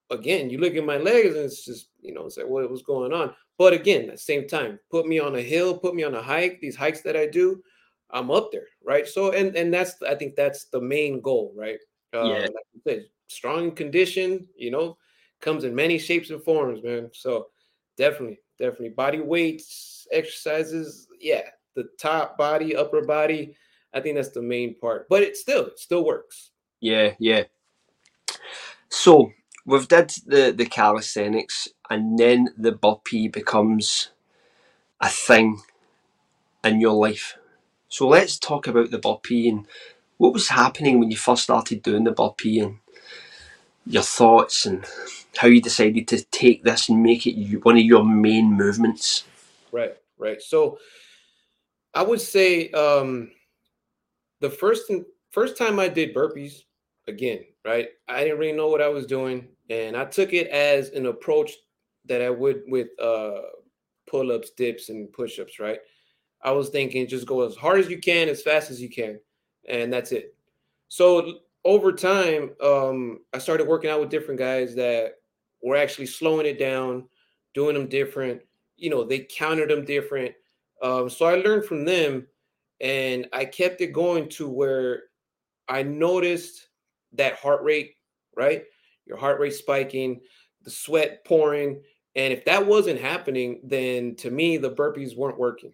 again, 0.09 0.49
you 0.49 0.57
look 0.57 0.75
at 0.75 0.83
my 0.83 0.97
legs 0.97 1.33
and 1.33 1.45
it's 1.45 1.63
just, 1.63 1.87
you 2.01 2.13
know, 2.13 2.25
it's 2.25 2.35
like 2.35 2.47
what 2.47 2.69
was 2.69 2.83
going 2.83 3.13
on. 3.13 3.33
But 3.59 3.73
again, 3.73 4.05
at 4.05 4.13
the 4.13 4.17
same 4.17 4.47
time, 4.47 4.79
put 4.89 5.05
me 5.05 5.19
on 5.19 5.35
a 5.35 5.41
hill, 5.41 5.77
put 5.77 5.93
me 5.93 6.03
on 6.03 6.15
a 6.15 6.21
hike, 6.21 6.61
these 6.61 6.77
hikes 6.77 7.01
that 7.01 7.17
I 7.17 7.27
do, 7.27 7.61
I'm 8.09 8.31
up 8.31 8.53
there, 8.53 8.67
right? 8.83 9.05
So 9.05 9.33
and 9.33 9.53
and 9.55 9.71
that's 9.71 10.01
I 10.01 10.15
think 10.15 10.35
that's 10.35 10.65
the 10.65 10.79
main 10.79 11.19
goal, 11.19 11.53
right? 11.55 11.79
Uh, 12.13 12.23
yeah. 12.23 12.39
Like 12.39 12.65
said, 12.87 13.05
strong 13.27 13.71
condition, 13.71 14.47
you 14.55 14.71
know, 14.71 14.97
comes 15.41 15.65
in 15.65 15.75
many 15.75 15.99
shapes 15.99 16.29
and 16.29 16.41
forms, 16.41 16.81
man. 16.81 17.09
So 17.13 17.47
definitely, 17.97 18.39
definitely 18.57 18.89
body 18.89 19.19
weights, 19.19 20.07
exercises, 20.11 21.07
yeah, 21.19 21.43
the 21.75 21.89
top 21.99 22.37
body, 22.37 22.77
upper 22.77 23.01
body. 23.01 23.57
I 23.93 23.99
think 23.99 24.15
that's 24.15 24.29
the 24.29 24.41
main 24.41 24.75
part, 24.79 25.09
but 25.09 25.21
it 25.21 25.35
still 25.35 25.65
it 25.67 25.79
still 25.79 26.05
works. 26.05 26.51
Yeah, 26.79 27.13
yeah. 27.19 27.43
So 28.87 29.31
we've 29.65 29.87
did 29.87 30.11
the 30.25 30.53
the 30.55 30.65
calisthenics, 30.65 31.67
and 31.89 32.17
then 32.19 32.49
the 32.57 32.71
burpee 32.71 33.27
becomes 33.27 34.11
a 35.01 35.09
thing 35.09 35.61
in 36.63 36.79
your 36.79 36.93
life. 36.93 37.37
So 37.87 38.07
let's 38.07 38.37
talk 38.37 38.67
about 38.67 38.91
the 38.91 38.99
burpee 38.99 39.49
and 39.49 39.65
what 40.17 40.33
was 40.33 40.49
happening 40.49 40.99
when 40.99 41.09
you 41.09 41.17
first 41.17 41.43
started 41.43 41.81
doing 41.81 42.03
the 42.03 42.11
burpee 42.11 42.59
and 42.59 42.79
your 43.85 44.03
thoughts 44.03 44.65
and 44.65 44.85
how 45.37 45.47
you 45.47 45.61
decided 45.61 46.07
to 46.09 46.23
take 46.25 46.63
this 46.63 46.89
and 46.89 47.01
make 47.01 47.25
it 47.25 47.63
one 47.63 47.77
of 47.77 47.83
your 47.83 48.03
main 48.03 48.53
movements. 48.53 49.23
Right, 49.71 49.95
right. 50.17 50.41
So 50.41 50.77
I 51.93 52.03
would 52.03 52.21
say 52.21 52.69
um, 52.71 53.31
the 54.41 54.49
first 54.49 54.91
first 55.31 55.57
time 55.57 55.79
I 55.79 55.87
did 55.87 56.13
burpees, 56.13 56.63
again, 57.07 57.45
right? 57.65 57.89
I 58.07 58.23
didn't 58.23 58.39
really 58.39 58.55
know 58.55 58.67
what 58.67 58.81
I 58.81 58.89
was 58.89 59.05
doing, 59.05 59.47
and 59.69 59.97
I 59.97 60.05
took 60.05 60.33
it 60.33 60.47
as 60.47 60.89
an 60.89 61.07
approach 61.07 61.53
that 62.05 62.21
I 62.21 62.29
would 62.29 62.63
with 62.67 62.89
uh, 63.01 63.41
pull 64.07 64.31
ups, 64.31 64.51
dips, 64.51 64.89
and 64.89 65.11
push 65.11 65.39
ups, 65.39 65.59
right? 65.59 65.79
I 66.41 66.51
was 66.51 66.69
thinking 66.69 67.07
just 67.07 67.27
go 67.27 67.45
as 67.45 67.55
hard 67.55 67.79
as 67.79 67.89
you 67.89 67.99
can, 67.99 68.29
as 68.29 68.41
fast 68.41 68.71
as 68.71 68.81
you 68.81 68.89
can, 68.89 69.19
and 69.67 69.91
that's 69.91 70.11
it. 70.11 70.35
So 70.87 71.39
over 71.65 71.91
time, 71.91 72.51
um, 72.63 73.19
I 73.33 73.37
started 73.37 73.67
working 73.67 73.89
out 73.89 73.99
with 73.99 74.09
different 74.09 74.39
guys 74.39 74.73
that 74.75 75.15
were 75.61 75.75
actually 75.75 76.05
slowing 76.05 76.45
it 76.45 76.57
down, 76.57 77.07
doing 77.53 77.75
them 77.75 77.87
different. 77.87 78.41
You 78.77 78.89
know, 78.89 79.03
they 79.03 79.19
counted 79.19 79.69
them 79.69 79.85
different. 79.85 80.33
Um, 80.81 81.09
so 81.09 81.25
I 81.25 81.35
learned 81.35 81.65
from 81.65 81.83
them, 81.83 82.25
and 82.79 83.27
I 83.33 83.43
kept 83.45 83.81
it 83.81 83.87
going 83.93 84.29
to 84.29 84.47
where 84.47 85.03
I 85.67 85.83
noticed 85.83 86.69
that 87.13 87.35
heart 87.35 87.61
rate, 87.63 87.95
right? 88.35 88.63
Your 89.05 89.17
heart 89.17 89.39
rate 89.39 89.53
spiking, 89.53 90.21
the 90.69 90.75
sweat 90.75 91.25
pouring. 91.25 91.81
And 92.15 92.33
if 92.33 92.45
that 92.45 92.65
wasn't 92.65 92.99
happening, 92.99 93.59
then 93.63 94.15
to 94.17 94.31
me, 94.31 94.57
the 94.57 94.71
burpees 94.71 95.15
weren't 95.15 95.37
working 95.37 95.73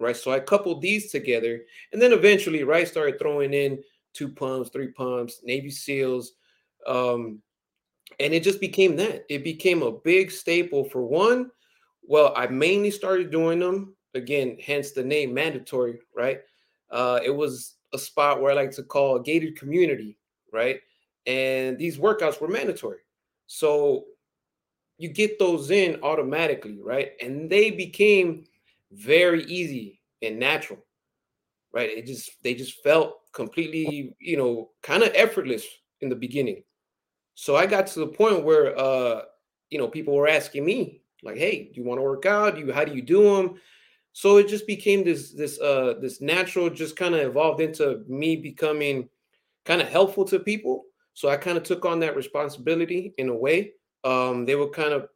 right? 0.00 0.16
So 0.16 0.30
I 0.30 0.40
coupled 0.40 0.80
these 0.80 1.10
together, 1.10 1.60
and 1.92 2.00
then 2.00 2.12
eventually, 2.12 2.64
right, 2.64 2.86
started 2.86 3.18
throwing 3.18 3.52
in 3.52 3.82
two 4.12 4.28
pumps, 4.28 4.70
three 4.70 4.88
pumps, 4.88 5.40
Navy 5.44 5.70
SEALs, 5.70 6.32
um, 6.86 7.40
and 8.20 8.32
it 8.32 8.42
just 8.42 8.60
became 8.60 8.96
that. 8.96 9.24
It 9.28 9.44
became 9.44 9.82
a 9.82 9.92
big 9.92 10.30
staple 10.30 10.84
for 10.84 11.02
one. 11.04 11.50
Well, 12.02 12.32
I 12.36 12.46
mainly 12.46 12.90
started 12.90 13.30
doing 13.30 13.58
them 13.58 13.94
again, 14.14 14.56
hence 14.64 14.92
the 14.92 15.04
name 15.04 15.34
mandatory, 15.34 15.98
right? 16.16 16.40
Uh, 16.90 17.20
it 17.24 17.30
was 17.30 17.76
a 17.92 17.98
spot 17.98 18.40
where 18.40 18.52
I 18.52 18.54
like 18.54 18.70
to 18.72 18.82
call 18.82 19.16
a 19.16 19.22
gated 19.22 19.58
community, 19.58 20.16
right? 20.52 20.80
And 21.26 21.76
these 21.76 21.98
workouts 21.98 22.40
were 22.40 22.48
mandatory. 22.48 23.00
So 23.48 24.06
you 24.98 25.08
get 25.08 25.38
those 25.38 25.70
in 25.70 26.00
automatically, 26.02 26.78
right? 26.82 27.12
And 27.22 27.50
they 27.50 27.70
became 27.70 28.44
very 28.92 29.44
easy 29.44 30.00
and 30.22 30.38
natural, 30.38 30.80
right? 31.72 31.90
It 31.90 32.06
just 32.06 32.30
they 32.42 32.54
just 32.54 32.82
felt 32.82 33.20
completely, 33.32 34.14
you 34.20 34.36
know, 34.36 34.70
kind 34.82 35.02
of 35.02 35.12
effortless 35.14 35.66
in 36.00 36.08
the 36.08 36.16
beginning. 36.16 36.64
So 37.34 37.56
I 37.56 37.66
got 37.66 37.86
to 37.88 38.00
the 38.00 38.08
point 38.08 38.44
where, 38.44 38.78
uh, 38.78 39.22
you 39.70 39.78
know, 39.78 39.88
people 39.88 40.14
were 40.14 40.28
asking 40.28 40.64
me 40.64 41.02
like, 41.22 41.36
"Hey, 41.38 41.64
do 41.74 41.80
you 41.80 41.84
want 41.86 41.98
to 41.98 42.02
work 42.02 42.26
out? 42.26 42.56
Do 42.56 42.60
you 42.62 42.72
how 42.72 42.84
do 42.84 42.94
you 42.94 43.02
do 43.02 43.22
them?" 43.36 43.60
So 44.14 44.38
it 44.38 44.48
just 44.48 44.66
became 44.66 45.04
this 45.04 45.32
this 45.32 45.60
uh 45.60 45.94
this 46.00 46.20
natural, 46.20 46.70
just 46.70 46.96
kind 46.96 47.14
of 47.16 47.22
evolved 47.22 47.60
into 47.62 48.04
me 48.08 48.36
becoming 48.36 49.08
kind 49.66 49.82
of 49.82 49.88
helpful 49.88 50.26
to 50.26 50.40
people. 50.40 50.86
So 51.18 51.28
I 51.28 51.36
kind 51.36 51.58
of 51.58 51.64
took 51.64 51.84
on 51.84 51.98
that 51.98 52.14
responsibility 52.14 53.12
in 53.18 53.28
a 53.28 53.34
way. 53.34 53.72
Um, 54.04 54.46
they 54.46 54.54
were 54.54 54.70
kind 54.70 54.92
of 54.92 55.08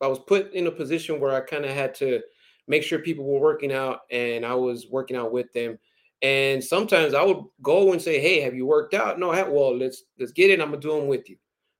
I 0.00 0.06
was 0.06 0.18
put 0.18 0.54
in 0.54 0.68
a 0.68 0.70
position 0.70 1.20
where 1.20 1.36
I 1.36 1.42
kind 1.42 1.66
of 1.66 1.72
had 1.72 1.94
to 1.96 2.22
make 2.66 2.82
sure 2.82 2.98
people 2.98 3.26
were 3.26 3.40
working 3.40 3.70
out 3.70 4.00
and 4.10 4.46
I 4.46 4.54
was 4.54 4.86
working 4.88 5.18
out 5.18 5.32
with 5.32 5.52
them. 5.52 5.78
And 6.22 6.64
sometimes 6.64 7.12
I 7.12 7.22
would 7.22 7.44
go 7.60 7.92
and 7.92 8.00
say, 8.00 8.18
"Hey, 8.20 8.40
have 8.40 8.54
you 8.54 8.64
worked 8.64 8.94
out?" 8.94 9.18
No, 9.18 9.32
I 9.32 9.42
well, 9.42 9.76
let's 9.76 10.04
let's 10.18 10.32
get 10.32 10.48
it. 10.48 10.62
I'm 10.62 10.70
gonna 10.70 10.80
do 10.80 10.96
them 10.96 11.08
with 11.08 11.28
you. 11.28 11.36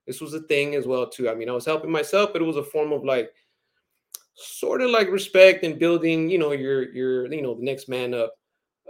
This 0.07 0.21
was 0.21 0.35
a 0.35 0.41
thing 0.41 0.75
as 0.75 0.87
well 0.87 1.09
too. 1.09 1.31
I 1.31 1.35
mean, 1.35 1.49
I 1.49 1.53
was 1.53 1.65
helping 1.65 1.91
myself, 1.91 2.35
but 2.35 2.43
it 2.43 2.45
was 2.45 2.59
a 2.59 2.63
form 2.63 2.93
of 2.93 3.03
like 3.03 3.33
sort 4.35 4.83
of 4.83 4.91
like 4.91 5.09
respect 5.09 5.65
and 5.65 5.79
building, 5.79 6.29
you 6.29 6.37
know, 6.37 6.53
your 6.53 6.93
your 6.93 7.33
you 7.33 7.41
know 7.41 7.55
the 7.55 7.65
next 7.65 7.89
man 7.89 8.13
up. 8.13 8.35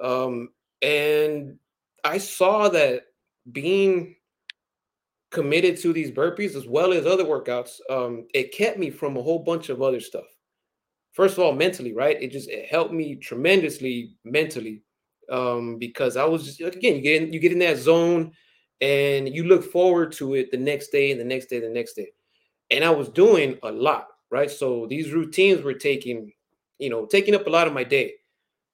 Um, 0.03 0.49
and 0.83 1.61
I 2.03 2.19
saw 2.19 2.69
that 2.71 3.05
being 3.53 4.17
committed 5.31 5.77
to 5.79 5.93
these 5.93 6.11
burpees 6.11 6.57
as 6.57 6.67
well 6.67 6.93
as 6.93 7.07
other 7.07 7.25
workouts, 7.25 7.79
um, 7.89 8.27
it 8.35 8.53
kept 8.53 8.79
me 8.79 8.91
from 8.91 9.17
a 9.17 9.23
whole 9.23 9.39
bunch 9.39 9.69
of 9.69 9.83
other 9.83 10.01
stuff. 10.01 10.25
First 11.13 11.39
of 11.39 11.45
all 11.45 11.53
mentally 11.53 11.93
right? 11.93 12.21
It 12.21 12.31
just 12.31 12.49
it 12.49 12.69
helped 12.69 12.93
me 12.93 13.17
tremendously 13.17 14.17
mentally 14.25 14.83
um 15.31 15.79
because 15.79 16.17
i 16.17 16.25
was 16.25 16.57
just 16.57 16.75
again 16.75 16.97
you 16.97 17.01
get 17.01 17.23
in 17.23 17.33
you 17.33 17.39
get 17.39 17.53
in 17.53 17.61
that 17.61 17.77
zone 17.79 18.33
and 18.81 19.33
you 19.33 19.45
look 19.45 19.63
forward 19.63 20.11
to 20.11 20.35
it 20.35 20.51
the 20.51 20.57
next 20.57 20.89
day 20.89 21.13
and 21.13 21.21
the 21.21 21.25
next 21.25 21.47
day 21.47 21.57
and 21.57 21.67
the 21.67 21.69
next 21.69 21.95
day. 21.95 22.09
And 22.71 22.85
i 22.85 22.91
was 22.91 23.09
doing 23.09 23.59
a 23.63 23.71
lot 23.71 24.09
right? 24.31 24.51
So 24.51 24.87
these 24.87 25.13
routines 25.13 25.63
were 25.63 25.75
taking 25.75 26.33
you 26.79 26.89
know 26.91 27.07
taking 27.07 27.35
up 27.35 27.47
a 27.47 27.51
lot 27.51 27.67
of 27.67 27.73
my 27.73 27.85
day. 27.85 28.15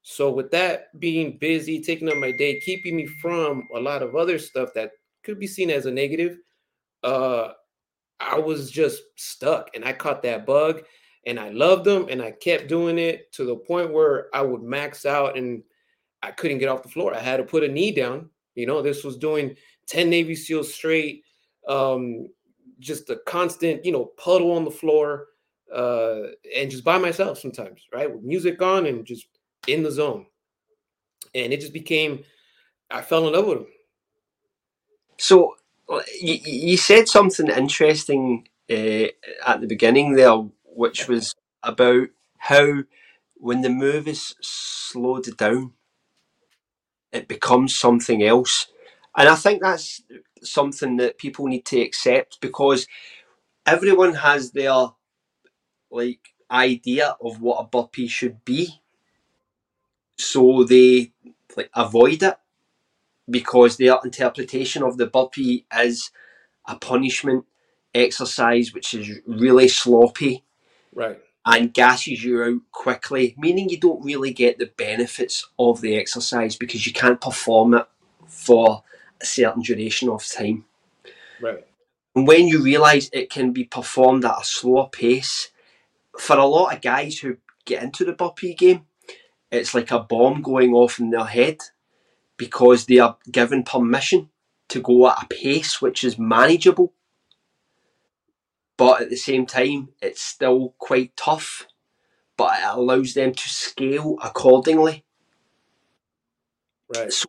So 0.03 0.31
with 0.31 0.51
that 0.51 0.97
being 0.99 1.37
busy 1.37 1.81
taking 1.81 2.09
up 2.09 2.17
my 2.17 2.31
day 2.31 2.59
keeping 2.59 2.95
me 2.95 3.05
from 3.05 3.67
a 3.75 3.79
lot 3.79 4.01
of 4.01 4.15
other 4.15 4.39
stuff 4.39 4.69
that 4.75 4.91
could 5.27 5.39
be 5.39 5.47
seen 5.47 5.69
as 5.69 5.85
a 5.85 5.91
negative 5.91 6.37
uh 7.03 7.49
i 8.19 8.39
was 8.39 8.71
just 8.71 9.03
stuck 9.15 9.69
and 9.75 9.85
i 9.85 9.93
caught 9.93 10.23
that 10.23 10.45
bug 10.45 10.83
and 11.27 11.37
I 11.37 11.49
loved 11.49 11.83
them 11.83 12.07
and 12.09 12.21
I 12.21 12.31
kept 12.31 12.69
doing 12.69 12.97
it 12.97 13.33
to 13.33 13.43
the 13.43 13.57
point 13.57 13.91
where 13.91 14.33
I 14.33 14.41
would 14.41 14.63
max 14.63 15.05
out 15.05 15.37
and 15.37 15.61
I 16.23 16.31
couldn't 16.31 16.59
get 16.59 16.69
off 16.69 16.83
the 16.83 16.89
floor. 16.89 17.13
I 17.13 17.19
had 17.19 17.37
to 17.37 17.43
put 17.43 17.65
a 17.65 17.67
knee 17.67 17.91
down. 17.91 18.29
You 18.55 18.65
know, 18.65 18.81
this 18.81 19.03
was 19.03 19.17
doing 19.17 19.55
10 19.87 20.09
Navy 20.09 20.35
SEALs 20.35 20.73
straight, 20.73 21.23
um, 21.67 22.29
just 22.79 23.09
a 23.09 23.17
constant, 23.27 23.83
you 23.83 23.91
know, 23.91 24.05
puddle 24.17 24.53
on 24.53 24.63
the 24.63 24.71
floor, 24.71 25.27
uh, 25.75 26.27
and 26.55 26.71
just 26.71 26.85
by 26.85 26.97
myself 26.97 27.39
sometimes, 27.39 27.81
right? 27.93 28.11
With 28.11 28.23
music 28.23 28.61
on 28.61 28.85
and 28.85 29.05
just 29.05 29.27
in 29.67 29.83
the 29.83 29.91
zone. 29.91 30.27
And 31.35 31.51
it 31.51 31.59
just 31.59 31.73
became, 31.73 32.23
I 32.89 33.01
fell 33.01 33.27
in 33.27 33.33
love 33.33 33.47
with 33.47 33.57
them. 33.59 33.67
So 35.17 35.55
you, 36.21 36.39
you 36.45 36.77
said 36.77 37.07
something 37.07 37.47
interesting 37.49 38.47
uh, 38.69 39.07
at 39.45 39.61
the 39.61 39.67
beginning 39.67 40.13
there, 40.15 40.35
which 40.65 41.07
was 41.07 41.35
about 41.63 42.07
how 42.37 42.83
when 43.37 43.61
the 43.61 43.69
move 43.69 44.07
is 44.07 44.35
slowed 44.41 45.25
down, 45.37 45.73
it 47.11 47.27
becomes 47.27 47.77
something 47.77 48.23
else. 48.23 48.67
And 49.15 49.29
I 49.29 49.35
think 49.35 49.61
that's 49.61 50.01
something 50.43 50.97
that 50.97 51.17
people 51.17 51.47
need 51.47 51.65
to 51.67 51.81
accept 51.81 52.39
because 52.41 52.87
everyone 53.65 54.15
has 54.15 54.51
their 54.51 54.87
like 55.91 56.21
idea 56.51 57.15
of 57.21 57.41
what 57.41 57.61
a 57.61 57.67
burpee 57.67 58.07
should 58.07 58.43
be. 58.45 58.81
So 60.17 60.63
they 60.63 61.11
like 61.55 61.69
avoid 61.75 62.23
it 62.23 62.37
because 63.29 63.77
their 63.77 63.97
interpretation 64.03 64.83
of 64.83 64.97
the 64.97 65.07
burpee 65.07 65.65
is 65.77 66.11
a 66.67 66.75
punishment 66.75 67.45
exercise 67.93 68.73
which 68.73 68.93
is 68.93 69.19
really 69.25 69.67
sloppy. 69.67 70.43
Right. 70.93 71.19
And 71.45 71.73
gasses 71.73 72.23
you 72.25 72.43
out 72.43 72.59
quickly, 72.73 73.33
meaning 73.37 73.69
you 73.69 73.79
don't 73.79 74.03
really 74.03 74.33
get 74.33 74.57
the 74.57 74.69
benefits 74.77 75.47
of 75.57 75.79
the 75.79 75.95
exercise 75.95 76.57
because 76.57 76.85
you 76.85 76.91
can't 76.91 77.21
perform 77.21 77.73
it 77.75 77.85
for 78.27 78.83
a 79.21 79.25
certain 79.25 79.61
duration 79.61 80.09
of 80.09 80.27
time. 80.27 80.65
Right. 81.39 81.65
And 82.15 82.27
when 82.27 82.47
you 82.47 82.61
realise 82.61 83.09
it 83.13 83.29
can 83.29 83.53
be 83.53 83.63
performed 83.63 84.25
at 84.25 84.41
a 84.41 84.43
slower 84.43 84.89
pace, 84.89 85.51
for 86.19 86.35
a 86.35 86.45
lot 86.45 86.73
of 86.73 86.81
guys 86.81 87.19
who 87.19 87.37
get 87.63 87.83
into 87.83 88.03
the 88.03 88.13
burpee 88.13 88.53
game, 88.53 88.85
it's 89.51 89.73
like 89.73 89.91
a 89.91 89.99
bomb 89.99 90.41
going 90.41 90.73
off 90.73 90.99
in 90.99 91.11
their 91.11 91.25
head 91.25 91.59
because 92.37 92.85
they 92.85 92.99
are 92.99 93.17
given 93.31 93.63
permission 93.63 94.29
to 94.69 94.81
go 94.81 95.09
at 95.09 95.23
a 95.23 95.27
pace 95.27 95.81
which 95.81 96.03
is 96.03 96.19
manageable. 96.19 96.93
But 98.77 99.01
at 99.01 99.09
the 99.09 99.15
same 99.15 99.45
time, 99.45 99.89
it's 100.01 100.21
still 100.21 100.75
quite 100.77 101.17
tough, 101.17 101.65
but 102.37 102.59
it 102.59 102.65
allows 102.69 103.15
them 103.15 103.33
to 103.33 103.49
scale 103.49 104.17
accordingly. 104.23 105.03
Right. 106.95 107.11
So 107.11 107.25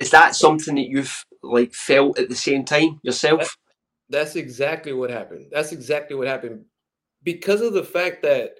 is 0.00 0.10
that 0.10 0.34
something 0.34 0.74
that 0.76 0.88
you've 0.88 1.26
like 1.42 1.74
felt 1.74 2.18
at 2.18 2.28
the 2.28 2.34
same 2.34 2.64
time 2.64 3.00
yourself? 3.02 3.56
That's 4.08 4.36
exactly 4.36 4.92
what 4.92 5.10
happened. 5.10 5.48
That's 5.50 5.72
exactly 5.72 6.16
what 6.16 6.28
happened. 6.28 6.64
Because 7.22 7.60
of 7.60 7.72
the 7.72 7.84
fact 7.84 8.22
that, 8.22 8.54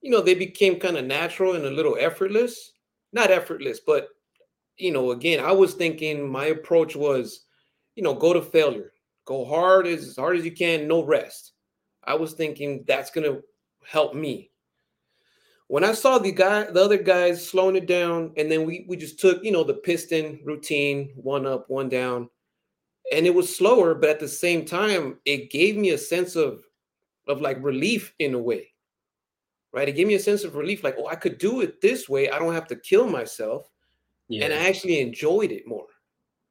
you 0.00 0.10
know, 0.10 0.22
they 0.22 0.34
became 0.34 0.80
kind 0.80 0.96
of 0.96 1.04
natural 1.04 1.54
and 1.54 1.64
a 1.64 1.70
little 1.70 1.96
effortless. 1.98 2.72
Not 3.12 3.30
effortless, 3.30 3.78
but 3.78 4.08
you 4.78 4.92
know, 4.92 5.12
again, 5.12 5.44
I 5.44 5.52
was 5.52 5.74
thinking 5.74 6.28
my 6.28 6.46
approach 6.46 6.96
was, 6.96 7.44
you 7.94 8.02
know, 8.02 8.14
go 8.14 8.32
to 8.32 8.42
failure, 8.42 8.92
go 9.24 9.44
hard 9.44 9.86
as, 9.86 10.06
as 10.06 10.16
hard 10.16 10.36
as 10.36 10.44
you 10.44 10.52
can, 10.52 10.86
no 10.86 11.04
rest. 11.04 11.52
I 12.04 12.14
was 12.14 12.34
thinking 12.34 12.84
that's 12.86 13.10
gonna 13.10 13.40
help 13.84 14.14
me. 14.14 14.50
When 15.68 15.82
I 15.82 15.92
saw 15.92 16.18
the 16.18 16.30
guy, 16.30 16.70
the 16.70 16.82
other 16.82 16.98
guys 16.98 17.46
slowing 17.46 17.74
it 17.74 17.86
down, 17.86 18.32
and 18.36 18.50
then 18.50 18.64
we 18.64 18.84
we 18.88 18.96
just 18.96 19.18
took, 19.18 19.42
you 19.42 19.50
know, 19.50 19.64
the 19.64 19.74
piston 19.74 20.40
routine, 20.44 21.12
one 21.16 21.46
up, 21.46 21.68
one 21.68 21.88
down, 21.88 22.28
and 23.12 23.26
it 23.26 23.34
was 23.34 23.54
slower, 23.54 23.94
but 23.94 24.10
at 24.10 24.20
the 24.20 24.28
same 24.28 24.64
time, 24.64 25.18
it 25.24 25.50
gave 25.50 25.76
me 25.76 25.90
a 25.90 25.98
sense 25.98 26.36
of 26.36 26.62
of 27.26 27.40
like 27.40 27.62
relief 27.62 28.14
in 28.18 28.34
a 28.34 28.38
way. 28.38 28.72
Right? 29.72 29.88
It 29.88 29.96
gave 29.96 30.06
me 30.06 30.14
a 30.14 30.20
sense 30.20 30.44
of 30.44 30.54
relief, 30.54 30.84
like, 30.84 30.94
oh, 30.96 31.08
I 31.08 31.16
could 31.16 31.38
do 31.38 31.60
it 31.60 31.80
this 31.82 32.08
way. 32.08 32.30
I 32.30 32.38
don't 32.38 32.54
have 32.54 32.68
to 32.68 32.76
kill 32.76 33.08
myself 33.08 33.68
yeah. 34.28 34.44
and 34.44 34.54
I 34.54 34.68
actually 34.68 35.00
enjoyed 35.00 35.52
it 35.52 35.66
more. 35.66 35.86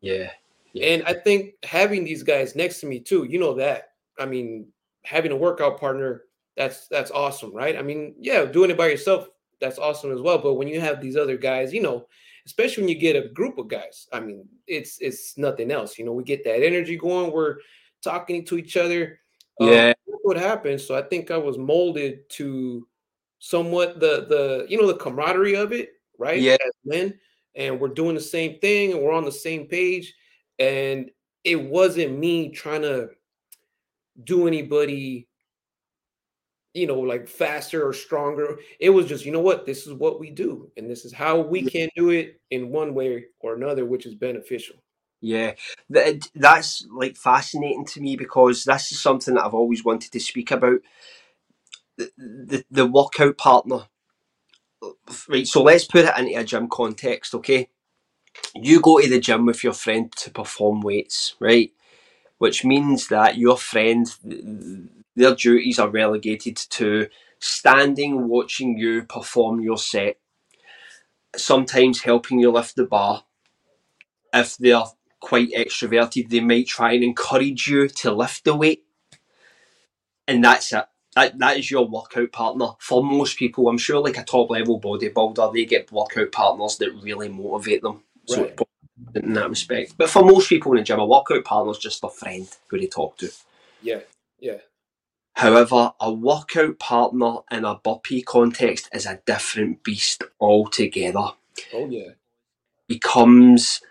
Yeah. 0.02 0.32
yeah. 0.74 0.88
And 0.88 1.04
I 1.04 1.14
think 1.14 1.54
having 1.64 2.04
these 2.04 2.24
guys 2.24 2.56
next 2.56 2.80
to 2.82 2.86
me 2.86 3.00
too, 3.00 3.26
you 3.26 3.40
know 3.40 3.54
that. 3.56 3.90
I 4.20 4.26
mean, 4.26 4.68
having 5.04 5.32
a 5.32 5.38
workout 5.38 5.80
partner, 5.80 6.24
that's 6.56 6.88
that's 6.88 7.12
awesome, 7.12 7.54
right? 7.54 7.78
I 7.78 7.82
mean, 7.82 8.16
yeah, 8.18 8.46
doing 8.46 8.72
it 8.72 8.78
by 8.78 8.88
yourself, 8.88 9.28
that's 9.60 9.80
awesome 9.80 10.12
as 10.12 10.22
well. 10.22 10.38
But 10.38 10.54
when 10.54 10.68
you 10.68 10.80
have 10.80 11.02
these 11.02 11.18
other 11.18 11.38
guys, 11.38 11.74
you 11.74 11.82
know, 11.82 12.08
especially 12.46 12.84
when 12.84 12.90
you 12.90 13.00
get 13.00 13.16
a 13.16 13.30
group 13.30 13.58
of 13.58 13.68
guys, 13.68 14.08
I 14.14 14.20
mean, 14.20 14.48
it's 14.68 15.00
it's 15.00 15.38
nothing 15.38 15.72
else. 15.72 15.98
You 15.98 16.06
know, 16.06 16.14
we 16.14 16.24
get 16.24 16.44
that 16.46 16.64
energy 16.64 16.98
going. 16.98 17.32
We're 17.32 17.58
talking 18.02 18.46
to 18.46 18.58
each 18.58 18.78
other. 18.78 19.20
Um, 19.60 19.70
yeah, 19.70 19.90
um, 19.90 20.20
what 20.24 20.38
happens? 20.38 20.86
So 20.86 20.96
I 20.96 21.02
think 21.02 21.32
I 21.32 21.38
was 21.38 21.58
molded 21.58 22.30
to 22.32 22.88
somewhat 23.40 24.00
the 24.00 24.26
the 24.28 24.66
you 24.70 24.80
know 24.80 24.88
the 24.88 24.98
camaraderie 24.98 25.56
of 25.56 25.72
it, 25.72 25.90
right? 26.18 26.40
Yeah, 26.40 26.54
As 26.54 26.74
men, 26.84 27.20
and 27.56 27.80
we're 27.80 27.88
doing 27.88 28.16
the 28.16 28.22
same 28.22 28.60
thing 28.60 28.92
and 28.92 29.02
we're 29.02 29.14
on 29.14 29.26
the 29.26 29.32
same 29.32 29.68
page. 29.68 30.14
And 30.60 31.10
it 31.44 31.62
wasn't 31.62 32.18
me 32.18 32.50
trying 32.50 32.82
to 32.82 33.10
do 34.24 34.48
anybody, 34.48 35.28
you 36.74 36.88
know, 36.88 37.00
like 37.00 37.28
faster 37.28 37.88
or 37.88 37.94
stronger. 37.94 38.58
It 38.80 38.90
was 38.90 39.08
just, 39.08 39.26
you 39.26 39.32
know 39.32 39.42
what, 39.42 39.66
this 39.66 39.86
is 39.86 39.94
what 39.94 40.20
we 40.20 40.32
do, 40.32 40.72
and 40.78 40.90
this 40.90 41.06
is 41.06 41.14
how 41.14 41.40
we 41.40 41.64
can 41.64 41.90
do 41.96 42.10
it 42.10 42.40
in 42.52 42.70
one 42.70 42.94
way 42.94 43.26
or 43.40 43.56
another, 43.56 43.86
which 43.86 44.06
is 44.06 44.16
beneficial. 44.16 44.78
Yeah, 45.22 45.54
that's 45.90 46.86
like 46.92 47.16
fascinating 47.16 47.86
to 47.88 48.02
me 48.02 48.16
because 48.16 48.64
this 48.64 48.92
is 48.92 49.02
something 49.02 49.36
that 49.36 49.46
I've 49.46 49.54
always 49.54 49.84
wanted 49.84 50.12
to 50.12 50.20
speak 50.20 50.52
about. 50.52 50.80
The, 51.98 52.12
the, 52.18 52.66
the 52.70 52.86
workout 52.86 53.38
partner 53.38 53.88
right, 55.30 55.48
so 55.48 55.64
let's 55.64 55.86
put 55.86 56.06
it 56.06 56.18
into 56.18 56.40
a 56.40 56.44
gym 56.44 56.68
context, 56.70 57.34
okay? 57.36 57.70
You 58.54 58.82
go 58.82 59.00
to 59.00 59.10
the 59.10 59.20
gym 59.20 59.46
with 59.46 59.64
your 59.64 59.74
friend 59.74 60.12
to 60.18 60.32
perform 60.32 60.82
weights, 60.82 61.36
right? 61.40 61.72
Which 62.38 62.66
means 62.66 63.08
that 63.10 63.38
your 63.38 63.58
friend, 63.58 64.08
their 65.16 65.36
duties 65.36 65.80
are 65.80 65.90
relegated 65.90 66.58
to 66.58 67.08
standing, 67.40 68.28
watching 68.28 68.78
you 68.78 69.04
perform 69.04 69.62
your 69.62 69.78
set, 69.78 70.18
sometimes 71.36 72.02
helping 72.02 72.40
you 72.40 72.52
lift 72.52 72.76
the 72.76 72.86
bar. 72.86 73.24
If 74.34 74.58
they're 74.58 74.84
quite 75.22 75.52
extroverted, 75.52 76.30
they 76.30 76.42
might 76.42 76.68
try 76.68 76.94
and 76.94 77.04
encourage 77.04 77.68
you 77.68 77.88
to 77.88 78.12
lift 78.12 78.44
the 78.44 78.56
weight. 78.56 78.84
And 80.28 80.44
that's 80.44 80.74
it 80.74 80.86
that, 81.16 81.38
that 81.40 81.58
is 81.58 81.72
your 81.72 81.88
workout 81.88 82.32
partner. 82.32 82.68
For 82.80 83.04
most 83.04 83.38
people, 83.38 83.68
I'm 83.70 83.78
sure 83.78 84.02
like 84.02 84.18
a 84.18 84.24
top 84.24 84.50
level 84.50 84.80
bodybuilder, 84.80 85.54
they 85.54 85.66
get 85.66 85.92
workout 85.92 86.32
partners 86.32 86.78
that 86.78 86.94
really 87.02 87.30
motivate 87.30 87.82
them. 87.82 88.04
So 88.26 88.52
in 89.16 89.34
that 89.34 89.50
respect. 89.50 89.96
But 89.98 90.10
for 90.10 90.24
most 90.24 90.50
people 90.50 90.72
in 90.74 90.80
the 90.80 90.84
gym, 90.84 91.00
a 91.00 91.06
workout 91.06 91.46
partner 91.46 91.72
is 91.72 91.78
just 91.78 92.04
a 92.04 92.10
friend 92.10 92.48
who 92.68 92.80
they 92.80 92.88
talk 92.88 93.18
to. 93.18 93.32
Yeah, 93.82 94.02
yeah. 94.40 94.58
However, 95.34 95.94
a 96.00 96.14
workout 96.14 96.80
partner 96.80 97.38
in 97.52 97.66
a 97.66 97.76
burpee 97.76 98.22
context 98.22 98.90
is 98.94 99.06
a 99.06 99.22
different 99.26 99.84
beast 99.84 100.24
altogether. 100.40 101.32
Oh 101.74 101.88
yeah. 101.90 102.12
Becomes 102.88 103.82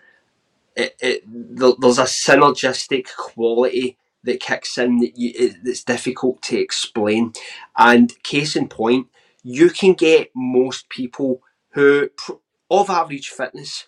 it, 0.75 0.95
it 0.99 1.23
there's 1.27 1.99
a 1.99 2.03
synergistic 2.03 3.07
quality 3.15 3.97
that 4.25 4.41
kicks 4.41 4.77
in 4.77 4.99
that 4.99 5.17
you, 5.17 5.53
that's 5.63 5.85
difficult 5.85 6.43
to 6.43 6.59
explain. 6.59 7.33
And 7.77 8.21
case 8.23 8.55
in 8.57 8.69
point, 8.69 9.07
you 9.43 9.71
can 9.71 9.93
get 9.93 10.31
most 10.35 10.89
people 10.89 11.41
who, 11.71 12.11
of 12.71 12.89
average 12.89 13.29
fitness, 13.29 13.87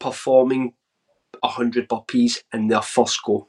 performing 0.00 0.74
100 1.40 1.88
burpees 1.88 2.42
in 2.52 2.68
their 2.68 2.82
first 2.82 3.22
go 3.24 3.48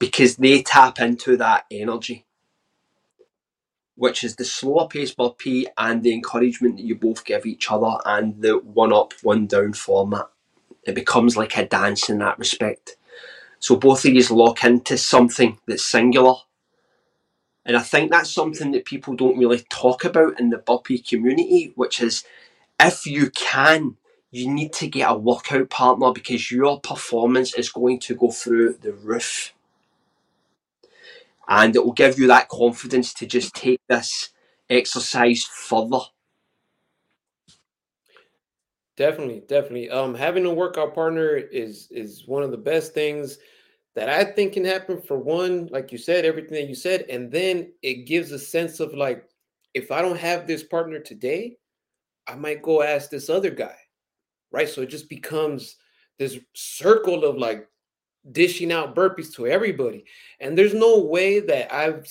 because 0.00 0.36
they 0.36 0.62
tap 0.62 1.00
into 1.00 1.36
that 1.38 1.66
energy, 1.70 2.26
which 3.96 4.24
is 4.24 4.36
the 4.36 4.44
slower 4.44 4.88
pace 4.88 5.14
burpee 5.14 5.66
and 5.78 6.02
the 6.02 6.12
encouragement 6.14 6.76
that 6.76 6.84
you 6.84 6.96
both 6.96 7.24
give 7.24 7.46
each 7.46 7.70
other 7.70 7.96
and 8.06 8.42
the 8.42 8.58
one 8.58 8.92
up, 8.92 9.14
one 9.22 9.46
down 9.46 9.72
format. 9.74 10.28
It 10.84 10.94
becomes 10.94 11.36
like 11.36 11.56
a 11.58 11.66
dance 11.66 12.10
in 12.10 12.18
that 12.20 12.38
respect. 12.38 12.96
So 13.64 13.76
both 13.76 14.04
of 14.04 14.12
you 14.12 14.22
lock 14.28 14.62
into 14.62 14.98
something 14.98 15.58
that's 15.66 15.86
singular. 15.86 16.34
And 17.64 17.78
I 17.78 17.80
think 17.80 18.10
that's 18.10 18.30
something 18.30 18.72
that 18.72 18.84
people 18.84 19.16
don't 19.16 19.38
really 19.38 19.64
talk 19.70 20.04
about 20.04 20.38
in 20.38 20.50
the 20.50 20.58
burpee 20.58 20.98
community, 20.98 21.72
which 21.74 22.02
is 22.02 22.24
if 22.78 23.06
you 23.06 23.30
can, 23.30 23.96
you 24.30 24.52
need 24.52 24.74
to 24.74 24.86
get 24.86 25.10
a 25.10 25.16
workout 25.16 25.70
partner 25.70 26.12
because 26.12 26.50
your 26.50 26.78
performance 26.78 27.54
is 27.54 27.72
going 27.72 28.00
to 28.00 28.14
go 28.14 28.30
through 28.30 28.74
the 28.82 28.92
roof. 28.92 29.54
And 31.48 31.74
it 31.74 31.86
will 31.86 31.94
give 31.94 32.18
you 32.18 32.26
that 32.26 32.50
confidence 32.50 33.14
to 33.14 33.26
just 33.26 33.54
take 33.54 33.80
this 33.88 34.28
exercise 34.68 35.44
further. 35.44 36.00
Definitely, 38.96 39.40
definitely. 39.48 39.90
Um, 39.90 40.14
having 40.14 40.46
a 40.46 40.54
workout 40.54 40.94
partner 40.94 41.36
is 41.36 41.88
is 41.90 42.26
one 42.26 42.44
of 42.44 42.52
the 42.52 42.56
best 42.56 42.94
things 42.94 43.38
that 43.94 44.08
I 44.08 44.24
think 44.24 44.52
can 44.54 44.64
happen 44.64 45.00
for 45.00 45.18
one, 45.18 45.66
like 45.68 45.90
you 45.92 45.98
said, 45.98 46.24
everything 46.24 46.54
that 46.54 46.68
you 46.68 46.74
said, 46.74 47.06
and 47.10 47.30
then 47.30 47.72
it 47.82 48.06
gives 48.06 48.32
a 48.32 48.38
sense 48.38 48.80
of 48.80 48.94
like, 48.94 49.24
if 49.74 49.90
I 49.92 50.02
don't 50.02 50.18
have 50.18 50.46
this 50.46 50.62
partner 50.64 51.00
today, 51.00 51.56
I 52.28 52.36
might 52.36 52.62
go 52.62 52.82
ask 52.82 53.10
this 53.10 53.30
other 53.30 53.50
guy, 53.50 53.76
right? 54.52 54.68
So 54.68 54.82
it 54.82 54.90
just 54.90 55.08
becomes 55.10 55.76
this 56.18 56.38
circle 56.54 57.24
of 57.24 57.38
like 57.38 57.68
dishing 58.32 58.72
out 58.72 58.96
burpees 58.96 59.34
to 59.36 59.46
everybody. 59.48 60.04
And 60.40 60.58
there's 60.58 60.74
no 60.74 61.00
way 61.00 61.40
that 61.40 61.74
I've 61.74 62.06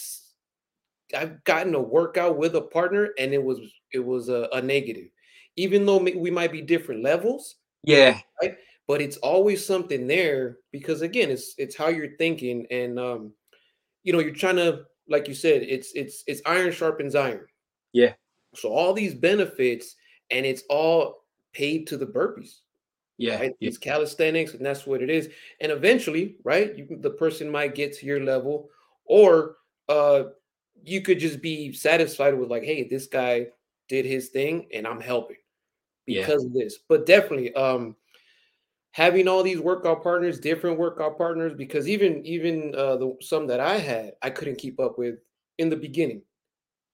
I've 1.15 1.43
gotten 1.43 1.75
a 1.75 1.81
workout 1.81 2.37
with 2.37 2.55
a 2.55 2.61
partner 2.61 3.09
and 3.19 3.33
it 3.33 3.43
was 3.43 3.59
it 3.91 3.99
was 3.99 4.29
a, 4.29 4.47
a 4.53 4.61
negative, 4.61 5.09
even 5.55 5.85
though 5.85 5.97
we 5.97 6.31
might 6.31 6.51
be 6.51 6.61
different 6.61 7.03
levels. 7.03 7.55
Yeah. 7.83 8.19
Right. 8.41 8.57
But 8.87 9.01
it's 9.01 9.17
always 9.17 9.65
something 9.65 10.07
there 10.07 10.57
because 10.71 11.01
again, 11.01 11.29
it's 11.31 11.55
it's 11.57 11.75
how 11.75 11.87
you're 11.87 12.17
thinking, 12.17 12.65
and 12.69 12.99
um, 12.99 13.33
you 14.03 14.11
know, 14.11 14.19
you're 14.19 14.33
trying 14.33 14.57
to, 14.57 14.83
like 15.07 15.27
you 15.27 15.33
said, 15.33 15.63
it's 15.63 15.93
it's 15.93 16.23
it's 16.27 16.41
iron 16.45 16.71
sharpens 16.71 17.15
iron. 17.15 17.45
Yeah. 17.93 18.13
So 18.55 18.69
all 18.69 18.93
these 18.93 19.13
benefits, 19.13 19.95
and 20.31 20.45
it's 20.45 20.63
all 20.69 21.23
paid 21.53 21.87
to 21.87 21.97
the 21.97 22.05
burpees. 22.05 22.59
Yeah, 23.17 23.35
right? 23.35 23.53
yeah. 23.59 23.69
It's 23.69 23.77
calisthenics, 23.77 24.53
and 24.53 24.65
that's 24.65 24.85
what 24.85 25.01
it 25.01 25.09
is. 25.09 25.29
And 25.61 25.71
eventually, 25.71 26.35
right, 26.43 26.77
you, 26.77 26.97
the 26.99 27.11
person 27.11 27.49
might 27.49 27.75
get 27.75 27.93
to 27.97 28.05
your 28.05 28.21
level, 28.21 28.69
or 29.05 29.55
uh, 29.87 30.23
you 30.83 31.01
could 31.01 31.19
just 31.19 31.41
be 31.41 31.71
satisfied 31.71 32.37
with 32.37 32.49
like, 32.49 32.63
hey, 32.63 32.85
this 32.85 33.07
guy 33.07 33.47
did 33.87 34.05
his 34.05 34.29
thing, 34.29 34.67
and 34.73 34.85
I'm 34.85 34.99
helping 34.99 35.37
because 36.05 36.43
yeah. 36.43 36.47
of 36.47 36.53
this. 36.53 36.79
But 36.87 37.05
definitely, 37.05 37.53
um, 37.55 37.95
having 38.91 39.27
all 39.27 39.43
these 39.43 39.59
workout 39.59 40.03
partners, 40.03 40.39
different 40.39 40.79
workout 40.79 41.17
partners, 41.17 41.53
because 41.55 41.87
even 41.87 42.25
even 42.25 42.73
uh, 42.75 42.97
the 42.97 43.17
some 43.21 43.47
that 43.47 43.59
I 43.59 43.77
had, 43.77 44.13
I 44.21 44.29
couldn't 44.29 44.57
keep 44.57 44.79
up 44.79 44.97
with 44.97 45.15
in 45.57 45.69
the 45.69 45.75
beginning, 45.75 46.21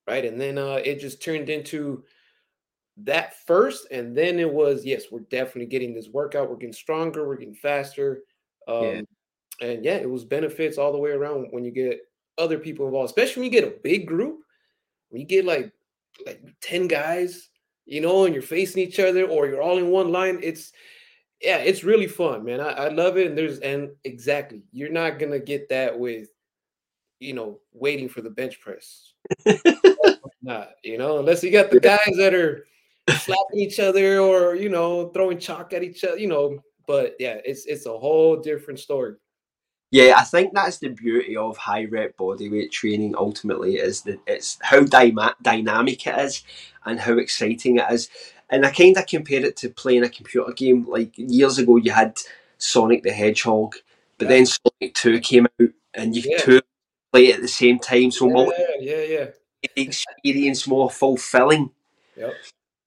right? 0.07 0.26
And 0.26 0.39
then 0.39 0.57
uh, 0.57 0.80
it 0.84 0.99
just 0.99 1.22
turned 1.22 1.49
into 1.49 2.03
that 2.97 3.36
first, 3.45 3.88
and 3.91 4.16
then 4.16 4.39
it 4.39 4.51
was 4.51 4.86
yes, 4.86 5.05
we're 5.12 5.22
definitely 5.22 5.68
getting 5.68 5.93
this 5.93 6.10
workout. 6.10 6.49
We're 6.49 6.57
getting 6.57 6.74
stronger. 6.74 7.28
We're 7.28 7.38
getting 7.38 7.55
faster. 7.55 8.24
Um, 8.68 8.84
yeah. 8.84 9.01
And 9.62 9.84
yeah, 9.84 9.95
it 9.95 10.10
was 10.10 10.24
benefits 10.24 10.78
all 10.78 10.93
the 10.93 10.97
way 10.97 11.12
around 11.12 11.47
when 11.51 11.66
you 11.66 11.72
get 11.72 11.99
other 12.38 12.57
people 12.57 12.86
involved, 12.86 13.10
especially 13.10 13.41
when 13.41 13.53
you 13.53 13.60
get 13.60 13.68
a 13.68 13.78
big 13.84 14.07
group. 14.07 14.39
When 15.10 15.20
you 15.20 15.28
get 15.28 15.43
like 15.43 15.74
like 16.26 16.41
ten 16.62 16.88
guys, 16.88 17.49
you 17.90 18.02
know, 18.02 18.26
and 18.26 18.34
you're 18.34 18.42
facing 18.42 18.84
each 18.84 19.00
other, 19.00 19.26
or 19.26 19.48
you're 19.48 19.62
all 19.62 19.78
in 19.78 19.90
one 19.90 20.12
line. 20.12 20.40
It's 20.44 20.72
yeah, 21.42 21.58
it's 21.58 21.84
really 21.84 22.08
fun, 22.08 22.44
man. 22.46 22.60
I, 22.60 22.72
I 22.72 22.90
love 22.90 23.18
it. 23.18 23.28
And 23.28 23.38
there's 23.38 23.60
and 23.60 23.90
exactly, 24.04 24.64
you're 24.72 24.92
not 24.92 25.20
gonna 25.20 25.40
get 25.40 25.70
that 25.70 25.98
with 25.98 26.30
you 27.20 27.34
know 27.34 27.60
waiting 27.74 28.08
for 28.08 28.22
the 28.22 28.30
bench 28.30 28.62
press. 28.62 29.14
not, 30.42 30.72
you 30.84 30.98
know, 30.98 31.20
unless 31.20 31.44
you 31.44 31.52
got 31.52 31.72
the 31.72 31.80
guys 31.80 32.14
that 32.18 32.34
are 32.34 32.66
slapping 33.18 33.60
each 33.60 33.80
other 33.80 34.20
or 34.20 34.56
you 34.56 34.70
know 34.70 35.10
throwing 35.10 35.40
chalk 35.40 35.74
at 35.74 35.84
each 35.84 36.04
other 36.04 36.18
you 36.18 36.28
know 36.28 36.60
but 36.88 37.16
yeah 37.20 37.38
it's 37.44 37.66
it's 37.66 37.86
a 37.86 37.98
whole 37.98 38.38
different 38.38 38.80
story 38.80 39.16
yeah 39.92 40.14
i 40.18 40.24
think 40.24 40.54
that's 40.54 40.78
the 40.78 40.90
beauty 40.90 41.36
of 41.36 41.58
high 41.58 41.86
rep 41.86 42.16
bodyweight 42.18 42.72
training 42.72 43.16
ultimately 43.18 43.76
is 43.76 44.02
that 44.04 44.20
it's 44.28 44.58
how 44.62 44.82
dy- 44.82 45.16
dynamic 45.42 46.06
it 46.06 46.20
is 46.20 46.44
and 46.86 47.00
how 47.00 47.18
exciting 47.18 47.78
it 47.78 47.86
is. 47.92 48.10
And 48.50 48.66
i 48.66 48.72
kind 48.72 48.98
of 48.98 49.06
compare 49.06 49.46
it 49.46 49.58
to 49.58 49.70
playing 49.70 50.04
a 50.04 50.10
computer 50.10 50.52
game. 50.54 50.86
Like 50.88 51.14
years 51.16 51.58
ago 51.58 51.78
you 51.78 51.92
had 51.92 52.18
sonic 52.58 53.04
the 53.04 53.12
hedgehog 53.12 53.76
but 54.18 54.26
yeah. 54.26 54.30
then 54.30 54.46
sonic 54.46 54.96
2 54.96 55.20
came 55.22 55.46
out 55.46 55.70
and 55.94 56.16
you 56.16 56.24
yeah. 56.26 56.38
two 56.40 56.62
play 57.12 57.34
at 57.34 57.42
the 57.42 57.48
same 57.48 57.80
time. 57.80 58.12
So 58.12 58.28
yeah, 58.30 58.58
yeah 58.80 59.02
yeah. 59.02 59.26
the 59.76 59.82
experience 59.82 60.68
more 60.68 60.90
fulfilling. 60.90 61.72
Yep 62.16 62.34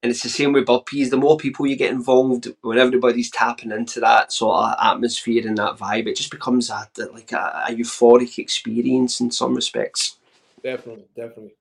and 0.02 0.10
it's 0.10 0.22
the 0.22 0.28
same 0.28 0.52
with 0.52 0.66
burpees. 0.66 1.10
The 1.10 1.16
more 1.16 1.36
people 1.36 1.66
you 1.66 1.76
get 1.76 1.92
involved, 1.92 2.48
when 2.62 2.78
everybody's 2.78 3.30
tapping 3.30 3.70
into 3.70 4.00
that 4.00 4.32
sort 4.32 4.56
of 4.56 4.74
atmosphere 4.82 5.46
and 5.46 5.56
that 5.58 5.76
vibe, 5.76 6.08
it 6.08 6.16
just 6.16 6.30
becomes 6.30 6.70
a, 6.70 6.88
like 7.12 7.30
a, 7.32 7.66
a 7.68 7.72
euphoric 7.72 8.38
experience 8.38 9.20
in 9.20 9.30
some 9.30 9.54
respects. 9.54 10.16
Definitely, 10.62 11.04
definitely. 11.14 11.54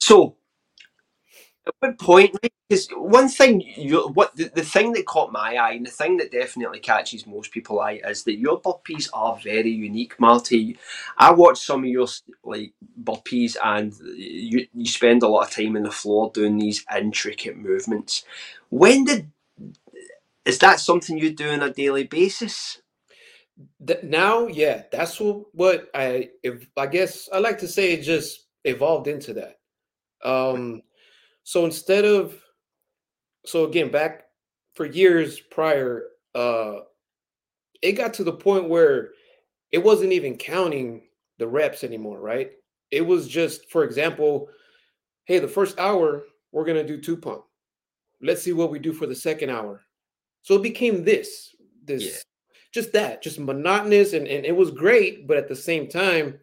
So, 0.00 0.36
what 1.80 1.98
point, 1.98 2.36
because 2.68 2.88
one 2.96 3.28
thing, 3.28 3.62
you 3.76 4.08
what 4.08 4.36
the, 4.36 4.50
the 4.54 4.62
thing 4.64 4.92
that 4.94 5.06
caught 5.06 5.32
my 5.32 5.56
eye, 5.56 5.72
and 5.72 5.86
the 5.86 5.90
thing 5.90 6.18
that 6.18 6.32
definitely 6.32 6.80
catches 6.80 7.26
most 7.26 7.52
people 7.52 7.80
eye, 7.80 8.00
is 8.06 8.24
that 8.24 8.38
your 8.38 8.60
burpees 8.60 9.10
are 9.14 9.38
very 9.42 9.70
unique, 9.70 10.18
Marty. 10.20 10.78
I 11.18 11.32
watched 11.32 11.64
some 11.64 11.84
of 11.84 11.90
your 11.90 12.08
like 12.44 12.72
burpees, 13.02 13.56
and 13.64 13.94
you 14.16 14.66
you 14.74 14.86
spend 14.86 15.22
a 15.22 15.28
lot 15.28 15.48
of 15.48 15.50
time 15.50 15.76
in 15.76 15.84
the 15.84 15.92
floor 15.92 16.30
doing 16.34 16.58
these 16.58 16.84
intricate 16.96 17.56
movements. 17.58 18.24
When 18.70 19.04
did 19.04 19.30
is 20.44 20.58
that 20.60 20.80
something 20.80 21.18
you 21.18 21.32
do 21.32 21.50
on 21.50 21.62
a 21.62 21.72
daily 21.72 22.04
basis? 22.04 22.82
now, 24.04 24.46
yeah, 24.48 24.84
that's 24.92 25.20
what, 25.20 25.46
what 25.54 25.90
I 25.94 26.30
if 26.42 26.68
I 26.76 26.86
guess 26.86 27.28
I 27.32 27.38
like 27.38 27.58
to 27.58 27.68
say 27.68 27.92
it 27.94 28.02
just 28.02 28.46
evolved 28.64 29.08
into 29.08 29.34
that. 29.34 29.58
Um, 30.24 30.82
so 31.46 31.64
instead 31.64 32.04
of, 32.04 32.34
so 33.44 33.66
again, 33.66 33.88
back 33.88 34.24
for 34.74 34.84
years 34.84 35.38
prior, 35.38 36.08
uh, 36.34 36.80
it 37.80 37.92
got 37.92 38.14
to 38.14 38.24
the 38.24 38.32
point 38.32 38.68
where 38.68 39.10
it 39.70 39.78
wasn't 39.78 40.12
even 40.12 40.38
counting 40.38 41.04
the 41.38 41.46
reps 41.46 41.84
anymore, 41.84 42.18
right? 42.18 42.50
It 42.90 43.02
was 43.02 43.28
just, 43.28 43.70
for 43.70 43.84
example, 43.84 44.48
hey, 45.26 45.38
the 45.38 45.46
first 45.46 45.78
hour, 45.78 46.24
we're 46.50 46.64
going 46.64 46.84
to 46.84 46.96
do 46.96 47.00
two 47.00 47.16
pump. 47.16 47.44
Let's 48.20 48.42
see 48.42 48.52
what 48.52 48.72
we 48.72 48.80
do 48.80 48.92
for 48.92 49.06
the 49.06 49.14
second 49.14 49.50
hour. 49.50 49.84
So 50.42 50.56
it 50.56 50.64
became 50.64 51.04
this, 51.04 51.54
this, 51.84 52.02
yeah. 52.02 52.16
just 52.72 52.92
that, 52.94 53.22
just 53.22 53.38
monotonous. 53.38 54.14
And, 54.14 54.26
and 54.26 54.44
it 54.44 54.56
was 54.56 54.72
great. 54.72 55.28
But 55.28 55.36
at 55.36 55.46
the 55.46 55.54
same 55.54 55.86
time, 55.86 56.40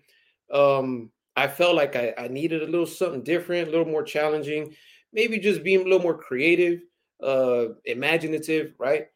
um, 0.49 1.12
I 1.36 1.49
felt 1.49 1.76
like 1.76 1.97
I, 1.97 2.14
I 2.18 2.30
needed 2.30 2.64
a 2.64 2.68
little 2.68 2.86
something 2.86 3.22
different, 3.22 3.68
a 3.68 3.72
little 3.72 3.86
more 3.86 4.04
challenging 4.04 4.74
maybe 5.14 5.38
just 5.38 5.64
being 5.64 5.82
a 5.82 5.84
little 5.84 5.99
more 5.99 6.18
creative, 6.18 6.82
uh, 7.22 7.66
imaginative, 7.86 8.74
right? 8.80 9.07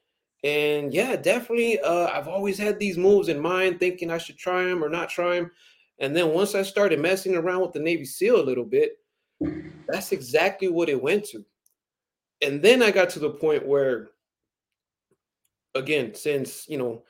And 0.44 0.94
yeah, 0.94 1.16
definitely. 1.16 1.80
Uh, 1.80 2.08
I've 2.08 2.28
always 2.28 2.58
had 2.58 2.80
these 2.80 2.98
moves 2.98 3.28
in 3.28 3.40
mind, 3.40 3.80
thinking 3.80 4.12
I 4.12 4.20
should 4.20 4.38
try 4.38 4.64
them 4.64 4.84
or 4.84 4.90
not 4.90 5.10
try 5.10 5.36
them. 5.36 5.52
And 6.00 6.16
then 6.16 6.30
once 6.30 6.54
I 6.54 6.62
started 6.62 7.00
messing 7.00 7.36
around 7.36 7.62
with 7.62 7.74
the 7.74 7.80
Navy 7.80 8.06
SEAL 8.06 8.40
a 8.40 8.46
little 8.46 8.64
bit, 8.64 8.94
that's 9.88 10.12
exactly 10.12 10.68
what 10.68 10.90
it 10.90 11.02
went 11.02 11.26
to. 11.26 11.44
And 12.42 12.62
then 12.62 12.84
I 12.84 12.92
got 12.92 13.10
to 13.12 13.20
the 13.20 13.32
point 13.32 13.66
where, 13.66 14.10
again, 15.74 16.14
since 16.14 16.70
you 16.70 16.78
know 16.78 17.04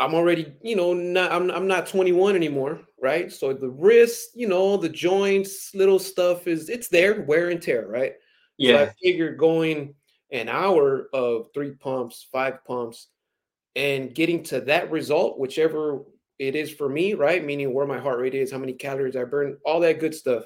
I'm 0.00 0.14
already, 0.14 0.54
you 0.62 0.76
know, 0.76 0.94
not 0.94 1.30
I'm 1.30 1.50
I'm 1.50 1.68
not 1.68 1.86
21 1.86 2.34
anymore, 2.34 2.80
right? 3.00 3.30
So 3.30 3.52
the 3.52 3.68
wrist, 3.68 4.30
you 4.34 4.48
know, 4.48 4.78
the 4.78 4.88
joints, 4.88 5.74
little 5.74 5.98
stuff 5.98 6.46
is 6.46 6.70
it's 6.70 6.88
there, 6.88 7.20
wear 7.22 7.50
and 7.50 7.60
tear, 7.60 7.86
right? 7.86 8.14
Yeah. 8.56 8.76
So 8.76 8.82
I 8.84 8.94
figured 9.02 9.38
going 9.38 9.94
an 10.32 10.48
hour 10.48 11.10
of 11.12 11.48
three 11.52 11.72
pumps, 11.72 12.26
five 12.32 12.64
pumps, 12.64 13.08
and 13.76 14.14
getting 14.14 14.42
to 14.44 14.62
that 14.62 14.90
result, 14.90 15.38
whichever 15.38 16.02
it 16.38 16.56
is 16.56 16.72
for 16.72 16.88
me, 16.88 17.12
right? 17.12 17.44
Meaning 17.44 17.74
where 17.74 17.86
my 17.86 17.98
heart 17.98 18.20
rate 18.20 18.34
is, 18.34 18.50
how 18.50 18.58
many 18.58 18.72
calories 18.72 19.16
I 19.16 19.24
burn, 19.24 19.58
all 19.66 19.80
that 19.80 20.00
good 20.00 20.14
stuff. 20.14 20.44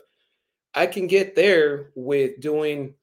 I 0.74 0.86
can 0.88 1.06
get 1.06 1.36
there 1.36 1.92
with 1.94 2.40
doing 2.40 2.94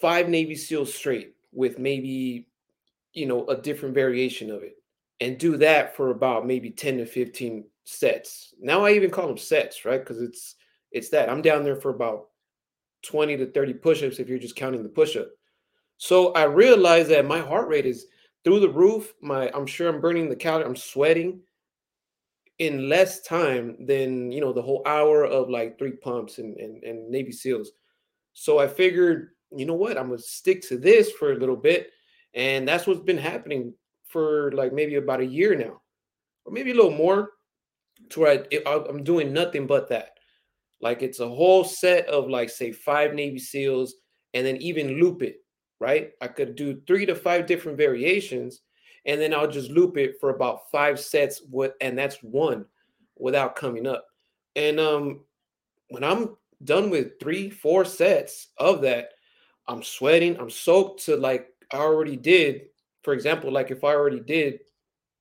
five 0.00 0.28
Navy 0.28 0.56
SEALs 0.56 0.92
straight 0.92 1.34
with 1.52 1.78
maybe, 1.78 2.48
you 3.12 3.26
know, 3.26 3.46
a 3.46 3.56
different 3.56 3.94
variation 3.94 4.50
of 4.50 4.64
it 4.64 4.77
and 5.20 5.38
do 5.38 5.56
that 5.56 5.96
for 5.96 6.10
about 6.10 6.46
maybe 6.46 6.70
10 6.70 6.98
to 6.98 7.06
15 7.06 7.64
sets. 7.84 8.54
Now 8.60 8.84
I 8.84 8.92
even 8.92 9.10
call 9.10 9.26
them 9.26 9.38
sets, 9.38 9.84
right? 9.84 10.00
Because 10.00 10.20
it's 10.20 10.56
it's 10.90 11.10
that. 11.10 11.28
I'm 11.28 11.42
down 11.42 11.64
there 11.64 11.76
for 11.76 11.90
about 11.90 12.28
20 13.02 13.36
to 13.36 13.46
30 13.46 13.74
push-ups 13.74 14.18
if 14.18 14.28
you're 14.28 14.38
just 14.38 14.56
counting 14.56 14.82
the 14.82 14.88
push-up. 14.88 15.28
So 15.98 16.32
I 16.32 16.44
realized 16.44 17.10
that 17.10 17.26
my 17.26 17.40
heart 17.40 17.68
rate 17.68 17.86
is 17.86 18.06
through 18.44 18.60
the 18.60 18.70
roof. 18.70 19.12
My 19.20 19.50
I'm 19.54 19.66
sure 19.66 19.88
I'm 19.88 20.00
burning 20.00 20.28
the 20.28 20.36
calorie, 20.36 20.64
I'm 20.64 20.76
sweating 20.76 21.40
in 22.58 22.88
less 22.88 23.22
time 23.22 23.76
than 23.86 24.32
you 24.32 24.40
know 24.40 24.52
the 24.52 24.62
whole 24.62 24.82
hour 24.86 25.24
of 25.24 25.48
like 25.48 25.78
three 25.78 25.92
pumps 25.92 26.38
and, 26.38 26.56
and, 26.56 26.82
and 26.82 27.10
Navy 27.10 27.32
SEALs. 27.32 27.72
So 28.32 28.58
I 28.58 28.68
figured, 28.68 29.30
you 29.54 29.66
know 29.66 29.74
what, 29.74 29.98
I'm 29.98 30.08
gonna 30.08 30.18
stick 30.18 30.62
to 30.68 30.78
this 30.78 31.10
for 31.10 31.32
a 31.32 31.38
little 31.38 31.56
bit. 31.56 31.90
And 32.34 32.68
that's 32.68 32.86
what's 32.86 33.00
been 33.00 33.18
happening 33.18 33.74
for 34.08 34.50
like 34.52 34.72
maybe 34.72 34.96
about 34.96 35.20
a 35.20 35.26
year 35.26 35.54
now, 35.54 35.80
or 36.44 36.52
maybe 36.52 36.70
a 36.70 36.74
little 36.74 36.90
more, 36.90 37.30
to 38.10 38.20
where 38.20 38.44
I, 38.66 38.84
I'm 38.88 39.04
doing 39.04 39.32
nothing 39.32 39.66
but 39.66 39.88
that. 39.88 40.18
Like 40.80 41.02
it's 41.02 41.20
a 41.20 41.28
whole 41.28 41.64
set 41.64 42.06
of 42.06 42.28
like 42.28 42.50
say 42.50 42.72
five 42.72 43.14
Navy 43.14 43.38
SEALs, 43.38 43.94
and 44.34 44.46
then 44.46 44.56
even 44.56 45.00
loop 45.00 45.22
it. 45.22 45.36
Right, 45.80 46.10
I 46.20 46.26
could 46.26 46.56
do 46.56 46.82
three 46.86 47.06
to 47.06 47.14
five 47.14 47.46
different 47.46 47.78
variations, 47.78 48.62
and 49.06 49.20
then 49.20 49.32
I'll 49.32 49.50
just 49.50 49.70
loop 49.70 49.96
it 49.96 50.16
for 50.20 50.30
about 50.30 50.70
five 50.72 50.98
sets. 50.98 51.42
With 51.48 51.72
and 51.80 51.96
that's 51.96 52.22
one 52.22 52.64
without 53.16 53.56
coming 53.56 53.86
up. 53.86 54.04
And 54.56 54.80
um, 54.80 55.20
when 55.90 56.02
I'm 56.02 56.36
done 56.64 56.90
with 56.90 57.20
three, 57.20 57.50
four 57.50 57.84
sets 57.84 58.48
of 58.58 58.80
that, 58.82 59.10
I'm 59.68 59.82
sweating. 59.82 60.38
I'm 60.38 60.50
soaked 60.50 61.04
to 61.04 61.16
like 61.16 61.48
I 61.72 61.76
already 61.76 62.16
did 62.16 62.62
for 63.08 63.14
example, 63.14 63.50
like 63.50 63.70
if 63.70 63.84
I 63.84 63.94
already 63.94 64.20
did 64.20 64.60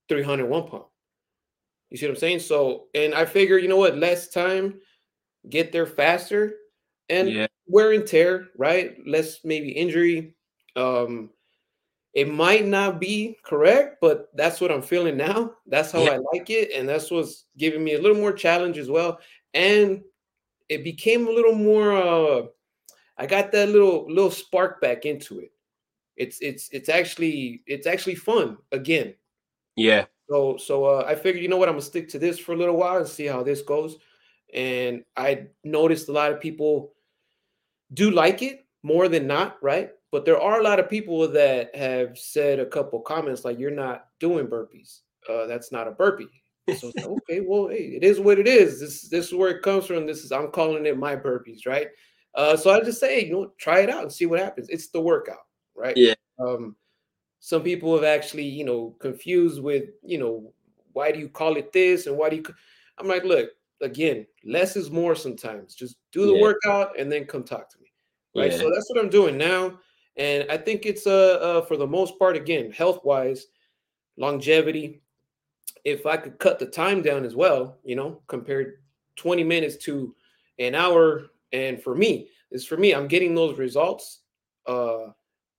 300 0.10 0.46
one 0.46 0.68
pump. 0.68 0.88
You 1.90 1.96
see 1.96 2.06
what 2.06 2.16
I'm 2.16 2.18
saying? 2.18 2.40
So, 2.40 2.88
and 2.94 3.16
I 3.16 3.24
figure, 3.24 3.58
you 3.58 3.70
know 3.70 3.78
what, 3.78 3.98
less 3.98 4.28
time, 4.28 4.82
get 5.48 5.72
there 5.72 5.86
faster, 5.86 6.54
and 7.08 7.32
Yeah. 7.32 7.48
wear 7.66 7.94
and 7.94 8.06
tear, 8.06 8.50
right? 8.58 8.98
Less 9.08 9.46
maybe 9.46 9.70
injury. 9.72 10.36
Um, 10.76 11.30
it 12.14 12.28
might 12.28 12.66
not 12.66 13.00
be 13.00 13.38
correct, 13.42 14.00
but 14.02 14.36
that's 14.36 14.60
what 14.60 14.70
I'm 14.70 14.82
feeling 14.82 15.16
now. 15.16 15.56
That's 15.66 15.94
how 15.94 16.04
Yeah. 16.04 16.16
I 16.16 16.18
like 16.34 16.50
it, 16.50 16.74
and 16.74 16.90
that's 16.90 17.10
what's 17.10 17.46
giving 17.56 17.86
me 17.86 17.94
a 17.94 18.02
little 18.02 18.18
more 18.18 18.34
challenge 18.34 18.78
as 18.78 18.90
well. 18.90 19.18
And 19.54 20.04
it 20.68 20.84
became 20.84 21.26
a 21.26 21.32
little 21.32 21.56
more. 21.56 21.94
Uh, 21.96 22.48
I 23.18 23.28
got 23.28 23.54
that 23.54 23.70
little 23.70 24.12
little 24.12 24.30
spark 24.30 24.82
back 24.82 25.06
into 25.06 25.40
it. 25.40 25.54
It's 26.18 26.39
it's 26.41 26.70
it's 26.72 26.89
actually 26.89 27.63
it's 27.68 27.88
actually 27.88 28.15
fun 28.15 28.57
again. 28.72 29.13
Yeah. 29.76 30.05
So 30.30 30.57
so 30.57 30.86
uh, 30.86 31.05
I 31.07 31.15
figured, 31.15 31.41
you 31.41 31.49
know 31.49 31.57
what, 31.57 31.70
I'm 31.70 31.76
gonna 31.76 31.84
stick 31.84 32.09
to 32.09 32.20
this 32.20 32.39
for 32.39 32.53
a 32.53 32.57
little 32.57 32.76
while 32.76 32.97
and 32.97 33.07
see 33.07 33.26
how 33.26 33.43
this 33.43 33.61
goes. 33.61 33.97
And 34.53 35.03
I 35.15 35.47
noticed 35.63 36.09
a 36.09 36.13
lot 36.13 36.32
of 36.32 36.41
people 36.41 36.93
do 37.93 38.11
like 38.11 38.41
it 38.41 38.65
more 38.84 39.07
than 39.07 39.28
not, 39.28 39.57
right? 39.61 39.91
But 40.11 40.26
there 40.26 40.39
are 40.39 40.59
a 40.59 40.63
lot 40.63 40.80
of 40.80 40.89
people 40.89 41.28
that 41.30 41.76
have 41.76 42.18
said 42.18 42.59
a 42.59 42.65
couple 42.65 42.99
comments 43.01 43.45
like, 43.45 43.59
"You're 43.59 43.72
not 43.72 44.07
doing 44.20 44.47
burpees. 44.47 45.01
Uh, 45.30 45.45
that's 45.47 45.72
not 45.72 45.88
a 45.88 45.91
burpee." 45.91 46.30
So 46.78 46.91
like, 46.95 47.05
okay, 47.05 47.39
well, 47.41 47.68
hey, 47.68 47.93
it 47.95 48.03
is 48.03 48.20
what 48.20 48.39
it 48.39 48.47
is. 48.47 48.80
This 48.80 49.03
this 49.09 49.28
is 49.28 49.34
where 49.34 49.49
it 49.49 49.61
comes 49.61 49.86
from. 49.86 50.05
This 50.05 50.24
is 50.24 50.32
I'm 50.32 50.51
calling 50.51 50.86
it 50.86 50.97
my 50.97 51.15
burpees, 51.15 51.65
right? 51.65 51.88
Uh, 52.36 52.55
so 52.55 52.70
I 52.72 52.82
just 52.82 52.99
say, 52.99 53.26
you 53.26 53.34
know, 53.34 53.51
try 53.57 53.80
it 53.80 53.89
out 53.89 54.03
and 54.03 54.11
see 54.11 54.26
what 54.26 54.39
happens. 54.39 54.70
It's 54.70 54.89
the 54.89 55.01
workout, 55.01 55.47
right? 55.78 55.97
Yeah. 55.97 56.15
Um, 56.39 56.75
some 57.39 57.63
people 57.63 57.93
have 57.95 58.03
actually, 58.03 58.43
you 58.45 58.63
know, 58.65 58.95
confused 58.99 59.61
with, 59.61 59.86
you 60.03 60.17
know, 60.17 60.53
why 60.93 61.11
do 61.11 61.19
you 61.19 61.30
call 61.30 61.55
it 61.57 61.71
this 61.71 62.07
and 62.07 62.17
why 62.17 62.30
do 62.30 62.38
you? 62.38 62.43
c-" 62.45 62.53
I'm 62.97 63.07
like, 63.07 63.23
look, 63.23 63.51
again, 63.82 64.25
less 64.43 64.75
is 64.75 64.89
more 64.89 65.15
sometimes. 65.15 65.75
Just 65.75 65.97
do 66.11 66.25
the 66.25 66.34
Yeah. 66.34 66.41
workout 66.41 66.99
and 66.99 67.11
then 67.11 67.25
come 67.25 67.43
talk 67.43 67.69
to 67.69 67.78
me, 67.80 67.91
right? 68.36 68.51
Yeah. 68.51 68.57
So 68.57 68.71
that's 68.73 68.89
what 68.89 68.99
I'm 68.99 69.09
doing 69.09 69.38
now, 69.38 69.80
and 70.17 70.49
I 70.49 70.57
think 70.57 70.86
it's 70.86 71.05
uh, 71.05 71.38
uh 71.41 71.61
for 71.61 71.78
the 71.78 71.88
most 71.88 72.17
part, 72.17 72.36
again, 72.36 72.71
health 72.71 73.03
wise, 73.03 73.47
longevity. 74.17 75.01
If 75.86 76.05
I 76.05 76.17
could 76.17 76.39
cut 76.39 76.59
the 76.59 76.65
time 76.65 77.01
down 77.01 77.23
as 77.23 77.36
well, 77.36 77.78
you 77.84 77.95
know, 77.95 78.21
compared 78.28 78.80
20 79.15 79.43
minutes 79.43 79.78
to 79.86 80.15
an 80.59 80.75
hour, 80.75 81.28
and 81.53 81.82
for 81.82 81.95
me, 81.95 82.30
is 82.51 82.65
for 82.65 82.78
me, 82.78 82.93
I'm 82.93 83.07
getting 83.07 83.36
those 83.36 83.57
results. 83.57 84.21
Uh, 84.65 85.11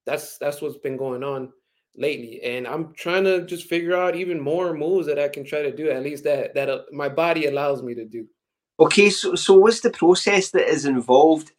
that's 0.08 0.38
that's 0.38 0.62
what's 0.62 0.78
been 0.78 0.98
going 0.98 1.24
on 1.24 1.52
lately 1.96 2.42
and 2.44 2.66
i'm 2.68 2.94
trying 2.94 3.24
to 3.24 3.46
just 3.46 3.68
figure 3.68 3.96
out 3.96 4.16
even 4.16 4.40
more 4.40 4.74
moves 4.74 5.06
that 5.08 5.20
i 5.20 5.28
can 5.28 5.44
try 5.44 5.62
to 5.62 5.76
do 5.76 5.90
at 5.90 6.04
least 6.04 6.24
that 6.24 6.54
that 6.56 6.70
uh, 6.70 6.82
my 6.92 7.08
body 7.10 7.46
allows 7.46 7.82
me 7.84 7.94
to 7.94 8.06
do 8.06 8.26
Okay, 8.80 9.10
so 9.10 9.36
so 9.36 9.54
what's 9.54 9.80
the 9.80 9.90
process 9.90 10.50
that 10.52 10.68
is 10.68 10.86
involved 10.86 11.52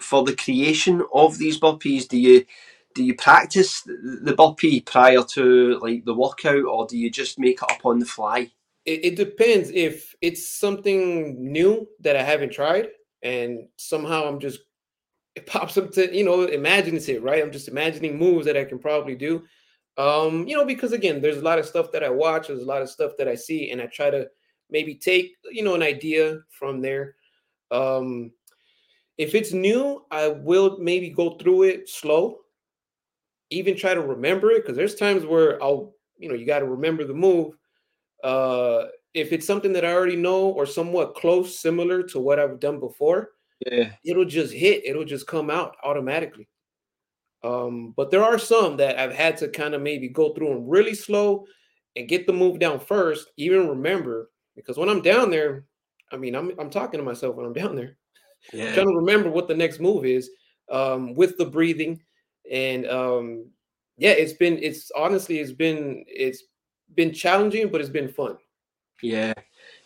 for 0.00 0.24
the 0.24 0.36
creation 0.36 1.02
of 1.14 1.38
these 1.38 1.60
burpees? 1.60 2.08
Do 2.08 2.18
you 2.18 2.46
do 2.94 3.04
you 3.04 3.14
practice 3.16 3.82
the 3.84 4.34
burpee 4.36 4.80
prior 4.82 5.22
to 5.34 5.78
like 5.80 6.04
the 6.06 6.14
workout, 6.14 6.64
or 6.66 6.86
do 6.86 6.98
you 6.98 7.10
just 7.10 7.38
make 7.38 7.62
it 7.62 7.70
up 7.70 7.86
on 7.86 8.00
the 8.00 8.06
fly? 8.06 8.50
it, 8.86 9.04
it 9.04 9.16
depends 9.16 9.70
if 9.70 10.14
it's 10.20 10.48
something 10.48 11.52
new 11.52 11.88
that 12.00 12.16
i 12.16 12.22
haven't 12.22 12.52
tried 12.52 12.88
and 13.22 13.68
somehow 13.76 14.24
i'm 14.28 14.40
just 14.40 14.60
it 15.38 15.46
pops 15.46 15.78
up 15.78 15.92
to 15.92 16.14
you 16.14 16.24
know 16.24 16.42
imaginative 16.44 17.22
right? 17.22 17.42
I'm 17.42 17.52
just 17.52 17.68
imagining 17.68 18.18
moves 18.18 18.44
that 18.46 18.56
i 18.56 18.64
can 18.64 18.78
probably 18.78 19.14
do. 19.14 19.44
Um 19.96 20.46
you 20.48 20.56
know 20.56 20.66
because 20.66 20.92
again 20.92 21.20
there's 21.22 21.38
a 21.38 21.48
lot 21.50 21.58
of 21.58 21.66
stuff 21.66 21.90
that 21.92 22.04
i 22.04 22.10
watch 22.10 22.48
there's 22.48 22.62
a 22.62 22.72
lot 22.74 22.82
of 22.82 22.90
stuff 22.90 23.12
that 23.18 23.28
i 23.28 23.34
see 23.34 23.70
and 23.70 23.80
i 23.80 23.86
try 23.86 24.10
to 24.10 24.28
maybe 24.70 24.94
take 24.94 25.32
you 25.50 25.62
know 25.62 25.74
an 25.74 25.82
idea 25.82 26.40
from 26.50 26.80
there. 26.80 27.14
Um 27.70 28.32
if 29.16 29.34
it's 29.34 29.52
new 29.52 30.04
i 30.10 30.28
will 30.28 30.78
maybe 30.78 31.10
go 31.10 31.36
through 31.38 31.64
it 31.64 31.88
slow 31.88 32.38
even 33.50 33.76
try 33.76 33.94
to 33.94 34.00
remember 34.02 34.50
it 34.50 34.62
because 34.62 34.76
there's 34.76 34.94
times 34.94 35.24
where 35.24 35.62
i'll 35.62 35.94
you 36.18 36.28
know 36.28 36.34
you 36.34 36.46
got 36.46 36.60
to 36.60 36.66
remember 36.66 37.04
the 37.04 37.14
move. 37.14 37.54
Uh 38.24 38.86
if 39.14 39.32
it's 39.32 39.46
something 39.46 39.72
that 39.72 39.84
i 39.84 39.92
already 39.92 40.16
know 40.16 40.48
or 40.48 40.66
somewhat 40.66 41.14
close 41.14 41.58
similar 41.58 42.02
to 42.02 42.18
what 42.20 42.38
i've 42.38 42.60
done 42.60 42.78
before 42.78 43.30
Yeah, 43.66 43.90
it'll 44.04 44.24
just 44.24 44.52
hit. 44.52 44.84
It'll 44.84 45.04
just 45.04 45.26
come 45.26 45.50
out 45.50 45.76
automatically. 45.82 46.48
Um 47.42 47.94
but 47.96 48.10
there 48.10 48.24
are 48.24 48.36
some 48.38 48.76
that 48.78 48.98
i've 48.98 49.14
had 49.14 49.36
to 49.36 49.48
kind 49.48 49.74
of 49.74 49.80
maybe 49.80 50.08
go 50.08 50.34
through 50.34 50.48
them 50.48 50.68
really 50.68 50.94
slow 50.94 51.46
and 51.94 52.08
get 52.08 52.26
the 52.26 52.32
move 52.32 52.58
down 52.58 52.80
first 52.80 53.30
even 53.36 53.68
remember 53.68 54.30
because 54.56 54.76
when 54.76 54.88
i'm 54.88 55.02
down 55.02 55.30
there 55.30 55.64
i 56.10 56.16
mean 56.16 56.34
i'm, 56.34 56.50
I'm 56.58 56.68
talking 56.68 56.98
to 56.98 57.04
myself 57.04 57.36
when 57.36 57.46
i'm 57.46 57.52
down 57.52 57.76
there. 57.76 57.96
Yeah, 58.52 58.74
trying 58.74 58.88
to 58.88 58.96
remember 58.96 59.30
what 59.30 59.46
the 59.46 59.54
next 59.54 59.78
move 59.78 60.04
is 60.04 60.28
um 60.68 61.14
with 61.14 61.38
the 61.38 61.46
breathing. 61.46 62.02
And 62.50 62.86
um 62.88 63.46
yeah 63.98 64.10
it's 64.12 64.32
been 64.32 64.58
it's 64.60 64.90
honestly 64.96 65.38
it's 65.38 65.52
been 65.52 66.04
it's 66.08 66.42
been 66.96 67.12
challenging 67.12 67.68
but 67.68 67.80
it's 67.80 67.90
been 67.90 68.08
fun. 68.08 68.36
Yeah, 69.00 69.32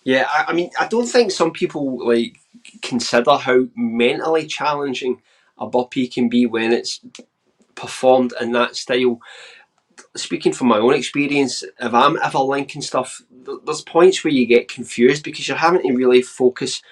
yeah. 0.04 0.28
I, 0.32 0.46
I 0.48 0.52
mean, 0.54 0.70
I 0.78 0.88
don't 0.88 1.06
think 1.08 1.30
some 1.32 1.52
people 1.52 2.06
like 2.06 2.38
consider 2.82 3.36
how 3.36 3.66
mentally 3.76 4.46
challenging 4.46 5.22
a 5.58 5.68
burpee 5.68 6.08
can 6.08 6.28
be 6.28 6.46
when 6.46 6.72
it's 6.72 7.00
performed 7.74 8.34
in 8.40 8.52
that 8.52 8.76
style. 8.76 9.20
Speaking 10.16 10.52
from 10.52 10.68
my 10.68 10.78
own 10.78 10.94
experience, 10.94 11.62
if 11.62 11.94
I'm 11.94 12.18
ever 12.22 12.38
linking 12.38 12.82
stuff, 12.82 13.22
there's 13.64 13.82
points 13.82 14.24
where 14.24 14.32
you 14.32 14.46
get 14.46 14.68
confused 14.68 15.24
because 15.24 15.48
you're 15.48 15.56
having 15.56 15.82
to 15.82 15.94
really 15.94 16.22
focus 16.22 16.82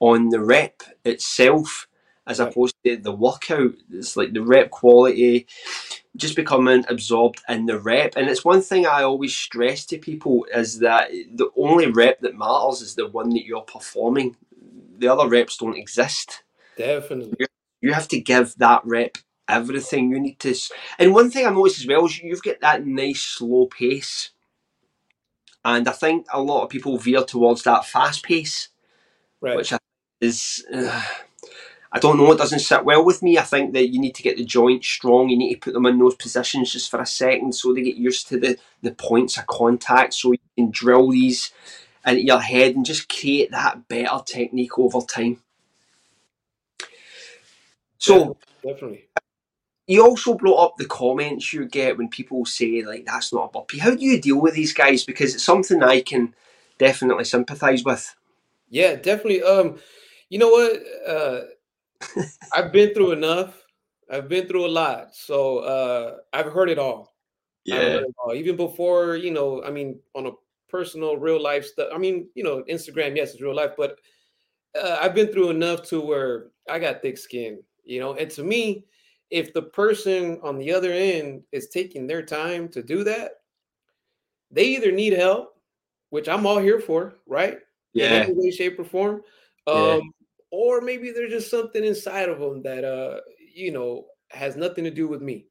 on 0.00 0.30
the 0.30 0.40
rep 0.40 0.82
itself 1.04 1.88
as 2.26 2.40
opposed 2.40 2.76
to 2.86 2.96
the 2.96 3.12
workout. 3.12 3.72
It's 3.92 4.16
like 4.16 4.32
the 4.34 4.42
rep 4.42 4.70
quality 4.70 5.46
just 6.16 6.36
becoming 6.36 6.84
absorbed 6.88 7.40
in 7.48 7.66
the 7.66 7.78
rep. 7.78 8.14
And 8.16 8.28
it's 8.28 8.44
one 8.44 8.62
thing 8.62 8.86
I 8.86 9.02
always 9.02 9.34
stress 9.34 9.86
to 9.86 9.98
people 9.98 10.46
is 10.54 10.80
that 10.80 11.10
the 11.10 11.50
only 11.56 11.90
rep 11.90 12.20
that 12.20 12.36
matters 12.36 12.80
is 12.80 12.94
the 12.94 13.08
one 13.08 13.30
that 13.30 13.44
you're 13.44 13.62
performing. 13.62 14.36
The 14.98 15.08
other 15.08 15.28
reps 15.28 15.56
don't 15.56 15.76
exist 15.76 16.42
definitely 16.76 17.46
you 17.80 17.92
have 17.92 18.08
to 18.08 18.20
give 18.20 18.54
that 18.56 18.82
rep 18.84 19.18
everything. 19.48 20.10
You 20.10 20.20
need 20.20 20.38
to, 20.40 20.54
and 20.98 21.14
one 21.14 21.30
thing 21.30 21.46
I 21.46 21.50
noticed 21.50 21.80
as 21.80 21.86
well 21.86 22.06
is 22.06 22.18
you've 22.18 22.42
got 22.42 22.60
that 22.60 22.86
nice 22.86 23.20
slow 23.20 23.66
pace, 23.66 24.30
and 25.64 25.88
I 25.88 25.92
think 25.92 26.26
a 26.32 26.40
lot 26.40 26.64
of 26.64 26.70
people 26.70 26.98
veer 26.98 27.22
towards 27.22 27.62
that 27.64 27.86
fast 27.86 28.22
pace, 28.22 28.68
right 29.40 29.56
which 29.56 29.72
is. 30.20 30.64
Uh, 30.72 31.02
I 31.92 31.98
don't 31.98 32.18
know. 32.18 32.30
It 32.32 32.38
doesn't 32.38 32.60
sit 32.60 32.84
well 32.84 33.04
with 33.04 33.22
me. 33.22 33.38
I 33.38 33.42
think 33.42 33.72
that 33.74 33.88
you 33.88 34.00
need 34.00 34.14
to 34.14 34.22
get 34.22 34.36
the 34.36 34.44
joints 34.44 34.86
strong. 34.86 35.28
You 35.28 35.36
need 35.36 35.54
to 35.54 35.60
put 35.60 35.74
them 35.74 35.86
in 35.86 35.98
those 35.98 36.14
positions 36.14 36.72
just 36.72 36.90
for 36.90 37.00
a 37.00 37.06
second, 37.06 37.54
so 37.54 37.72
they 37.74 37.82
get 37.82 37.96
used 37.96 38.28
to 38.28 38.38
the 38.38 38.58
the 38.82 38.92
points 38.92 39.38
of 39.38 39.46
contact, 39.46 40.14
so 40.14 40.32
you 40.32 40.38
can 40.56 40.70
drill 40.70 41.10
these 41.10 41.52
into 42.06 42.22
your 42.22 42.40
head 42.40 42.76
and 42.76 42.86
just 42.86 43.08
create 43.08 43.50
that 43.50 43.88
better 43.88 44.20
technique 44.24 44.78
over 44.78 45.00
time. 45.00 45.38
So 47.98 48.36
definitely 48.64 49.08
you 49.90 50.04
also 50.04 50.34
brought 50.34 50.64
up 50.64 50.76
the 50.76 50.86
comments 50.86 51.52
you 51.52 51.66
get 51.66 51.98
when 51.98 52.08
people 52.08 52.44
say 52.46 52.82
like 52.84 53.04
that's 53.06 53.32
not 53.32 53.46
a 53.46 53.58
burpee. 53.58 53.78
How 53.78 53.96
do 53.96 54.04
you 54.04 54.20
deal 54.20 54.40
with 54.40 54.54
these 54.54 54.72
guys? 54.72 55.02
Because 55.02 55.34
it's 55.34 55.42
something 55.42 55.82
I 55.82 56.00
can 56.00 56.32
definitely 56.78 57.24
sympathise 57.24 57.82
with. 57.82 58.14
Yeah, 58.68 58.94
definitely. 58.94 59.42
Um, 59.42 59.80
you 60.28 60.38
know 60.38 60.48
what? 60.48 60.80
Uh, 61.04 61.40
I've 62.52 62.72
been 62.72 62.94
through 62.94 63.12
enough. 63.12 63.62
I've 64.10 64.28
been 64.28 64.48
through 64.48 64.66
a 64.66 64.68
lot, 64.68 65.14
so 65.14 65.58
uh, 65.58 66.16
I've 66.32 66.52
heard 66.52 66.68
it 66.68 66.78
all. 66.78 67.14
I've 67.70 67.92
heard 67.92 68.02
it 68.04 68.14
all. 68.18 68.34
Even 68.34 68.56
before, 68.56 69.14
you 69.14 69.30
know, 69.30 69.62
I 69.62 69.70
mean, 69.70 70.00
on 70.14 70.26
a 70.26 70.32
personal, 70.68 71.16
real 71.16 71.40
life 71.40 71.64
stuff. 71.64 71.88
I 71.94 71.98
mean, 71.98 72.28
you 72.34 72.42
know, 72.42 72.64
Instagram, 72.68 73.16
yes, 73.16 73.32
it's 73.32 73.42
real 73.42 73.54
life, 73.54 73.72
but 73.76 73.98
uh, 74.80 74.98
I've 75.00 75.14
been 75.14 75.28
through 75.32 75.50
enough 75.50 75.82
to 75.90 76.00
where 76.00 76.48
I 76.68 76.78
got 76.78 77.02
thick 77.02 77.18
skin. 77.18 77.62
You 77.84 78.00
know, 78.00 78.14
and 78.14 78.30
to 78.32 78.42
me, 78.42 78.86
if 79.30 79.52
the 79.52 79.62
person 79.62 80.40
on 80.42 80.58
the 80.58 80.72
other 80.72 80.92
end 80.92 81.42
is 81.52 81.68
taking 81.68 82.06
their 82.06 82.22
time 82.22 82.68
to 82.70 82.82
do 82.82 83.04
that, 83.04 83.32
they 84.50 84.64
either 84.64 84.90
need 84.90 85.12
help, 85.12 85.54
which 86.10 86.28
I'm 86.28 86.46
all 86.46 86.58
here 86.58 86.80
for, 86.80 87.14
right? 87.26 87.58
Yeah. 87.92 88.06
in 88.06 88.12
yeah, 88.12 88.18
any 88.24 88.32
way, 88.34 88.50
shape, 88.50 88.78
or 88.78 88.84
form. 88.84 89.22
Um, 89.66 89.76
Yeah. 89.76 90.00
Or 90.50 90.80
maybe 90.80 91.10
there's 91.10 91.32
just 91.32 91.50
something 91.50 91.84
inside 91.84 92.28
of 92.28 92.40
them 92.40 92.62
that 92.62 92.84
uh, 92.84 93.20
you 93.54 93.72
know, 93.72 94.06
has 94.30 94.56
nothing 94.56 94.84
to 94.84 94.90
do 94.90 95.08
with 95.08 95.22
me. 95.22 95.46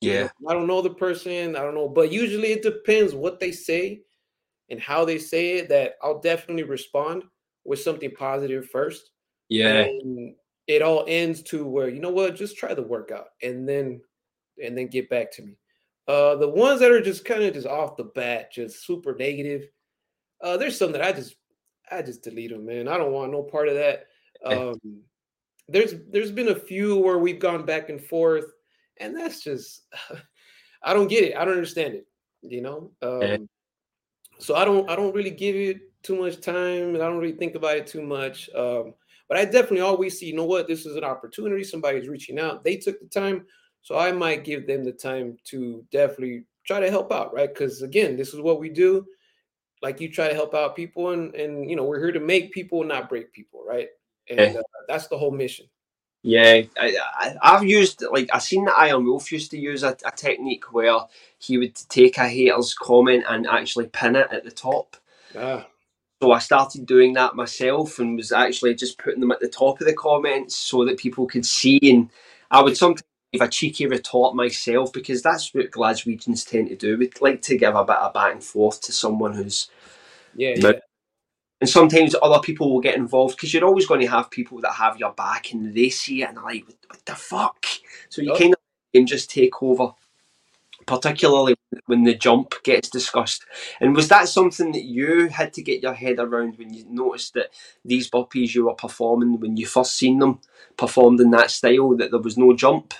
You 0.00 0.12
yeah, 0.12 0.22
know, 0.40 0.50
I 0.50 0.54
don't 0.54 0.66
know 0.68 0.80
the 0.80 0.94
person, 0.94 1.56
I 1.56 1.62
don't 1.62 1.74
know, 1.74 1.88
but 1.88 2.12
usually 2.12 2.52
it 2.52 2.62
depends 2.62 3.14
what 3.14 3.40
they 3.40 3.50
say 3.50 4.02
and 4.70 4.80
how 4.80 5.04
they 5.04 5.18
say 5.18 5.58
it 5.58 5.68
that 5.70 5.94
I'll 6.02 6.20
definitely 6.20 6.62
respond 6.62 7.24
with 7.64 7.80
something 7.80 8.10
positive 8.12 8.68
first. 8.70 9.10
yeah, 9.48 9.84
And 9.84 10.34
it 10.66 10.82
all 10.82 11.04
ends 11.08 11.42
to 11.44 11.66
where, 11.66 11.88
you 11.88 12.00
know 12.00 12.10
what, 12.10 12.36
just 12.36 12.56
try 12.56 12.74
the 12.74 12.82
workout 12.82 13.28
and 13.42 13.68
then 13.68 14.00
and 14.62 14.76
then 14.76 14.88
get 14.88 15.08
back 15.10 15.32
to 15.32 15.42
me. 15.42 15.56
Uh, 16.06 16.36
the 16.36 16.48
ones 16.48 16.80
that 16.80 16.90
are 16.90 17.00
just 17.00 17.24
kind 17.24 17.42
of 17.42 17.54
just 17.54 17.66
off 17.66 17.96
the 17.96 18.04
bat, 18.04 18.52
just 18.52 18.86
super 18.86 19.14
negative. 19.14 19.68
Uh, 20.42 20.56
there's 20.56 20.78
some 20.78 20.92
that 20.92 21.02
I 21.02 21.12
just 21.12 21.36
I 21.90 22.02
just 22.02 22.22
delete 22.22 22.50
them, 22.50 22.66
man. 22.66 22.88
I 22.88 22.96
don't 22.96 23.12
want 23.12 23.32
no 23.32 23.42
part 23.42 23.68
of 23.68 23.74
that. 23.74 24.06
Um, 24.44 24.78
there's 25.66 25.94
there's 26.12 26.30
been 26.30 26.50
a 26.50 26.54
few 26.54 26.96
where 26.96 27.18
we've 27.18 27.40
gone 27.40 27.66
back 27.66 27.88
and 27.88 28.00
forth, 28.00 28.44
and 29.00 29.16
that's 29.16 29.42
just 29.42 29.82
I 30.84 30.94
don't 30.94 31.08
get 31.08 31.24
it. 31.24 31.36
I 31.36 31.44
don't 31.44 31.54
understand 31.54 31.94
it. 31.94 32.06
You 32.42 32.60
know. 32.60 32.92
Um, 33.02 33.48
so 34.38 34.54
I 34.54 34.64
don't 34.64 34.88
I 34.88 34.94
don't 34.94 35.12
really 35.12 35.32
give 35.32 35.56
it 35.56 35.80
too 36.04 36.14
much 36.14 36.40
time, 36.40 36.94
and 36.94 36.98
I 36.98 37.08
don't 37.08 37.18
really 37.18 37.36
think 37.36 37.56
about 37.56 37.78
it 37.78 37.88
too 37.88 38.02
much. 38.02 38.48
Um, 38.54 38.94
but 39.28 39.38
I 39.38 39.44
definitely 39.44 39.80
always 39.80 40.18
see, 40.18 40.26
you 40.26 40.36
know 40.36 40.44
what, 40.44 40.66
this 40.66 40.86
is 40.86 40.96
an 40.96 41.04
opportunity. 41.04 41.62
Somebody's 41.62 42.08
reaching 42.08 42.38
out. 42.38 42.64
They 42.64 42.76
took 42.76 42.98
the 43.00 43.06
time. 43.06 43.44
So 43.82 43.98
I 43.98 44.10
might 44.12 44.44
give 44.44 44.66
them 44.66 44.84
the 44.84 44.92
time 44.92 45.36
to 45.46 45.84
definitely 45.92 46.44
try 46.66 46.80
to 46.80 46.90
help 46.90 47.12
out, 47.12 47.34
right? 47.34 47.48
Because 47.52 47.82
again, 47.82 48.16
this 48.16 48.32
is 48.32 48.40
what 48.40 48.60
we 48.60 48.68
do. 48.68 49.04
Like 49.82 50.00
you 50.00 50.10
try 50.10 50.28
to 50.28 50.34
help 50.34 50.54
out 50.54 50.76
people, 50.76 51.10
and 51.10 51.34
and 51.34 51.68
you 51.68 51.76
know 51.76 51.84
we're 51.84 52.00
here 52.00 52.12
to 52.12 52.20
make 52.20 52.52
people, 52.52 52.84
not 52.84 53.08
break 53.08 53.32
people, 53.32 53.62
right? 53.66 53.88
And 54.28 54.56
uh, 54.56 54.62
that's 54.88 55.06
the 55.06 55.18
whole 55.18 55.30
mission. 55.30 55.66
Yeah, 56.22 56.62
I, 56.76 56.96
I, 57.40 57.52
have 57.52 57.64
used 57.64 58.02
like 58.10 58.28
I 58.32 58.38
seen 58.38 58.64
that 58.64 58.76
Iron 58.76 59.04
Wolf 59.04 59.30
used 59.30 59.52
to 59.52 59.58
use 59.58 59.84
a, 59.84 59.96
a, 60.04 60.10
technique 60.10 60.72
where 60.72 60.98
he 61.38 61.58
would 61.58 61.76
take 61.88 62.18
a 62.18 62.28
hater's 62.28 62.74
comment 62.74 63.24
and 63.28 63.46
actually 63.46 63.86
pin 63.86 64.16
it 64.16 64.26
at 64.32 64.42
the 64.42 64.50
top. 64.50 64.96
Ah. 65.36 65.66
So 66.20 66.32
I 66.32 66.40
started 66.40 66.86
doing 66.86 67.12
that 67.12 67.36
myself 67.36 68.00
and 68.00 68.16
was 68.16 68.32
actually 68.32 68.74
just 68.74 68.98
putting 68.98 69.20
them 69.20 69.30
at 69.30 69.38
the 69.38 69.48
top 69.48 69.80
of 69.80 69.86
the 69.86 69.92
comments 69.92 70.56
so 70.56 70.84
that 70.84 70.98
people 70.98 71.26
could 71.26 71.46
see. 71.46 71.78
And 71.82 72.10
I 72.50 72.62
would 72.62 72.76
sometimes 72.76 73.04
a 73.40 73.48
cheeky 73.48 73.86
retort 73.86 74.34
myself 74.34 74.92
because 74.92 75.22
that's 75.22 75.52
what 75.54 75.70
Glaswegians 75.70 76.48
tend 76.48 76.68
to 76.68 76.76
do. 76.76 76.96
We'd 76.96 77.20
like 77.20 77.42
to 77.42 77.58
give 77.58 77.74
a 77.74 77.84
bit 77.84 77.96
of 77.96 78.14
back 78.14 78.32
and 78.32 78.42
forth 78.42 78.80
to 78.82 78.92
someone 78.92 79.34
who's 79.34 79.70
yeah, 80.34 80.54
yeah. 80.56 80.72
And 81.60 81.68
sometimes 81.68 82.14
other 82.22 82.40
people 82.40 82.72
will 82.72 82.80
get 82.80 82.96
involved 82.96 83.36
because 83.36 83.52
you're 83.52 83.64
always 83.64 83.86
going 83.86 84.00
to 84.00 84.06
have 84.06 84.30
people 84.30 84.60
that 84.60 84.72
have 84.72 84.98
your 84.98 85.12
back 85.12 85.52
and 85.52 85.74
they 85.74 85.88
see 85.88 86.22
it 86.22 86.28
and 86.28 86.36
they're 86.36 86.44
like, 86.44 86.66
"What 86.86 87.04
the 87.04 87.16
fuck?" 87.16 87.66
So 88.08 88.22
you 88.22 88.32
oh. 88.32 88.38
kind 88.38 88.54
of 88.54 89.04
just 89.06 89.30
take 89.30 89.60
over 89.62 89.92
particularly 90.86 91.54
when 91.86 92.04
the 92.04 92.14
jump 92.14 92.54
gets 92.62 92.88
discussed. 92.88 93.44
And 93.80 93.94
was 93.94 94.08
that 94.08 94.28
something 94.28 94.72
that 94.72 94.84
you 94.84 95.28
had 95.28 95.52
to 95.54 95.62
get 95.62 95.82
your 95.82 95.92
head 95.92 96.18
around 96.18 96.56
when 96.56 96.72
you 96.72 96.84
noticed 96.88 97.34
that 97.34 97.50
these 97.84 98.10
burpees 98.10 98.54
you 98.54 98.66
were 98.66 98.74
performing, 98.74 99.38
when 99.38 99.56
you 99.56 99.66
first 99.66 99.96
seen 99.96 100.18
them 100.18 100.40
performed 100.78 101.20
in 101.20 101.30
that 101.32 101.50
style, 101.50 101.94
that 101.96 102.10
there 102.10 102.20
was 102.20 102.38
no 102.38 102.56
jump? 102.56 102.94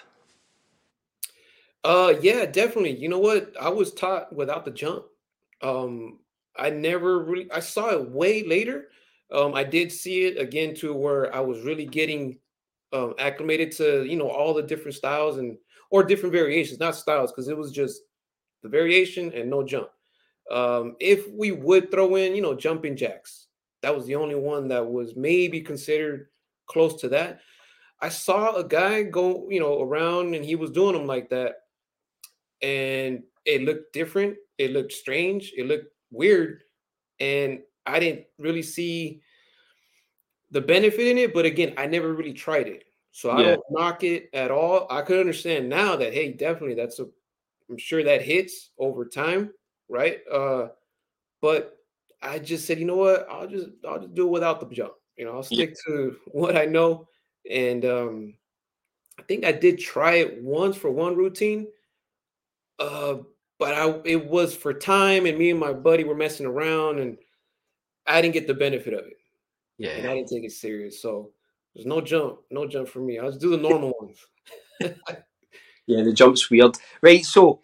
Uh, 1.84 2.14
yeah, 2.20 2.44
definitely. 2.44 2.96
You 2.96 3.08
know 3.08 3.18
what? 3.18 3.54
I 3.60 3.68
was 3.68 3.92
taught 3.92 4.32
without 4.34 4.64
the 4.64 4.70
jump. 4.70 5.04
Um, 5.62 6.18
I 6.56 6.70
never 6.70 7.20
really. 7.20 7.50
I 7.52 7.60
saw 7.60 7.90
it 7.90 8.10
way 8.10 8.42
later. 8.42 8.88
Um, 9.32 9.54
I 9.54 9.64
did 9.64 9.92
see 9.92 10.24
it 10.24 10.38
again 10.38 10.74
to 10.76 10.92
where 10.94 11.34
I 11.34 11.40
was 11.40 11.62
really 11.62 11.84
getting 11.84 12.38
um, 12.92 13.14
acclimated 13.18 13.72
to 13.72 14.04
you 14.04 14.16
know 14.16 14.28
all 14.28 14.54
the 14.54 14.62
different 14.62 14.94
styles 14.96 15.38
and 15.38 15.56
or 15.90 16.02
different 16.02 16.32
variations, 16.32 16.80
not 16.80 16.96
styles, 16.96 17.32
because 17.32 17.48
it 17.48 17.56
was 17.56 17.72
just 17.72 18.02
the 18.62 18.68
variation 18.68 19.32
and 19.32 19.48
no 19.50 19.62
jump. 19.64 19.88
Um, 20.50 20.96
if 21.00 21.28
we 21.30 21.52
would 21.52 21.90
throw 21.90 22.16
in, 22.16 22.34
you 22.34 22.42
know, 22.42 22.54
jumping 22.54 22.96
jacks, 22.96 23.48
that 23.82 23.94
was 23.94 24.06
the 24.06 24.16
only 24.16 24.34
one 24.34 24.68
that 24.68 24.84
was 24.86 25.14
maybe 25.16 25.60
considered 25.60 26.28
close 26.66 27.00
to 27.00 27.08
that. 27.10 27.40
I 28.00 28.08
saw 28.08 28.54
a 28.56 28.64
guy 28.64 29.02
go, 29.02 29.48
you 29.50 29.60
know, 29.60 29.80
around 29.82 30.34
and 30.34 30.44
he 30.44 30.56
was 30.56 30.70
doing 30.70 30.94
them 30.94 31.06
like 31.06 31.30
that. 31.30 31.56
And 32.62 33.22
it 33.44 33.62
looked 33.62 33.92
different. 33.92 34.36
It 34.58 34.72
looked 34.72 34.92
strange. 34.92 35.52
It 35.56 35.66
looked 35.66 35.92
weird. 36.10 36.62
And 37.20 37.60
I 37.86 37.98
didn't 38.00 38.26
really 38.38 38.62
see 38.62 39.22
the 40.50 40.60
benefit 40.60 41.06
in 41.06 41.18
it. 41.18 41.34
But 41.34 41.46
again, 41.46 41.74
I 41.76 41.86
never 41.86 42.12
really 42.12 42.32
tried 42.32 42.68
it. 42.68 42.84
So 43.12 43.30
I 43.30 43.40
yeah. 43.40 43.46
don't 43.56 43.64
knock 43.70 44.04
it 44.04 44.30
at 44.32 44.50
all. 44.50 44.86
I 44.90 45.02
could 45.02 45.18
understand 45.18 45.68
now 45.68 45.96
that 45.96 46.12
hey, 46.12 46.32
definitely 46.32 46.74
that's 46.74 47.00
a 47.00 47.08
I'm 47.70 47.78
sure 47.78 48.02
that 48.04 48.22
hits 48.22 48.70
over 48.78 49.04
time, 49.04 49.50
right? 49.88 50.20
Uh 50.30 50.68
but 51.40 51.78
I 52.20 52.38
just 52.38 52.66
said, 52.66 52.78
you 52.78 52.84
know 52.84 52.96
what? 52.96 53.26
I'll 53.30 53.48
just 53.48 53.70
I'll 53.88 53.98
just 54.00 54.14
do 54.14 54.26
it 54.26 54.30
without 54.30 54.60
the 54.60 54.74
jump. 54.74 54.92
You 55.16 55.24
know, 55.24 55.32
I'll 55.32 55.42
stick 55.42 55.70
yeah. 55.70 55.94
to 55.94 56.16
what 56.26 56.56
I 56.56 56.66
know. 56.66 57.08
And 57.50 57.84
um 57.84 58.34
I 59.18 59.22
think 59.22 59.44
I 59.44 59.52
did 59.52 59.80
try 59.80 60.16
it 60.16 60.42
once 60.42 60.76
for 60.76 60.90
one 60.90 61.16
routine. 61.16 61.66
Uh 62.78 63.18
but 63.58 63.74
I 63.74 64.00
it 64.04 64.26
was 64.26 64.54
for 64.54 64.72
time 64.72 65.26
and 65.26 65.38
me 65.38 65.50
and 65.50 65.60
my 65.60 65.72
buddy 65.72 66.04
were 66.04 66.14
messing 66.14 66.46
around 66.46 67.00
and 67.00 67.18
I 68.06 68.22
didn't 68.22 68.34
get 68.34 68.46
the 68.46 68.54
benefit 68.54 68.94
of 68.94 69.06
it. 69.06 69.18
Yeah. 69.78 69.90
And 69.90 70.08
I 70.08 70.14
didn't 70.14 70.28
take 70.28 70.44
it 70.44 70.52
serious. 70.52 71.00
So 71.00 71.32
there's 71.74 71.86
no 71.86 72.00
jump, 72.00 72.40
no 72.50 72.66
jump 72.66 72.88
for 72.88 73.00
me. 73.00 73.18
I'll 73.18 73.30
just 73.30 73.40
do 73.40 73.50
the 73.50 73.56
normal 73.56 73.94
ones. 74.00 74.26
yeah, 75.86 76.02
the 76.02 76.12
jump's 76.12 76.50
weird. 76.50 76.76
Right, 77.02 77.24
so 77.24 77.60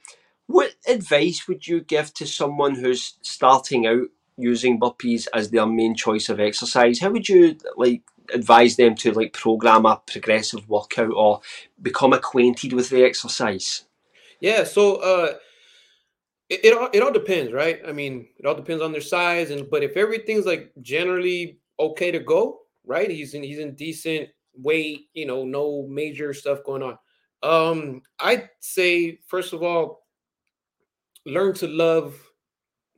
what 0.46 0.74
advice 0.86 1.48
would 1.48 1.66
you 1.66 1.80
give 1.80 2.12
to 2.14 2.26
someone 2.26 2.74
who's 2.74 3.14
starting 3.22 3.86
out 3.86 4.08
using 4.36 4.78
burpees 4.78 5.26
as 5.32 5.50
their 5.50 5.66
main 5.66 5.94
choice 5.94 6.28
of 6.28 6.40
exercise? 6.40 7.00
How 7.00 7.10
would 7.10 7.28
you 7.28 7.56
like 7.76 8.02
advise 8.32 8.76
them 8.76 8.94
to 8.96 9.12
like 9.12 9.32
program 9.32 9.86
a 9.86 10.00
progressive 10.06 10.68
workout 10.68 11.12
or 11.14 11.40
become 11.80 12.12
acquainted 12.12 12.72
with 12.72 12.90
the 12.90 13.04
exercise? 13.04 13.84
Yeah, 14.45 14.64
so 14.64 14.97
uh 14.97 15.34
it, 16.51 16.61
it 16.64 16.76
all 16.76 16.88
it 16.92 17.03
all 17.03 17.12
depends, 17.12 17.53
right? 17.53 17.80
I 17.86 17.92
mean, 17.92 18.28
it 18.38 18.47
all 18.47 18.55
depends 18.55 18.82
on 18.82 18.92
their 18.92 19.01
size 19.01 19.51
and 19.51 19.68
but 19.70 19.82
if 19.82 19.97
everything's 19.97 20.47
like 20.47 20.72
generally 20.82 21.59
okay 21.80 22.11
to 22.11 22.20
go, 22.20 22.61
right? 22.84 23.11
He's 23.11 23.34
in 23.34 23.42
he's 23.42 23.59
in 23.59 23.74
decent 23.74 24.28
weight, 24.57 25.09
you 25.14 25.26
know, 25.26 25.45
no 25.45 25.86
major 25.88 26.34
stuff 26.34 26.59
going 26.64 26.82
on. 26.82 26.99
Um, 27.42 28.03
I'd 28.20 28.51
say 28.61 29.18
first 29.26 29.53
of 29.53 29.62
all, 29.62 30.05
learn 31.26 31.55
to 31.55 31.66
love 31.66 32.16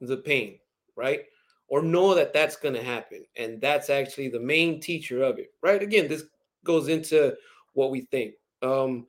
the 0.01 0.17
pain, 0.19 0.59
right? 0.97 1.23
Or 1.69 1.83
know 1.83 2.15
that 2.15 2.33
that's 2.33 2.57
going 2.57 2.75
to 2.75 2.83
happen, 2.83 3.25
and 3.37 3.61
that's 3.61 3.91
actually 3.91 4.29
the 4.29 4.41
main 4.41 4.81
teacher 4.81 5.23
of 5.23 5.39
it, 5.39 5.53
right? 5.63 5.83
Again, 5.83 6.09
this 6.09 6.25
goes 6.65 6.89
into 6.89 7.35
what 7.75 7.91
we 7.91 8.03
think. 8.03 8.35
Um, 8.63 9.07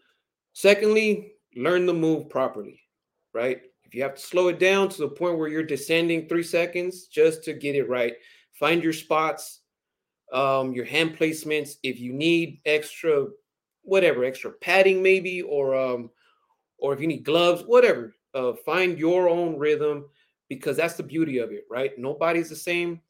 secondly, 0.54 1.34
learn 1.58 1.86
the 1.86 1.93
move 1.93 2.30
properly, 2.30 2.82
right? 3.34 3.62
If 3.84 3.95
you 3.95 4.03
have 4.03 4.16
to 4.16 4.22
slow 4.22 4.49
it 4.49 4.60
down 4.60 4.89
to 4.89 4.97
the 4.97 5.10
point 5.10 5.38
where 5.38 5.47
you're 5.47 5.64
descending 5.64 6.28
three 6.28 6.43
seconds 6.43 7.08
just 7.08 7.43
to 7.45 7.53
get 7.53 7.76
it 7.76 7.89
right, 7.89 8.14
find 8.53 8.84
your 8.84 8.93
spots, 8.93 9.62
um, 10.34 10.74
your 10.74 10.86
hand 10.86 11.18
placements. 11.18 11.76
If 11.84 11.99
you 11.99 12.14
need 12.14 12.60
extra, 12.66 13.28
whatever, 13.84 14.24
extra 14.24 14.51
padding 14.51 15.01
maybe, 15.01 15.41
or 15.41 15.76
um, 15.76 16.10
or 16.78 16.93
if 16.93 17.01
you 17.01 17.08
need 17.08 17.24
gloves, 17.24 17.64
whatever, 17.66 18.14
uh, 18.34 18.53
find 18.66 18.99
your 18.99 19.30
own 19.30 19.58
rhythm 19.58 20.05
because 20.49 20.78
that's 20.78 20.95
the 20.95 21.03
beauty 21.03 21.39
of 21.39 21.51
it, 21.51 21.64
right? 21.70 21.97
Nobody's 21.97 22.49
the 22.49 22.55
same. 22.55 23.01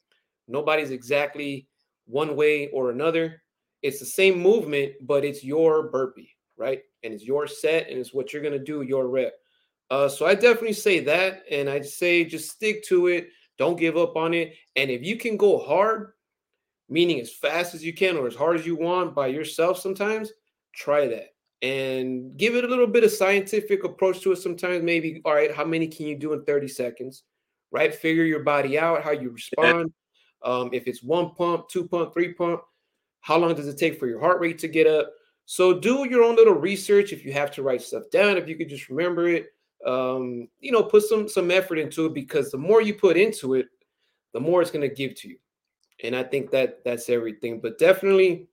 Nobody's 0.46 0.90
exactly 0.90 1.68
one 2.06 2.34
way 2.36 2.68
or 2.68 2.90
another. 2.90 3.42
It's 3.82 4.00
the 4.00 4.06
same 4.06 4.40
movement, 4.40 4.92
but 5.02 5.24
it's 5.24 5.44
your 5.44 5.88
burpee, 5.90 6.30
right? 6.58 6.80
And 7.02 7.14
it's 7.14 7.24
your 7.24 7.46
set, 7.46 7.88
and 7.88 7.98
it's 7.98 8.12
what 8.12 8.32
you're 8.32 8.42
gonna 8.42 8.58
do, 8.58 8.82
your 8.82 9.08
rep. 9.08 9.34
Uh, 9.90 10.08
so 10.08 10.26
I 10.26 10.34
definitely 10.34 10.74
say 10.74 11.00
that, 11.00 11.44
and 11.50 11.68
I'd 11.68 11.86
say 11.86 12.24
just 12.24 12.50
stick 12.50 12.84
to 12.84 13.06
it. 13.06 13.28
Don't 13.56 13.78
give 13.78 13.96
up 13.96 14.16
on 14.16 14.34
it. 14.34 14.54
And 14.76 14.90
if 14.90 15.02
you 15.02 15.16
can 15.16 15.36
go 15.36 15.58
hard, 15.58 16.12
meaning 16.88 17.20
as 17.20 17.32
fast 17.32 17.74
as 17.74 17.84
you 17.84 17.92
can 17.92 18.16
or 18.16 18.26
as 18.26 18.34
hard 18.34 18.58
as 18.58 18.66
you 18.66 18.76
want 18.76 19.14
by 19.14 19.28
yourself 19.28 19.78
sometimes, 19.78 20.32
try 20.74 21.06
that 21.08 21.34
and 21.62 22.36
give 22.36 22.54
it 22.54 22.64
a 22.64 22.68
little 22.68 22.86
bit 22.86 23.02
of 23.02 23.10
scientific 23.10 23.82
approach 23.82 24.20
to 24.20 24.32
it 24.32 24.36
sometimes 24.36 24.82
maybe 24.82 25.20
all 25.24 25.34
right 25.34 25.54
how 25.54 25.64
many 25.64 25.88
can 25.88 26.06
you 26.06 26.16
do 26.16 26.32
in 26.32 26.44
30 26.44 26.68
seconds 26.68 27.24
right 27.72 27.94
figure 27.94 28.24
your 28.24 28.44
body 28.44 28.78
out 28.78 29.02
how 29.02 29.10
you 29.10 29.30
respond 29.30 29.92
um, 30.44 30.70
if 30.72 30.86
it's 30.86 31.02
one 31.02 31.34
pump 31.34 31.68
two 31.68 31.88
pump 31.88 32.12
three 32.12 32.32
pump 32.32 32.62
how 33.20 33.36
long 33.36 33.54
does 33.54 33.66
it 33.66 33.76
take 33.76 33.98
for 33.98 34.06
your 34.06 34.20
heart 34.20 34.40
rate 34.40 34.58
to 34.58 34.68
get 34.68 34.86
up 34.86 35.12
so 35.50 35.72
do 35.72 36.06
your 36.08 36.22
own 36.22 36.36
little 36.36 36.54
research 36.54 37.12
if 37.12 37.24
you 37.24 37.32
have 37.32 37.50
to 37.50 37.62
write 37.62 37.80
stuff 37.80 38.02
down 38.12 38.36
if 38.36 38.48
you 38.48 38.56
could 38.56 38.68
just 38.68 38.90
remember 38.90 39.28
it 39.28 39.46
um, 39.86 40.46
you 40.60 40.70
know 40.70 40.82
put 40.82 41.02
some 41.02 41.28
some 41.28 41.50
effort 41.50 41.78
into 41.78 42.06
it 42.06 42.14
because 42.14 42.50
the 42.50 42.58
more 42.58 42.82
you 42.82 42.94
put 42.94 43.16
into 43.16 43.54
it 43.54 43.66
the 44.34 44.40
more 44.40 44.60
it's 44.60 44.70
going 44.70 44.86
to 44.86 44.94
give 44.94 45.14
to 45.14 45.28
you 45.28 45.38
and 46.02 46.14
I 46.14 46.22
think 46.22 46.50
that 46.50 46.84
that's 46.84 47.08
everything. 47.08 47.60
But 47.60 47.78
definitely 47.78 48.48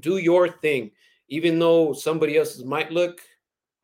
do 0.00 0.18
your 0.18 0.48
thing, 0.48 0.92
even 1.28 1.58
though 1.58 1.92
somebody 1.92 2.36
else's 2.36 2.64
might 2.64 2.90
look 2.90 3.20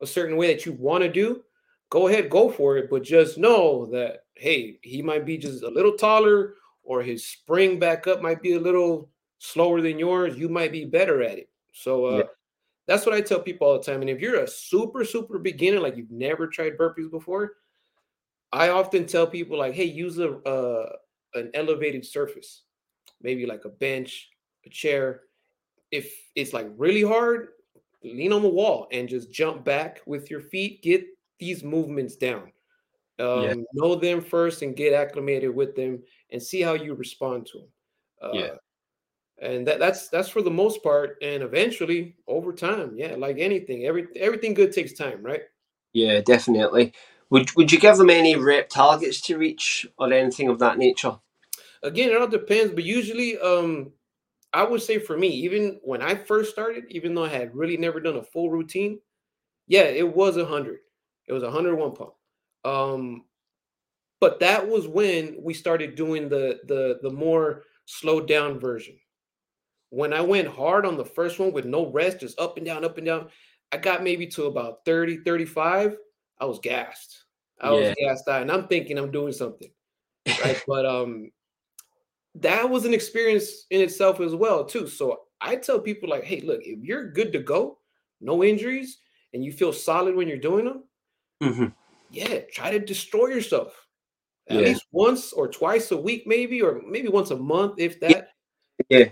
a 0.01 0.07
certain 0.07 0.37
way 0.37 0.53
that 0.53 0.65
you 0.65 0.73
want 0.73 1.03
to 1.03 1.11
do. 1.11 1.43
Go 1.89 2.07
ahead, 2.07 2.29
go 2.29 2.49
for 2.49 2.77
it. 2.77 2.89
But 2.89 3.03
just 3.03 3.37
know 3.37 3.85
that 3.87 4.25
hey, 4.35 4.77
he 4.81 5.01
might 5.01 5.25
be 5.25 5.37
just 5.37 5.63
a 5.63 5.69
little 5.69 5.93
taller, 5.93 6.55
or 6.83 7.01
his 7.01 7.25
spring 7.25 7.79
back 7.79 8.07
up 8.07 8.21
might 8.21 8.41
be 8.41 8.53
a 8.53 8.59
little 8.59 9.09
slower 9.39 9.81
than 9.81 9.99
yours. 9.99 10.37
You 10.37 10.49
might 10.49 10.71
be 10.71 10.85
better 10.85 11.21
at 11.21 11.37
it. 11.37 11.49
So 11.73 12.05
uh, 12.05 12.17
yeah. 12.17 12.23
That's 12.87 13.05
what 13.05 13.13
I 13.13 13.21
tell 13.21 13.41
people 13.41 13.67
all 13.67 13.77
the 13.77 13.83
time. 13.83 14.01
And 14.01 14.09
if 14.09 14.19
you're 14.19 14.43
a 14.43 14.47
super, 14.47 15.03
super 15.03 15.37
beginner, 15.37 15.79
like 15.79 15.97
you've 15.97 16.11
never 16.11 16.47
tried 16.47 16.77
burpees 16.77 17.11
before, 17.11 17.53
I 18.53 18.69
often 18.69 19.05
tell 19.05 19.27
people 19.27 19.57
like, 19.57 19.73
hey, 19.73 19.83
use 19.83 20.17
a 20.19 20.37
uh, 20.37 20.93
an 21.33 21.51
elevated 21.53 22.05
surface, 22.05 22.63
maybe 23.21 23.45
like 23.45 23.65
a 23.65 23.69
bench, 23.69 24.29
a 24.65 24.69
chair. 24.69 25.23
If 25.91 26.11
it's 26.35 26.53
like 26.53 26.67
really 26.77 27.03
hard, 27.03 27.49
lean 28.03 28.31
on 28.31 28.41
the 28.41 28.49
wall 28.49 28.87
and 28.91 29.09
just 29.09 29.31
jump 29.31 29.65
back 29.65 30.01
with 30.05 30.31
your 30.31 30.41
feet. 30.41 30.81
Get 30.81 31.05
these 31.39 31.63
movements 31.63 32.15
down. 32.15 32.53
Um, 33.19 33.43
yeah. 33.43 33.53
Know 33.73 33.95
them 33.95 34.21
first 34.21 34.61
and 34.61 34.75
get 34.75 34.93
acclimated 34.93 35.53
with 35.53 35.75
them, 35.75 36.03
and 36.31 36.41
see 36.41 36.61
how 36.61 36.73
you 36.73 36.93
respond 36.93 37.47
to 37.47 37.57
them. 37.59 37.67
Uh, 38.21 38.31
yeah 38.33 38.49
and 39.39 39.67
that, 39.67 39.79
that's 39.79 40.09
that's 40.09 40.29
for 40.29 40.41
the 40.41 40.51
most 40.51 40.81
part 40.83 41.17
and 41.21 41.43
eventually 41.43 42.15
over 42.27 42.51
time 42.51 42.93
yeah 42.97 43.15
like 43.15 43.37
anything 43.39 43.85
every 43.85 44.07
everything 44.15 44.53
good 44.53 44.71
takes 44.71 44.93
time 44.93 45.21
right? 45.23 45.41
Yeah 45.93 46.21
definitely. 46.21 46.93
Would 47.29 47.55
would 47.55 47.71
you 47.71 47.79
give 47.79 47.97
them 47.97 48.09
any 48.09 48.35
rep 48.35 48.69
targets 48.69 49.21
to 49.21 49.37
reach 49.37 49.85
or 49.97 50.11
anything 50.11 50.49
of 50.49 50.59
that 50.59 50.77
nature? 50.77 51.17
Again 51.83 52.09
it 52.09 52.17
all 52.17 52.27
depends 52.27 52.73
but 52.73 52.83
usually 52.83 53.37
um 53.39 53.91
i 54.53 54.63
would 54.63 54.81
say 54.81 54.97
for 54.97 55.17
me 55.17 55.27
even 55.27 55.79
when 55.83 56.01
i 56.01 56.15
first 56.15 56.51
started 56.51 56.85
even 56.89 57.13
though 57.13 57.25
i 57.25 57.29
had 57.29 57.53
really 57.55 57.77
never 57.77 57.99
done 57.99 58.15
a 58.15 58.23
full 58.23 58.49
routine 58.49 58.97
yeah 59.67 59.81
it 59.81 60.15
was 60.15 60.37
a 60.37 60.43
100 60.43 60.79
it 61.27 61.33
was 61.33 61.43
a 61.43 61.47
101 61.47 61.93
pump. 61.95 62.13
Um 62.65 63.25
but 64.19 64.39
that 64.39 64.67
was 64.67 64.87
when 64.87 65.37
we 65.41 65.53
started 65.53 65.95
doing 65.95 66.29
the 66.29 66.59
the 66.67 66.99
the 67.03 67.11
more 67.11 67.63
slowed 67.85 68.27
down 68.27 68.59
version 68.59 68.97
when 69.89 70.13
I 70.13 70.21
went 70.21 70.47
hard 70.47 70.85
on 70.85 70.97
the 70.97 71.05
first 71.05 71.39
one 71.39 71.53
with 71.53 71.65
no 71.65 71.89
rest, 71.89 72.19
just 72.19 72.39
up 72.39 72.57
and 72.57 72.65
down, 72.65 72.83
up 72.83 72.97
and 72.97 73.05
down, 73.05 73.29
I 73.71 73.77
got 73.77 74.03
maybe 74.03 74.27
to 74.27 74.45
about 74.45 74.79
30, 74.85 75.17
35. 75.17 75.97
I 76.39 76.45
was 76.45 76.59
gassed. 76.59 77.25
I 77.59 77.73
yeah. 77.73 77.79
was 77.79 77.95
gassed 77.99 78.27
out. 78.27 78.41
And 78.41 78.51
I'm 78.51 78.67
thinking 78.67 78.97
I'm 78.97 79.11
doing 79.11 79.33
something. 79.33 79.69
Right. 80.43 80.61
but 80.67 80.85
um 80.85 81.31
that 82.35 82.69
was 82.69 82.85
an 82.85 82.93
experience 82.93 83.65
in 83.71 83.81
itself 83.81 84.19
as 84.19 84.35
well, 84.35 84.63
too. 84.63 84.87
So 84.87 85.21
I 85.41 85.55
tell 85.55 85.79
people 85.79 86.09
like, 86.09 86.23
hey, 86.23 86.41
look, 86.41 86.61
if 86.63 86.83
you're 86.83 87.11
good 87.11 87.33
to 87.33 87.39
go, 87.39 87.79
no 88.21 88.43
injuries, 88.43 88.99
and 89.33 89.43
you 89.43 89.51
feel 89.51 89.73
solid 89.73 90.15
when 90.15 90.27
you're 90.27 90.37
doing 90.37 90.65
them, 90.65 90.83
mm-hmm. 91.41 91.65
yeah, 92.11 92.41
try 92.51 92.69
to 92.69 92.79
destroy 92.79 93.27
yourself. 93.27 93.87
At 94.49 94.57
yeah. 94.57 94.67
least 94.67 94.85
once 94.91 95.33
or 95.33 95.47
twice 95.47 95.91
a 95.91 95.97
week, 95.97 96.23
maybe, 96.27 96.61
or 96.61 96.79
maybe 96.87 97.07
once 97.07 97.31
a 97.31 97.37
month, 97.37 97.79
if 97.79 97.99
that. 98.01 98.29
Yeah 98.87 99.09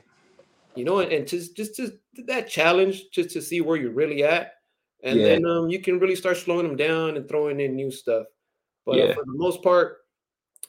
you 0.76 0.86
know, 0.86 1.00
and 1.00 1.28
just 1.28 1.56
just 1.56 1.76
to 1.76 1.94
that 2.28 2.50
challenge, 2.50 3.04
just 3.12 3.32
to 3.32 3.42
see 3.42 3.62
where 3.62 3.78
you're 3.78 3.92
really 3.92 4.24
at, 4.24 4.54
and 5.04 5.20
yeah. 5.20 5.28
then 5.28 5.46
um, 5.46 5.70
you 5.70 5.80
can 5.80 6.00
really 6.00 6.16
start 6.16 6.38
slowing 6.38 6.68
them 6.68 6.78
down 6.78 7.16
and 7.16 7.28
throwing 7.28 7.60
in 7.60 7.76
new 7.76 7.92
stuff. 7.92 8.26
But 8.86 8.96
uh, 8.96 8.98
yeah. 8.98 9.04
uh, 9.06 9.14
for 9.16 9.26
the 9.26 9.38
most 9.38 9.64
part, 9.64 9.98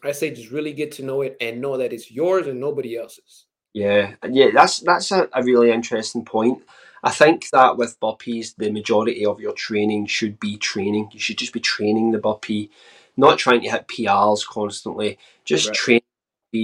I 0.02 0.12
say 0.12 0.30
just 0.30 0.50
really 0.50 0.72
get 0.72 0.92
to 0.92 1.04
know 1.04 1.22
it 1.22 1.36
and 1.40 1.60
know 1.60 1.76
that 1.76 1.92
it's 1.92 2.10
yours 2.10 2.46
and 2.46 2.60
nobody 2.60 2.96
else's. 2.96 3.46
Yeah, 3.72 4.14
yeah, 4.28 4.48
that's 4.54 4.80
that's 4.80 5.12
a, 5.12 5.28
a 5.32 5.42
really 5.42 5.70
interesting 5.70 6.24
point. 6.24 6.62
I 7.02 7.10
think 7.10 7.50
that 7.50 7.76
with 7.76 8.00
burpees, 8.00 8.56
the 8.56 8.70
majority 8.70 9.24
of 9.24 9.40
your 9.40 9.52
training 9.52 10.06
should 10.06 10.40
be 10.40 10.56
training. 10.56 11.10
You 11.12 11.20
should 11.20 11.38
just 11.38 11.52
be 11.52 11.60
training 11.60 12.10
the 12.10 12.18
burpee, 12.18 12.70
not 13.16 13.38
trying 13.38 13.60
to 13.62 13.70
hit 13.70 13.86
PRs 13.88 14.46
constantly. 14.46 15.18
Just 15.44 15.68
right. 15.68 15.76
train, 15.76 16.00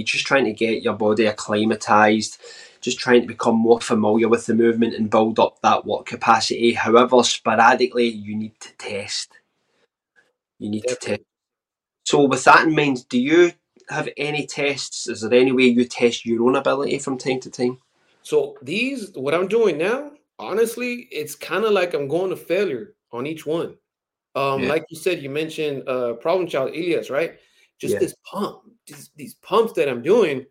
just 0.03 0.25
trying 0.25 0.45
to 0.45 0.53
get 0.53 0.83
your 0.83 0.95
body 0.95 1.27
acclimatized 1.27 2.39
just 2.83 2.99
trying 2.99 3.21
to 3.21 3.27
become 3.27 3.55
more 3.55 3.79
familiar 3.79 4.27
with 4.27 4.45
the 4.45 4.53
movement 4.53 4.93
and 4.93 5.09
build 5.09 5.39
up 5.39 5.61
that 5.61 5.85
work 5.85 6.05
capacity. 6.05 6.73
However, 6.73 7.23
sporadically, 7.23 8.09
you 8.09 8.35
need 8.35 8.59
to 8.59 8.75
test. 8.77 9.31
You 10.59 10.69
need 10.69 10.83
yep. 10.87 10.99
to 10.99 11.07
test. 11.07 11.21
So, 12.05 12.25
with 12.25 12.43
that 12.43 12.67
in 12.67 12.75
mind, 12.75 13.07
do 13.07 13.19
you 13.19 13.53
have 13.89 14.09
any 14.17 14.45
tests? 14.45 15.07
Is 15.07 15.21
there 15.21 15.39
any 15.39 15.53
way 15.53 15.63
you 15.63 15.85
test 15.85 16.25
your 16.25 16.45
own 16.45 16.57
ability 16.57 16.99
from 16.99 17.17
time 17.17 17.39
to 17.39 17.49
time? 17.49 17.79
So, 18.21 18.57
these, 18.61 19.11
what 19.15 19.33
I'm 19.33 19.47
doing 19.47 19.77
now, 19.77 20.11
honestly, 20.37 21.07
it's 21.09 21.35
kind 21.35 21.63
of 21.63 21.71
like 21.71 21.93
I'm 21.93 22.09
going 22.09 22.29
to 22.31 22.35
failure 22.35 22.95
on 23.13 23.25
each 23.25 23.45
one. 23.45 23.77
Um, 24.35 24.63
yeah. 24.63 24.69
Like 24.69 24.85
you 24.89 24.97
said, 24.97 25.21
you 25.21 25.29
mentioned 25.29 25.87
uh, 25.87 26.13
Problem 26.13 26.47
Child 26.47 26.71
Elias, 26.71 27.09
right? 27.09 27.37
Just 27.79 27.93
yeah. 27.93 27.99
this 27.99 28.15
pump, 28.29 28.61
these, 28.87 29.11
these 29.15 29.33
pumps 29.35 29.73
that 29.73 29.87
I'm 29.87 30.01
doing, 30.01 30.45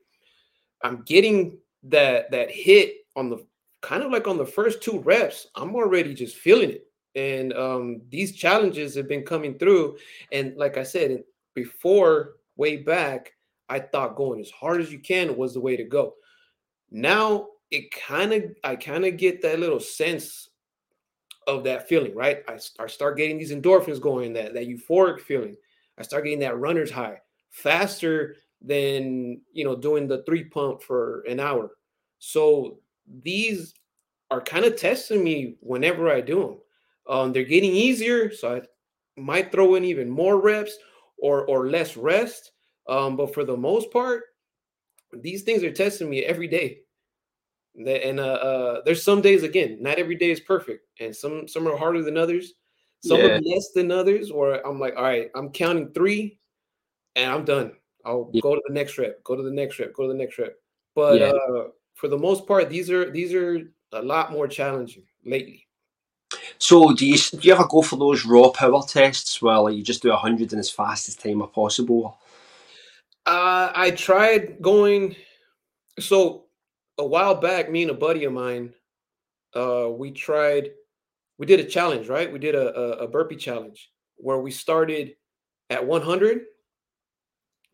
I'm 0.82 1.02
getting 1.02 1.58
that 1.84 2.30
that 2.30 2.50
hit 2.50 2.94
on 3.16 3.28
the 3.28 3.44
kind 3.80 4.02
of 4.02 4.12
like 4.12 4.28
on 4.28 4.38
the 4.38 4.46
first 4.46 4.82
two 4.82 5.00
reps, 5.00 5.48
I'm 5.54 5.74
already 5.74 6.14
just 6.14 6.36
feeling 6.36 6.70
it. 6.70 6.86
And 7.14 7.52
um, 7.52 8.00
these 8.10 8.34
challenges 8.34 8.94
have 8.94 9.08
been 9.08 9.24
coming 9.24 9.58
through. 9.58 9.98
And 10.30 10.56
like 10.56 10.78
I 10.78 10.82
said, 10.82 11.22
before 11.54 12.34
way 12.56 12.78
back, 12.78 13.32
I 13.68 13.80
thought 13.80 14.16
going 14.16 14.40
as 14.40 14.50
hard 14.50 14.80
as 14.80 14.92
you 14.92 14.98
can 14.98 15.36
was 15.36 15.52
the 15.54 15.60
way 15.60 15.76
to 15.76 15.84
go. 15.84 16.14
Now 16.90 17.48
it 17.70 17.90
kind 17.90 18.32
of 18.32 18.44
I 18.64 18.76
kind 18.76 19.04
of 19.04 19.16
get 19.16 19.42
that 19.42 19.58
little 19.58 19.80
sense 19.80 20.48
of 21.46 21.64
that 21.64 21.88
feeling, 21.88 22.14
right? 22.14 22.42
I, 22.46 22.58
I 22.78 22.86
start 22.86 23.16
getting 23.16 23.38
these 23.38 23.52
endorphins 23.52 24.00
going, 24.00 24.32
that 24.34 24.54
that 24.54 24.68
euphoric 24.68 25.20
feeling. 25.20 25.56
I 25.98 26.02
start 26.02 26.24
getting 26.24 26.40
that 26.40 26.58
runner's 26.58 26.90
high 26.90 27.18
faster 27.52 28.36
than 28.64 29.40
you 29.52 29.64
know 29.64 29.76
doing 29.76 30.06
the 30.06 30.22
three 30.24 30.44
pump 30.44 30.82
for 30.82 31.22
an 31.22 31.40
hour. 31.40 31.72
So 32.18 32.78
these 33.22 33.74
are 34.30 34.40
kind 34.40 34.64
of 34.64 34.76
testing 34.76 35.22
me 35.22 35.56
whenever 35.60 36.10
I 36.10 36.20
do 36.20 36.40
them. 36.40 36.58
Um, 37.08 37.32
they're 37.32 37.44
getting 37.44 37.72
easier, 37.72 38.32
so 38.32 38.56
I 38.56 39.20
might 39.20 39.52
throw 39.52 39.74
in 39.74 39.84
even 39.84 40.08
more 40.08 40.40
reps 40.40 40.76
or 41.18 41.46
or 41.46 41.68
less 41.68 41.96
rest. 41.96 42.52
Um, 42.88 43.16
but 43.16 43.34
for 43.34 43.44
the 43.44 43.56
most 43.56 43.90
part, 43.90 44.22
these 45.12 45.42
things 45.42 45.62
are 45.62 45.72
testing 45.72 46.10
me 46.10 46.24
every 46.24 46.48
day. 46.48 46.78
And 47.74 48.20
uh, 48.20 48.24
uh, 48.24 48.80
there's 48.84 49.02
some 49.02 49.22
days 49.22 49.44
again, 49.44 49.78
not 49.80 49.98
every 49.98 50.16
day 50.16 50.30
is 50.30 50.40
perfect, 50.40 50.86
and 51.00 51.14
some 51.14 51.48
some 51.48 51.66
are 51.66 51.76
harder 51.76 52.02
than 52.02 52.18
others. 52.18 52.54
Some 53.00 53.18
yeah. 53.18 53.26
are 53.26 53.40
less 53.40 53.70
than 53.74 53.90
others. 53.90 54.30
Or 54.30 54.64
I'm 54.66 54.78
like, 54.78 54.94
all 54.96 55.02
right, 55.02 55.30
I'm 55.34 55.50
counting 55.50 55.92
three, 55.92 56.38
and 57.16 57.30
I'm 57.30 57.44
done. 57.44 57.72
I'll 58.04 58.30
yeah. 58.32 58.40
go 58.40 58.54
to 58.54 58.62
the 58.66 58.74
next 58.74 58.98
rep, 58.98 59.22
go 59.24 59.36
to 59.36 59.42
the 59.42 59.50
next 59.50 59.78
rep, 59.78 59.92
go 59.94 60.04
to 60.04 60.12
the 60.12 60.18
next 60.18 60.38
rep. 60.38 60.56
But 60.94 61.20
yeah. 61.20 61.26
uh, 61.26 61.68
for 61.94 62.08
the 62.08 62.18
most 62.18 62.46
part, 62.46 62.68
these 62.68 62.90
are 62.90 63.10
these 63.10 63.32
are 63.34 63.60
a 63.92 64.02
lot 64.02 64.32
more 64.32 64.48
challenging 64.48 65.04
lately. 65.24 65.66
So 66.58 66.92
do 66.92 67.06
you 67.06 67.18
do 67.18 67.38
you 67.40 67.52
ever 67.52 67.66
go 67.66 67.82
for 67.82 67.96
those 67.96 68.24
raw 68.24 68.50
power 68.50 68.82
tests 68.86 69.40
where 69.42 69.58
like 69.58 69.76
you 69.76 69.82
just 69.82 70.02
do 70.02 70.12
a 70.12 70.16
hundred 70.16 70.52
in 70.52 70.58
as 70.58 70.70
fast 70.70 71.08
as 71.08 71.16
time 71.16 71.42
as 71.42 71.48
possible? 71.50 72.18
Uh, 73.26 73.70
I 73.74 73.90
tried 73.92 74.60
going. 74.60 75.16
So 75.98 76.44
a 76.98 77.06
while 77.06 77.34
back, 77.34 77.70
me 77.70 77.82
and 77.82 77.90
a 77.90 77.94
buddy 77.94 78.24
of 78.24 78.32
mine, 78.32 78.72
uh, 79.54 79.88
we 79.90 80.10
tried. 80.10 80.70
We 81.38 81.46
did 81.46 81.60
a 81.60 81.64
challenge, 81.64 82.08
right? 82.08 82.32
We 82.32 82.38
did 82.38 82.54
a, 82.54 82.78
a, 82.78 82.90
a 83.04 83.08
burpee 83.08 83.36
challenge 83.36 83.90
where 84.16 84.38
we 84.38 84.50
started 84.50 85.16
at 85.70 85.84
100 85.84 86.42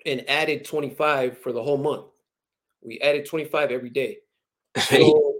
and 0.07 0.29
added 0.29 0.65
25 0.65 1.39
for 1.39 1.53
the 1.53 1.63
whole 1.63 1.77
month. 1.77 2.07
We 2.83 3.01
added 3.01 3.27
25 3.27 3.71
every 3.71 3.91
day. 3.91 4.19
So 4.79 5.35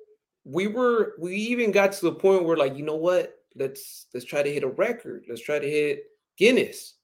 we 0.45 0.67
were 0.67 1.15
we 1.19 1.37
even 1.37 1.71
got 1.71 1.93
to 1.93 2.05
the 2.07 2.13
point 2.13 2.45
where 2.45 2.57
like, 2.57 2.77
you 2.77 2.85
know 2.85 2.97
what? 2.97 3.35
Let's 3.55 4.07
let's 4.15 4.27
try 4.27 4.43
to 4.43 4.53
hit 4.53 4.65
a 4.65 4.69
record. 4.69 5.25
Let's 5.29 5.43
try 5.43 5.59
to 5.59 5.71
hit 5.71 6.05
Guinness. 6.39 6.95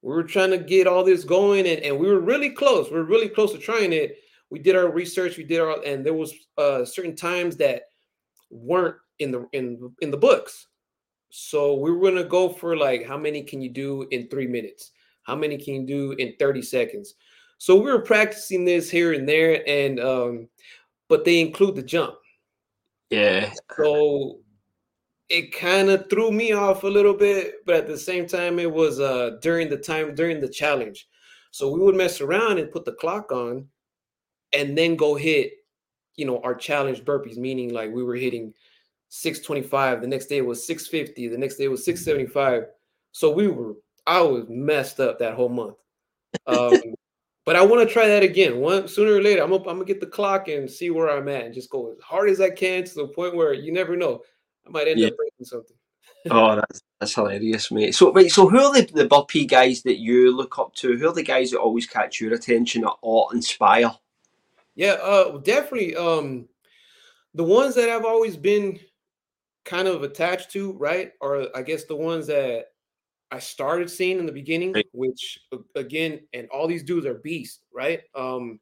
We 0.00 0.12
were 0.12 0.24
trying 0.24 0.50
to 0.50 0.58
get 0.58 0.86
all 0.86 1.04
this 1.04 1.22
going 1.22 1.66
and, 1.66 1.80
and 1.82 1.98
we 1.98 2.08
were 2.08 2.20
really 2.20 2.50
close. 2.50 2.90
We 2.90 2.96
were 2.96 3.04
really 3.04 3.28
close 3.28 3.52
to 3.52 3.58
trying 3.58 3.92
it. 3.92 4.16
We 4.50 4.58
did 4.58 4.74
our 4.74 4.90
research, 4.90 5.36
we 5.36 5.44
did 5.44 5.60
our 5.60 5.82
and 5.84 6.04
there 6.04 6.14
was 6.14 6.34
uh 6.56 6.84
certain 6.84 7.14
times 7.14 7.56
that 7.58 7.82
weren't 8.50 8.96
in 9.18 9.30
the 9.30 9.46
in 9.52 9.92
in 10.00 10.10
the 10.10 10.16
books. 10.16 10.66
So 11.30 11.74
we 11.74 11.92
were 11.92 12.10
gonna 12.10 12.24
go 12.24 12.48
for 12.48 12.76
like 12.76 13.06
how 13.06 13.18
many 13.18 13.42
can 13.42 13.60
you 13.60 13.70
do 13.70 14.08
in 14.10 14.28
three 14.28 14.46
minutes? 14.46 14.92
How 15.22 15.36
many 15.36 15.56
can 15.56 15.74
you 15.74 15.86
do 15.86 16.12
in 16.12 16.34
30 16.38 16.62
seconds? 16.62 17.14
So 17.58 17.76
we 17.76 17.90
were 17.92 18.02
practicing 18.02 18.64
this 18.64 18.90
here 18.90 19.12
and 19.12 19.28
there, 19.28 19.62
and 19.68 20.00
um, 20.00 20.48
but 21.08 21.24
they 21.24 21.40
include 21.40 21.76
the 21.76 21.82
jump. 21.82 22.16
Yeah. 23.10 23.52
So 23.76 24.40
it 25.28 25.52
kind 25.52 25.88
of 25.88 26.10
threw 26.10 26.32
me 26.32 26.52
off 26.52 26.82
a 26.82 26.88
little 26.88 27.14
bit, 27.14 27.64
but 27.64 27.76
at 27.76 27.86
the 27.86 27.98
same 27.98 28.26
time, 28.26 28.58
it 28.58 28.70
was 28.70 28.98
uh 28.98 29.36
during 29.40 29.68
the 29.68 29.76
time 29.76 30.14
during 30.14 30.40
the 30.40 30.48
challenge. 30.48 31.08
So 31.52 31.70
we 31.70 31.80
would 31.80 31.94
mess 31.94 32.20
around 32.20 32.58
and 32.58 32.72
put 32.72 32.84
the 32.84 32.92
clock 32.92 33.30
on, 33.30 33.68
and 34.52 34.76
then 34.76 34.96
go 34.96 35.14
hit, 35.14 35.52
you 36.16 36.26
know, 36.26 36.40
our 36.42 36.54
challenge 36.54 37.04
burpees. 37.04 37.36
Meaning, 37.36 37.72
like 37.72 37.92
we 37.92 38.02
were 38.02 38.16
hitting 38.16 38.52
625. 39.10 40.00
The 40.00 40.06
next 40.06 40.26
day 40.26 40.40
was 40.40 40.66
650. 40.66 41.28
The 41.28 41.38
next 41.38 41.56
day 41.56 41.68
was 41.68 41.84
675. 41.84 42.64
So 43.12 43.30
we 43.30 43.46
were 43.46 43.74
I 44.06 44.20
was 44.22 44.46
messed 44.48 45.00
up 45.00 45.18
that 45.18 45.34
whole 45.34 45.48
month. 45.48 45.76
Um, 46.46 46.72
but 47.44 47.56
I 47.56 47.62
want 47.62 47.86
to 47.86 47.92
try 47.92 48.08
that 48.08 48.22
again. 48.22 48.58
One 48.58 48.88
sooner 48.88 49.14
or 49.14 49.22
later, 49.22 49.42
I'm 49.42 49.50
gonna, 49.50 49.68
I'm 49.68 49.76
gonna 49.76 49.84
get 49.84 50.00
the 50.00 50.06
clock 50.06 50.48
and 50.48 50.70
see 50.70 50.90
where 50.90 51.10
I'm 51.10 51.28
at, 51.28 51.44
and 51.44 51.54
just 51.54 51.70
go 51.70 51.92
as 51.92 52.00
hard 52.00 52.30
as 52.30 52.40
I 52.40 52.50
can 52.50 52.84
to 52.84 52.94
the 52.94 53.08
point 53.08 53.36
where 53.36 53.52
you 53.52 53.72
never 53.72 53.96
know. 53.96 54.22
I 54.66 54.70
might 54.70 54.88
end 54.88 55.00
yeah. 55.00 55.08
up 55.08 55.16
breaking 55.16 55.44
something. 55.44 55.76
oh, 56.30 56.56
that's 56.56 56.82
that's 57.00 57.14
hilarious, 57.14 57.70
mate. 57.70 57.94
So, 57.94 58.12
wait, 58.12 58.30
so 58.30 58.48
who 58.48 58.58
are 58.58 58.72
the, 58.72 58.88
the 58.92 59.08
burpee 59.08 59.44
guys 59.44 59.82
that 59.82 59.98
you 59.98 60.34
look 60.36 60.58
up 60.58 60.74
to? 60.76 60.96
Who 60.96 61.08
are 61.08 61.12
the 61.12 61.22
guys 61.22 61.50
that 61.50 61.58
always 61.58 61.86
catch 61.86 62.20
your 62.20 62.32
attention 62.32 62.84
or 63.00 63.34
inspire? 63.34 63.92
Yeah, 64.76 64.92
uh, 65.02 65.38
definitely. 65.38 65.96
Um, 65.96 66.48
the 67.34 67.44
ones 67.44 67.74
that 67.74 67.88
I've 67.88 68.04
always 68.04 68.36
been 68.36 68.78
kind 69.64 69.88
of 69.88 70.02
attached 70.02 70.52
to, 70.52 70.72
right, 70.74 71.12
are 71.20 71.48
I 71.56 71.62
guess 71.62 71.84
the 71.84 71.96
ones 71.96 72.28
that 72.28 72.66
I 73.32 73.38
started 73.38 73.90
seeing 73.90 74.18
in 74.18 74.26
the 74.26 74.32
beginning, 74.32 74.74
which 74.92 75.38
again, 75.74 76.20
and 76.34 76.46
all 76.50 76.66
these 76.66 76.82
dudes 76.82 77.06
are 77.06 77.14
beasts, 77.14 77.64
right? 77.74 78.02
Um, 78.14 78.60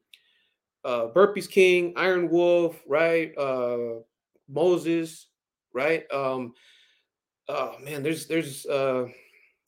uh, 0.85 1.07
Burpees 1.13 1.49
King, 1.49 1.91
Iron 1.97 2.29
Wolf, 2.29 2.81
right? 2.87 3.37
Uh, 3.37 3.99
Moses, 4.47 5.27
right? 5.73 6.05
Um, 6.09 6.53
oh 7.49 7.75
man, 7.83 8.01
there's 8.01 8.27
there's 8.27 8.65
uh, 8.65 9.07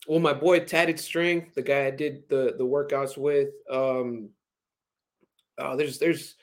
well, 0.08 0.20
my 0.20 0.32
boy 0.32 0.60
Tatted 0.60 0.98
Strength, 0.98 1.54
the 1.54 1.62
guy 1.62 1.84
I 1.84 1.90
did 1.90 2.26
the 2.30 2.54
the 2.56 2.64
workouts 2.64 3.18
with. 3.18 3.50
Um, 3.70 4.30
uh, 5.58 5.76
there's 5.76 5.98
there's 5.98 6.34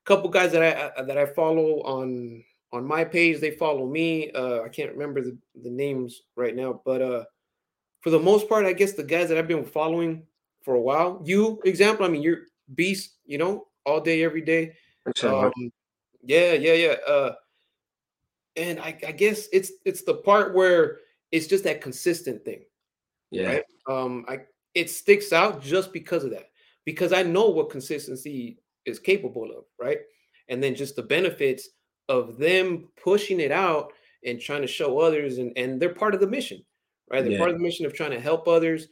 a 0.00 0.08
couple 0.08 0.30
guys 0.30 0.52
that 0.52 0.62
I 0.62 1.02
that 1.02 1.18
I 1.18 1.26
follow 1.26 1.82
on 1.82 2.44
on 2.72 2.86
my 2.86 3.04
page. 3.04 3.40
They 3.40 3.50
follow 3.50 3.84
me. 3.84 4.30
Uh, 4.30 4.62
I 4.62 4.68
can't 4.68 4.92
remember 4.92 5.22
the, 5.22 5.36
the 5.60 5.70
names 5.70 6.22
right 6.36 6.54
now, 6.54 6.80
but 6.84 7.02
uh, 7.02 7.24
for 8.06 8.10
the 8.10 8.20
most 8.20 8.48
part, 8.48 8.64
I 8.64 8.72
guess 8.72 8.92
the 8.92 9.02
guys 9.02 9.28
that 9.30 9.36
I've 9.36 9.48
been 9.48 9.64
following 9.64 10.22
for 10.62 10.76
a 10.76 10.80
while. 10.80 11.20
You 11.24 11.60
example, 11.64 12.06
I 12.06 12.08
mean, 12.08 12.22
you're 12.22 12.42
beast. 12.76 13.16
You 13.24 13.36
know, 13.36 13.66
all 13.84 14.00
day, 14.00 14.22
every 14.22 14.42
day. 14.42 14.74
Um, 15.24 15.52
yeah, 16.22 16.52
yeah, 16.52 16.74
yeah. 16.74 16.94
Uh, 17.04 17.32
and 18.54 18.78
I, 18.78 18.96
I 19.04 19.10
guess 19.10 19.48
it's 19.52 19.72
it's 19.84 20.04
the 20.04 20.14
part 20.14 20.54
where 20.54 20.98
it's 21.32 21.48
just 21.48 21.64
that 21.64 21.80
consistent 21.80 22.44
thing. 22.44 22.60
Yeah. 23.32 23.54
Right? 23.54 23.64
Um, 23.88 24.24
I 24.28 24.42
it 24.76 24.88
sticks 24.88 25.32
out 25.32 25.60
just 25.60 25.92
because 25.92 26.22
of 26.22 26.30
that. 26.30 26.50
Because 26.84 27.12
I 27.12 27.24
know 27.24 27.48
what 27.48 27.70
consistency 27.70 28.60
is 28.84 29.00
capable 29.00 29.50
of, 29.50 29.64
right? 29.80 29.98
And 30.48 30.62
then 30.62 30.76
just 30.76 30.94
the 30.94 31.02
benefits 31.02 31.70
of 32.08 32.38
them 32.38 32.86
pushing 33.02 33.40
it 33.40 33.50
out 33.50 33.92
and 34.24 34.40
trying 34.40 34.62
to 34.62 34.68
show 34.68 35.00
others 35.00 35.38
and, 35.38 35.50
and 35.56 35.82
they're 35.82 35.92
part 35.92 36.14
of 36.14 36.20
the 36.20 36.28
mission, 36.28 36.64
right? 37.10 37.22
They're 37.22 37.32
yeah. 37.32 37.38
part 37.38 37.50
of 37.50 37.56
the 37.56 37.62
mission 37.62 37.86
of 37.86 37.94
trying 37.94 38.12
to 38.12 38.20
help 38.20 38.48
others 38.48 38.88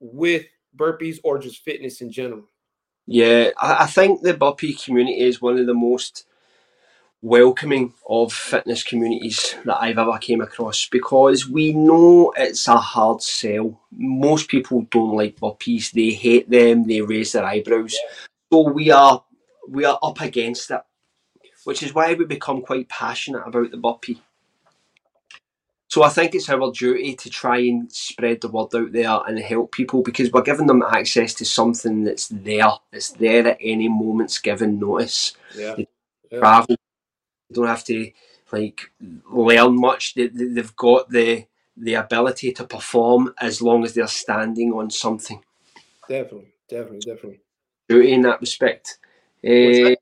with 0.00 0.46
burpees 0.76 1.18
or 1.24 1.38
just 1.38 1.62
fitness 1.64 2.00
in 2.00 2.10
general. 2.10 2.44
Yeah, 3.06 3.50
I, 3.58 3.84
I 3.84 3.86
think 3.86 4.22
the 4.22 4.34
burpee 4.34 4.74
community 4.74 5.20
is 5.20 5.42
one 5.42 5.58
of 5.58 5.66
the 5.66 5.74
most 5.74 6.26
welcoming 7.22 7.92
of 8.08 8.32
fitness 8.32 8.82
communities 8.82 9.54
that 9.64 9.80
I've 9.80 9.98
ever 9.98 10.16
came 10.18 10.40
across 10.40 10.88
because 10.88 11.48
we 11.48 11.72
know 11.72 12.32
it's 12.36 12.66
a 12.68 12.76
hard 12.76 13.22
sell. 13.22 13.80
Most 13.92 14.48
people 14.48 14.86
don't 14.90 15.16
like 15.16 15.36
burpees; 15.36 15.92
they 15.92 16.10
hate 16.10 16.48
them, 16.48 16.86
they 16.86 17.00
raise 17.00 17.32
their 17.32 17.44
eyebrows. 17.44 17.96
So 18.52 18.68
we 18.70 18.90
are 18.90 19.24
we 19.68 19.84
are 19.84 19.98
up 20.02 20.20
against 20.20 20.70
it, 20.70 20.80
which 21.64 21.82
is 21.82 21.94
why 21.94 22.14
we 22.14 22.24
become 22.24 22.62
quite 22.62 22.88
passionate 22.88 23.46
about 23.46 23.70
the 23.70 23.76
burpee. 23.76 24.22
So 25.90 26.04
I 26.04 26.08
think 26.08 26.36
it's 26.36 26.48
our 26.48 26.70
duty 26.70 27.14
to 27.16 27.28
try 27.28 27.58
and 27.58 27.90
spread 27.90 28.40
the 28.40 28.48
word 28.48 28.74
out 28.74 28.92
there 28.92 29.20
and 29.26 29.38
help 29.40 29.72
people 29.72 30.02
because 30.02 30.30
we're 30.30 30.42
giving 30.42 30.68
them 30.68 30.84
access 30.84 31.34
to 31.34 31.44
something 31.44 32.04
that's 32.04 32.28
there. 32.28 32.70
It's 32.92 33.10
there 33.10 33.48
at 33.48 33.58
any 33.60 33.88
moment's 33.88 34.38
given 34.38 34.78
notice. 34.78 35.34
Yeah. 35.56 35.74
yeah. 36.30 36.38
Travel 36.38 36.76
don't 37.52 37.66
have 37.66 37.84
to 37.84 38.10
like 38.52 38.90
learn 39.00 39.80
much. 39.80 40.14
They, 40.14 40.28
they've 40.28 40.76
got 40.76 41.10
the 41.10 41.46
the 41.76 41.94
ability 41.94 42.52
to 42.52 42.64
perform 42.64 43.34
as 43.40 43.60
long 43.60 43.84
as 43.84 43.94
they're 43.94 44.06
standing 44.06 44.72
on 44.72 44.90
something. 44.90 45.42
Definitely, 46.08 46.52
definitely, 46.68 47.00
definitely. 47.00 47.40
Duty 47.88 48.12
in 48.12 48.22
that 48.22 48.40
respect, 48.40 48.98
uh, 49.44 49.96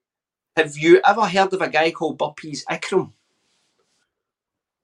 have 0.56 0.76
you 0.76 1.00
ever 1.06 1.26
heard 1.26 1.52
of 1.54 1.62
a 1.62 1.68
guy 1.68 1.92
called 1.92 2.18
Burpees 2.18 2.64
Ikram? 2.64 3.12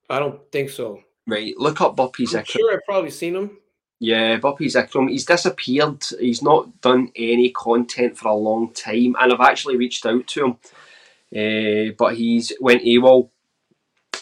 I 0.09 0.19
don't 0.19 0.41
think 0.51 0.71
so. 0.71 1.01
Right, 1.27 1.55
look 1.57 1.81
up 1.81 1.97
Burpees 1.97 2.37
I'm 2.37 2.45
Sure, 2.45 2.75
I've 2.75 2.85
probably 2.85 3.11
seen 3.11 3.37
him. 3.37 3.59
Yeah, 4.01 4.39
Burpees 4.39 4.77
Ikram. 4.77 5.11
He's 5.11 5.25
disappeared. 5.25 6.05
He's 6.21 6.43
not 6.43 6.81
done 6.83 7.11
any 7.17 7.51
content 7.51 8.19
for 8.19 8.29
a 8.29 8.35
long 8.35 8.73
time, 8.75 9.17
and 9.19 9.33
I've 9.33 9.41
actually 9.41 9.77
reached 9.77 10.05
out 10.05 10.27
to 10.27 10.45
him 10.45 10.59
uh, 11.35 11.93
but 11.99 12.17
he's 12.17 12.53
went 12.61 12.83
AWOL. 12.83 13.31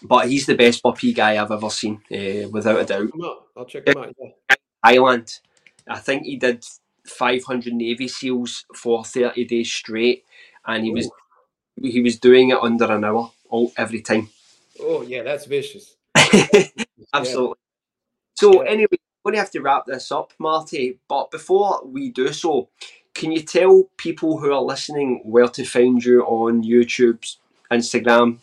But 0.05 0.29
he's 0.29 0.47
the 0.47 0.57
best 0.57 0.83
burpee 0.83 1.13
guy 1.13 1.41
I've 1.41 1.53
ever 1.53 1.71
seen, 1.71 2.03
uh, 2.11 2.49
without 2.51 2.81
a 2.81 2.85
doubt. 2.85 3.13
I'll 3.57 3.67
check 3.67 3.87
him 3.87 3.99
out. 3.99 4.13
Yeah. 4.19 4.57
Ireland, 4.83 5.39
I 5.87 5.99
think 6.01 6.25
he 6.25 6.37
did 6.37 6.65
500 7.07 7.73
Navy 7.73 8.09
SEALs 8.09 8.65
for 8.75 9.05
30 9.05 9.45
days 9.45 9.71
straight, 9.71 10.25
and 10.67 10.85
he 10.85 10.91
Ooh. 10.91 10.95
was 10.95 11.11
he 11.81 12.01
was 12.01 12.19
doing 12.19 12.51
it 12.51 12.59
under 12.61 12.91
an 12.91 13.05
hour 13.05 13.31
all 13.49 13.73
every 13.77 14.01
time. 14.01 14.31
Oh 14.83 15.03
yeah, 15.03 15.23
that's 15.23 15.47
vicious. 15.47 15.97
Absolutely. 17.15 17.49
Yeah. 17.49 17.53
So 18.35 18.61
anyway, 18.63 18.99
we're 19.25 19.33
to 19.33 19.39
have 19.39 19.51
to 19.53 19.61
wrap 19.61 19.87
this 19.87 20.11
up, 20.11 20.33
Marty. 20.39 20.99
But 21.09 21.31
before 21.31 21.83
we 21.85 22.11
do 22.11 22.33
so, 22.33 22.69
can 23.15 23.31
you 23.33 23.43
tell 23.43 23.85
people 23.99 24.39
who 24.39 24.53
are 24.53 24.63
listening 24.63 25.21
where 25.25 25.49
to 25.49 25.65
find 25.65 26.05
you 26.05 26.23
on 26.23 26.63
YouTube, 26.63 27.19
Instagram, 27.71 28.39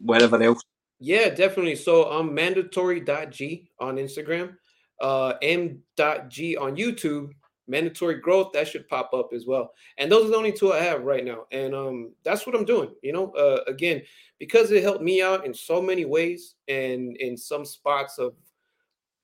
wherever 0.00 0.42
else? 0.42 0.62
Yeah, 0.98 1.28
definitely. 1.28 1.76
So 1.76 2.04
I'm 2.04 2.34
mandatory.g 2.34 3.68
on 3.78 3.96
Instagram, 3.96 4.56
uh, 5.00 5.34
m.g 5.42 6.56
on 6.56 6.76
YouTube, 6.76 7.32
mandatory 7.66 8.16
growth 8.16 8.52
that 8.52 8.68
should 8.68 8.88
pop 8.88 9.12
up 9.14 9.30
as 9.32 9.46
well. 9.46 9.72
And 9.98 10.10
those 10.10 10.26
are 10.26 10.30
the 10.30 10.36
only 10.36 10.52
two 10.52 10.72
I 10.72 10.80
have 10.80 11.02
right 11.02 11.24
now. 11.24 11.44
And 11.50 11.74
um, 11.74 12.12
that's 12.24 12.46
what 12.46 12.54
I'm 12.54 12.64
doing. 12.64 12.90
You 13.02 13.12
know, 13.12 13.30
uh, 13.32 13.60
again, 13.66 14.02
because 14.38 14.70
it 14.70 14.82
helped 14.82 15.02
me 15.02 15.22
out 15.22 15.46
in 15.46 15.54
so 15.54 15.80
many 15.80 16.04
ways 16.04 16.54
and 16.68 17.16
in 17.16 17.36
some 17.36 17.64
spots 17.64 18.18
of 18.18 18.34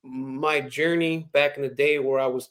my 0.02 0.60
journey 0.60 1.28
back 1.32 1.56
in 1.56 1.62
the 1.62 1.68
day 1.68 1.98
where 1.98 2.20
I 2.20 2.26
was 2.26 2.50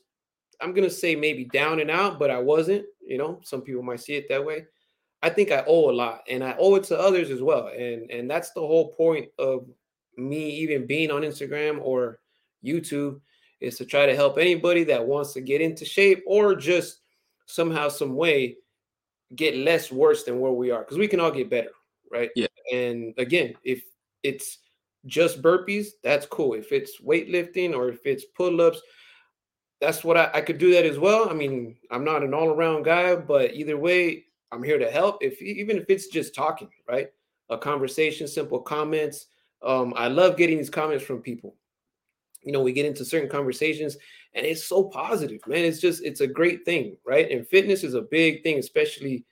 I'm 0.62 0.74
gonna 0.74 0.90
say 0.90 1.16
maybe 1.16 1.46
down 1.46 1.80
and 1.80 1.90
out, 1.90 2.20
but 2.20 2.30
I 2.30 2.40
wasn't. 2.40 2.86
You 3.06 3.18
know, 3.18 3.40
some 3.44 3.62
people 3.62 3.82
might 3.82 4.02
see 4.02 4.16
it 4.16 4.28
that 4.30 4.46
way. 4.46 4.66
I 5.22 5.30
think 5.30 5.52
I 5.52 5.64
owe 5.66 5.90
a 5.90 5.94
lot, 5.94 6.24
and 6.30 6.44
I 6.44 6.56
owe 6.60 6.76
it 6.76 6.84
to 6.86 7.00
others 7.00 7.30
as 7.30 7.42
well. 7.42 7.68
And 7.68 8.10
and 8.12 8.30
that's 8.30 8.52
the 8.52 8.62
whole 8.62 8.92
point 8.94 9.30
of 9.38 9.68
me 10.18 10.50
even 10.50 10.86
being 10.86 11.12
on 11.12 11.22
Instagram 11.22 11.80
or 11.82 12.20
YouTube 12.64 13.22
is 13.62 13.78
to 13.78 13.86
try 13.86 14.06
to 14.06 14.16
help 14.16 14.38
anybody 14.38 14.84
that 14.86 15.06
wants 15.06 15.34
to 15.34 15.42
get 15.42 15.62
into 15.62 15.86
shape 15.86 16.24
or 16.26 16.56
just 16.56 17.00
somehow, 17.46 17.90
some 17.90 18.16
way, 18.16 18.56
get 19.36 19.56
less 19.56 19.92
worse 19.92 20.24
than 20.24 20.40
where 20.40 20.52
we 20.52 20.72
are 20.72 20.80
because 20.80 20.98
we 20.98 21.08
can 21.08 21.20
all 21.20 21.32
get 21.32 21.50
better, 21.50 21.72
right? 22.12 22.30
Yeah. 22.36 22.48
And 22.74 23.14
again, 23.18 23.54
if 23.64 23.84
it's 24.24 24.60
just 25.06 25.42
burpees, 25.42 25.88
that's 26.04 26.26
cool. 26.26 26.54
If 26.54 26.72
it's 26.72 27.02
weightlifting 27.02 27.76
or 27.76 27.90
if 27.90 28.06
it's 28.06 28.26
pull-ups 28.26 28.82
that's 29.80 30.04
what 30.04 30.18
I, 30.18 30.30
I 30.34 30.42
could 30.42 30.58
do 30.58 30.72
that 30.74 30.86
as 30.86 31.00
well. 31.00 31.30
I 31.30 31.34
mean, 31.34 31.78
I'm 31.92 32.04
not 32.04 32.24
an 32.24 32.34
all 32.34 32.50
around 32.50 32.84
guy, 32.84 33.16
but 33.16 33.54
either 33.54 33.78
way, 33.78 34.26
I'm 34.52 34.64
here 34.64 34.80
to 34.80 34.90
help. 34.90 35.24
If 35.24 35.42
even 35.42 35.78
if 35.78 35.86
it's 35.90 36.08
just 36.08 36.36
talking, 36.36 36.70
right? 36.88 37.08
A 37.50 37.58
conversation, 37.58 38.28
simple 38.28 38.60
comments. 38.60 39.28
Um, 39.62 39.94
I 39.96 40.08
love 40.08 40.38
getting 40.38 40.58
these 40.58 40.70
comments 40.70 41.04
from 41.04 41.22
people. 41.22 41.56
You 42.44 42.52
know, 42.52 42.62
we 42.62 42.74
get 42.74 42.86
into 42.86 43.06
certain 43.06 43.30
conversations 43.30 43.98
and 44.34 44.46
it's 44.46 44.64
so 44.64 44.84
positive, 44.84 45.42
man. 45.48 45.66
It's 45.66 45.80
just 45.80 46.04
it's 46.04 46.22
a 46.22 46.28
great 46.28 46.66
thing, 46.66 46.98
right? 47.06 47.30
And 47.30 47.48
fitness 47.48 47.84
is 47.84 47.96
a 47.96 48.02
big 48.02 48.44
thing, 48.44 48.60
especially 48.60 49.26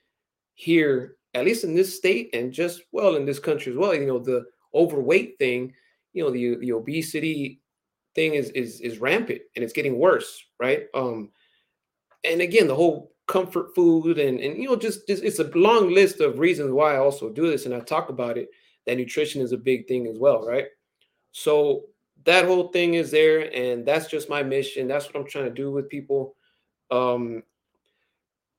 here, 0.54 1.16
at 1.34 1.44
least 1.44 1.64
in 1.64 1.74
this 1.74 1.96
state, 1.96 2.30
and 2.34 2.52
just 2.52 2.82
well 2.92 3.16
in 3.16 3.24
this 3.24 3.38
country 3.38 3.72
as 3.72 3.78
well. 3.78 3.94
You 3.94 4.06
know, 4.06 4.18
the 4.18 4.44
overweight 4.74 5.38
thing, 5.38 5.72
you 6.12 6.22
know, 6.22 6.30
the 6.30 6.56
the 6.56 6.72
obesity 6.72 7.60
thing 8.14 8.34
is 8.34 8.50
is 8.50 8.80
is 8.80 8.98
rampant 8.98 9.42
and 9.54 9.64
it's 9.64 9.72
getting 9.72 9.98
worse, 9.98 10.44
right? 10.58 10.86
Um, 10.94 11.30
and 12.24 12.40
again, 12.40 12.66
the 12.66 12.74
whole 12.74 13.12
comfort 13.28 13.74
food 13.74 14.18
and 14.18 14.40
and 14.40 14.56
you 14.56 14.68
know 14.68 14.76
just, 14.76 15.06
just 15.06 15.22
it's 15.22 15.38
a 15.38 15.50
long 15.54 15.90
list 15.90 16.20
of 16.20 16.38
reasons 16.38 16.72
why 16.72 16.94
I 16.94 16.98
also 16.98 17.30
do 17.30 17.48
this 17.48 17.66
and 17.66 17.74
I 17.74 17.80
talk 17.80 18.08
about 18.08 18.38
it. 18.38 18.48
That 18.86 18.96
nutrition 18.96 19.42
is 19.42 19.52
a 19.52 19.58
big 19.58 19.86
thing 19.86 20.06
as 20.06 20.18
well, 20.18 20.46
right? 20.46 20.64
So 21.32 21.84
that 22.24 22.44
whole 22.46 22.68
thing 22.68 22.94
is 22.94 23.10
there, 23.10 23.52
and 23.54 23.86
that's 23.86 24.08
just 24.08 24.28
my 24.28 24.42
mission. 24.42 24.88
That's 24.88 25.06
what 25.06 25.16
I'm 25.16 25.26
trying 25.26 25.46
to 25.46 25.50
do 25.50 25.70
with 25.70 25.88
people. 25.88 26.34
Um, 26.90 27.42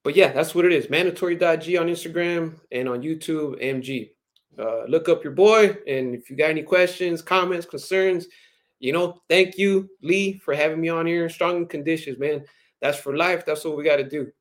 but 0.03 0.15
yeah, 0.15 0.31
that's 0.31 0.55
what 0.55 0.65
it 0.65 0.71
is. 0.71 0.89
Mandatory.g 0.89 1.77
on 1.77 1.87
Instagram 1.87 2.59
and 2.71 2.87
on 2.89 3.01
YouTube, 3.01 3.61
MG. 3.61 4.11
Uh, 4.57 4.83
look 4.87 5.07
up 5.07 5.23
your 5.23 5.33
boy, 5.33 5.77
and 5.87 6.15
if 6.15 6.29
you 6.29 6.35
got 6.35 6.49
any 6.49 6.63
questions, 6.63 7.21
comments, 7.21 7.65
concerns, 7.65 8.27
you 8.79 8.93
know, 8.93 9.21
thank 9.29 9.57
you, 9.57 9.89
Lee, 10.01 10.37
for 10.37 10.53
having 10.53 10.79
me 10.81 10.89
on 10.89 11.05
here. 11.05 11.29
Strong 11.29 11.67
conditions, 11.67 12.17
man. 12.17 12.45
That's 12.81 12.97
for 12.97 13.15
life. 13.15 13.45
That's 13.45 13.63
what 13.65 13.77
we 13.77 13.83
got 13.83 13.97
to 13.97 14.07
do. 14.07 14.31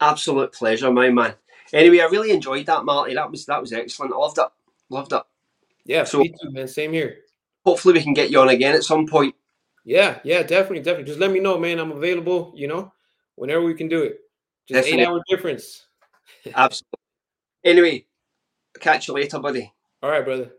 Absolute 0.00 0.52
pleasure, 0.52 0.90
my 0.90 1.10
man. 1.10 1.34
Anyway, 1.72 2.00
I 2.00 2.06
really 2.06 2.32
enjoyed 2.32 2.66
that, 2.66 2.84
Marty. 2.84 3.14
That 3.14 3.30
was 3.30 3.46
that 3.46 3.60
was 3.60 3.72
excellent. 3.72 4.12
I 4.12 4.16
loved 4.16 4.38
it. 4.38 4.48
Loved 4.90 5.12
it. 5.12 5.22
Yeah, 5.84 6.04
So- 6.04 6.18
me 6.20 6.28
too, 6.30 6.50
man. 6.50 6.68
Same 6.68 6.92
here. 6.92 7.18
Hopefully, 7.64 7.94
we 7.94 8.02
can 8.02 8.14
get 8.14 8.30
you 8.30 8.40
on 8.40 8.48
again 8.48 8.74
at 8.74 8.84
some 8.84 9.06
point. 9.06 9.34
Yeah, 9.84 10.18
yeah, 10.24 10.42
definitely, 10.42 10.80
definitely. 10.80 11.04
Just 11.04 11.20
let 11.20 11.30
me 11.30 11.40
know, 11.40 11.58
man. 11.58 11.78
I'm 11.78 11.92
available. 11.92 12.52
You 12.56 12.68
know, 12.68 12.92
whenever 13.36 13.64
we 13.64 13.74
can 13.74 13.88
do 13.88 14.02
it. 14.02 14.18
Just 14.68 14.84
Definitely. 14.84 15.02
eight 15.02 15.08
hour 15.08 15.22
difference. 15.28 15.86
Absolutely. 16.54 16.98
Anyway, 17.64 18.06
catch 18.80 19.08
you 19.08 19.14
later, 19.14 19.38
buddy. 19.38 19.72
All 20.02 20.10
right, 20.10 20.24
brother. 20.24 20.52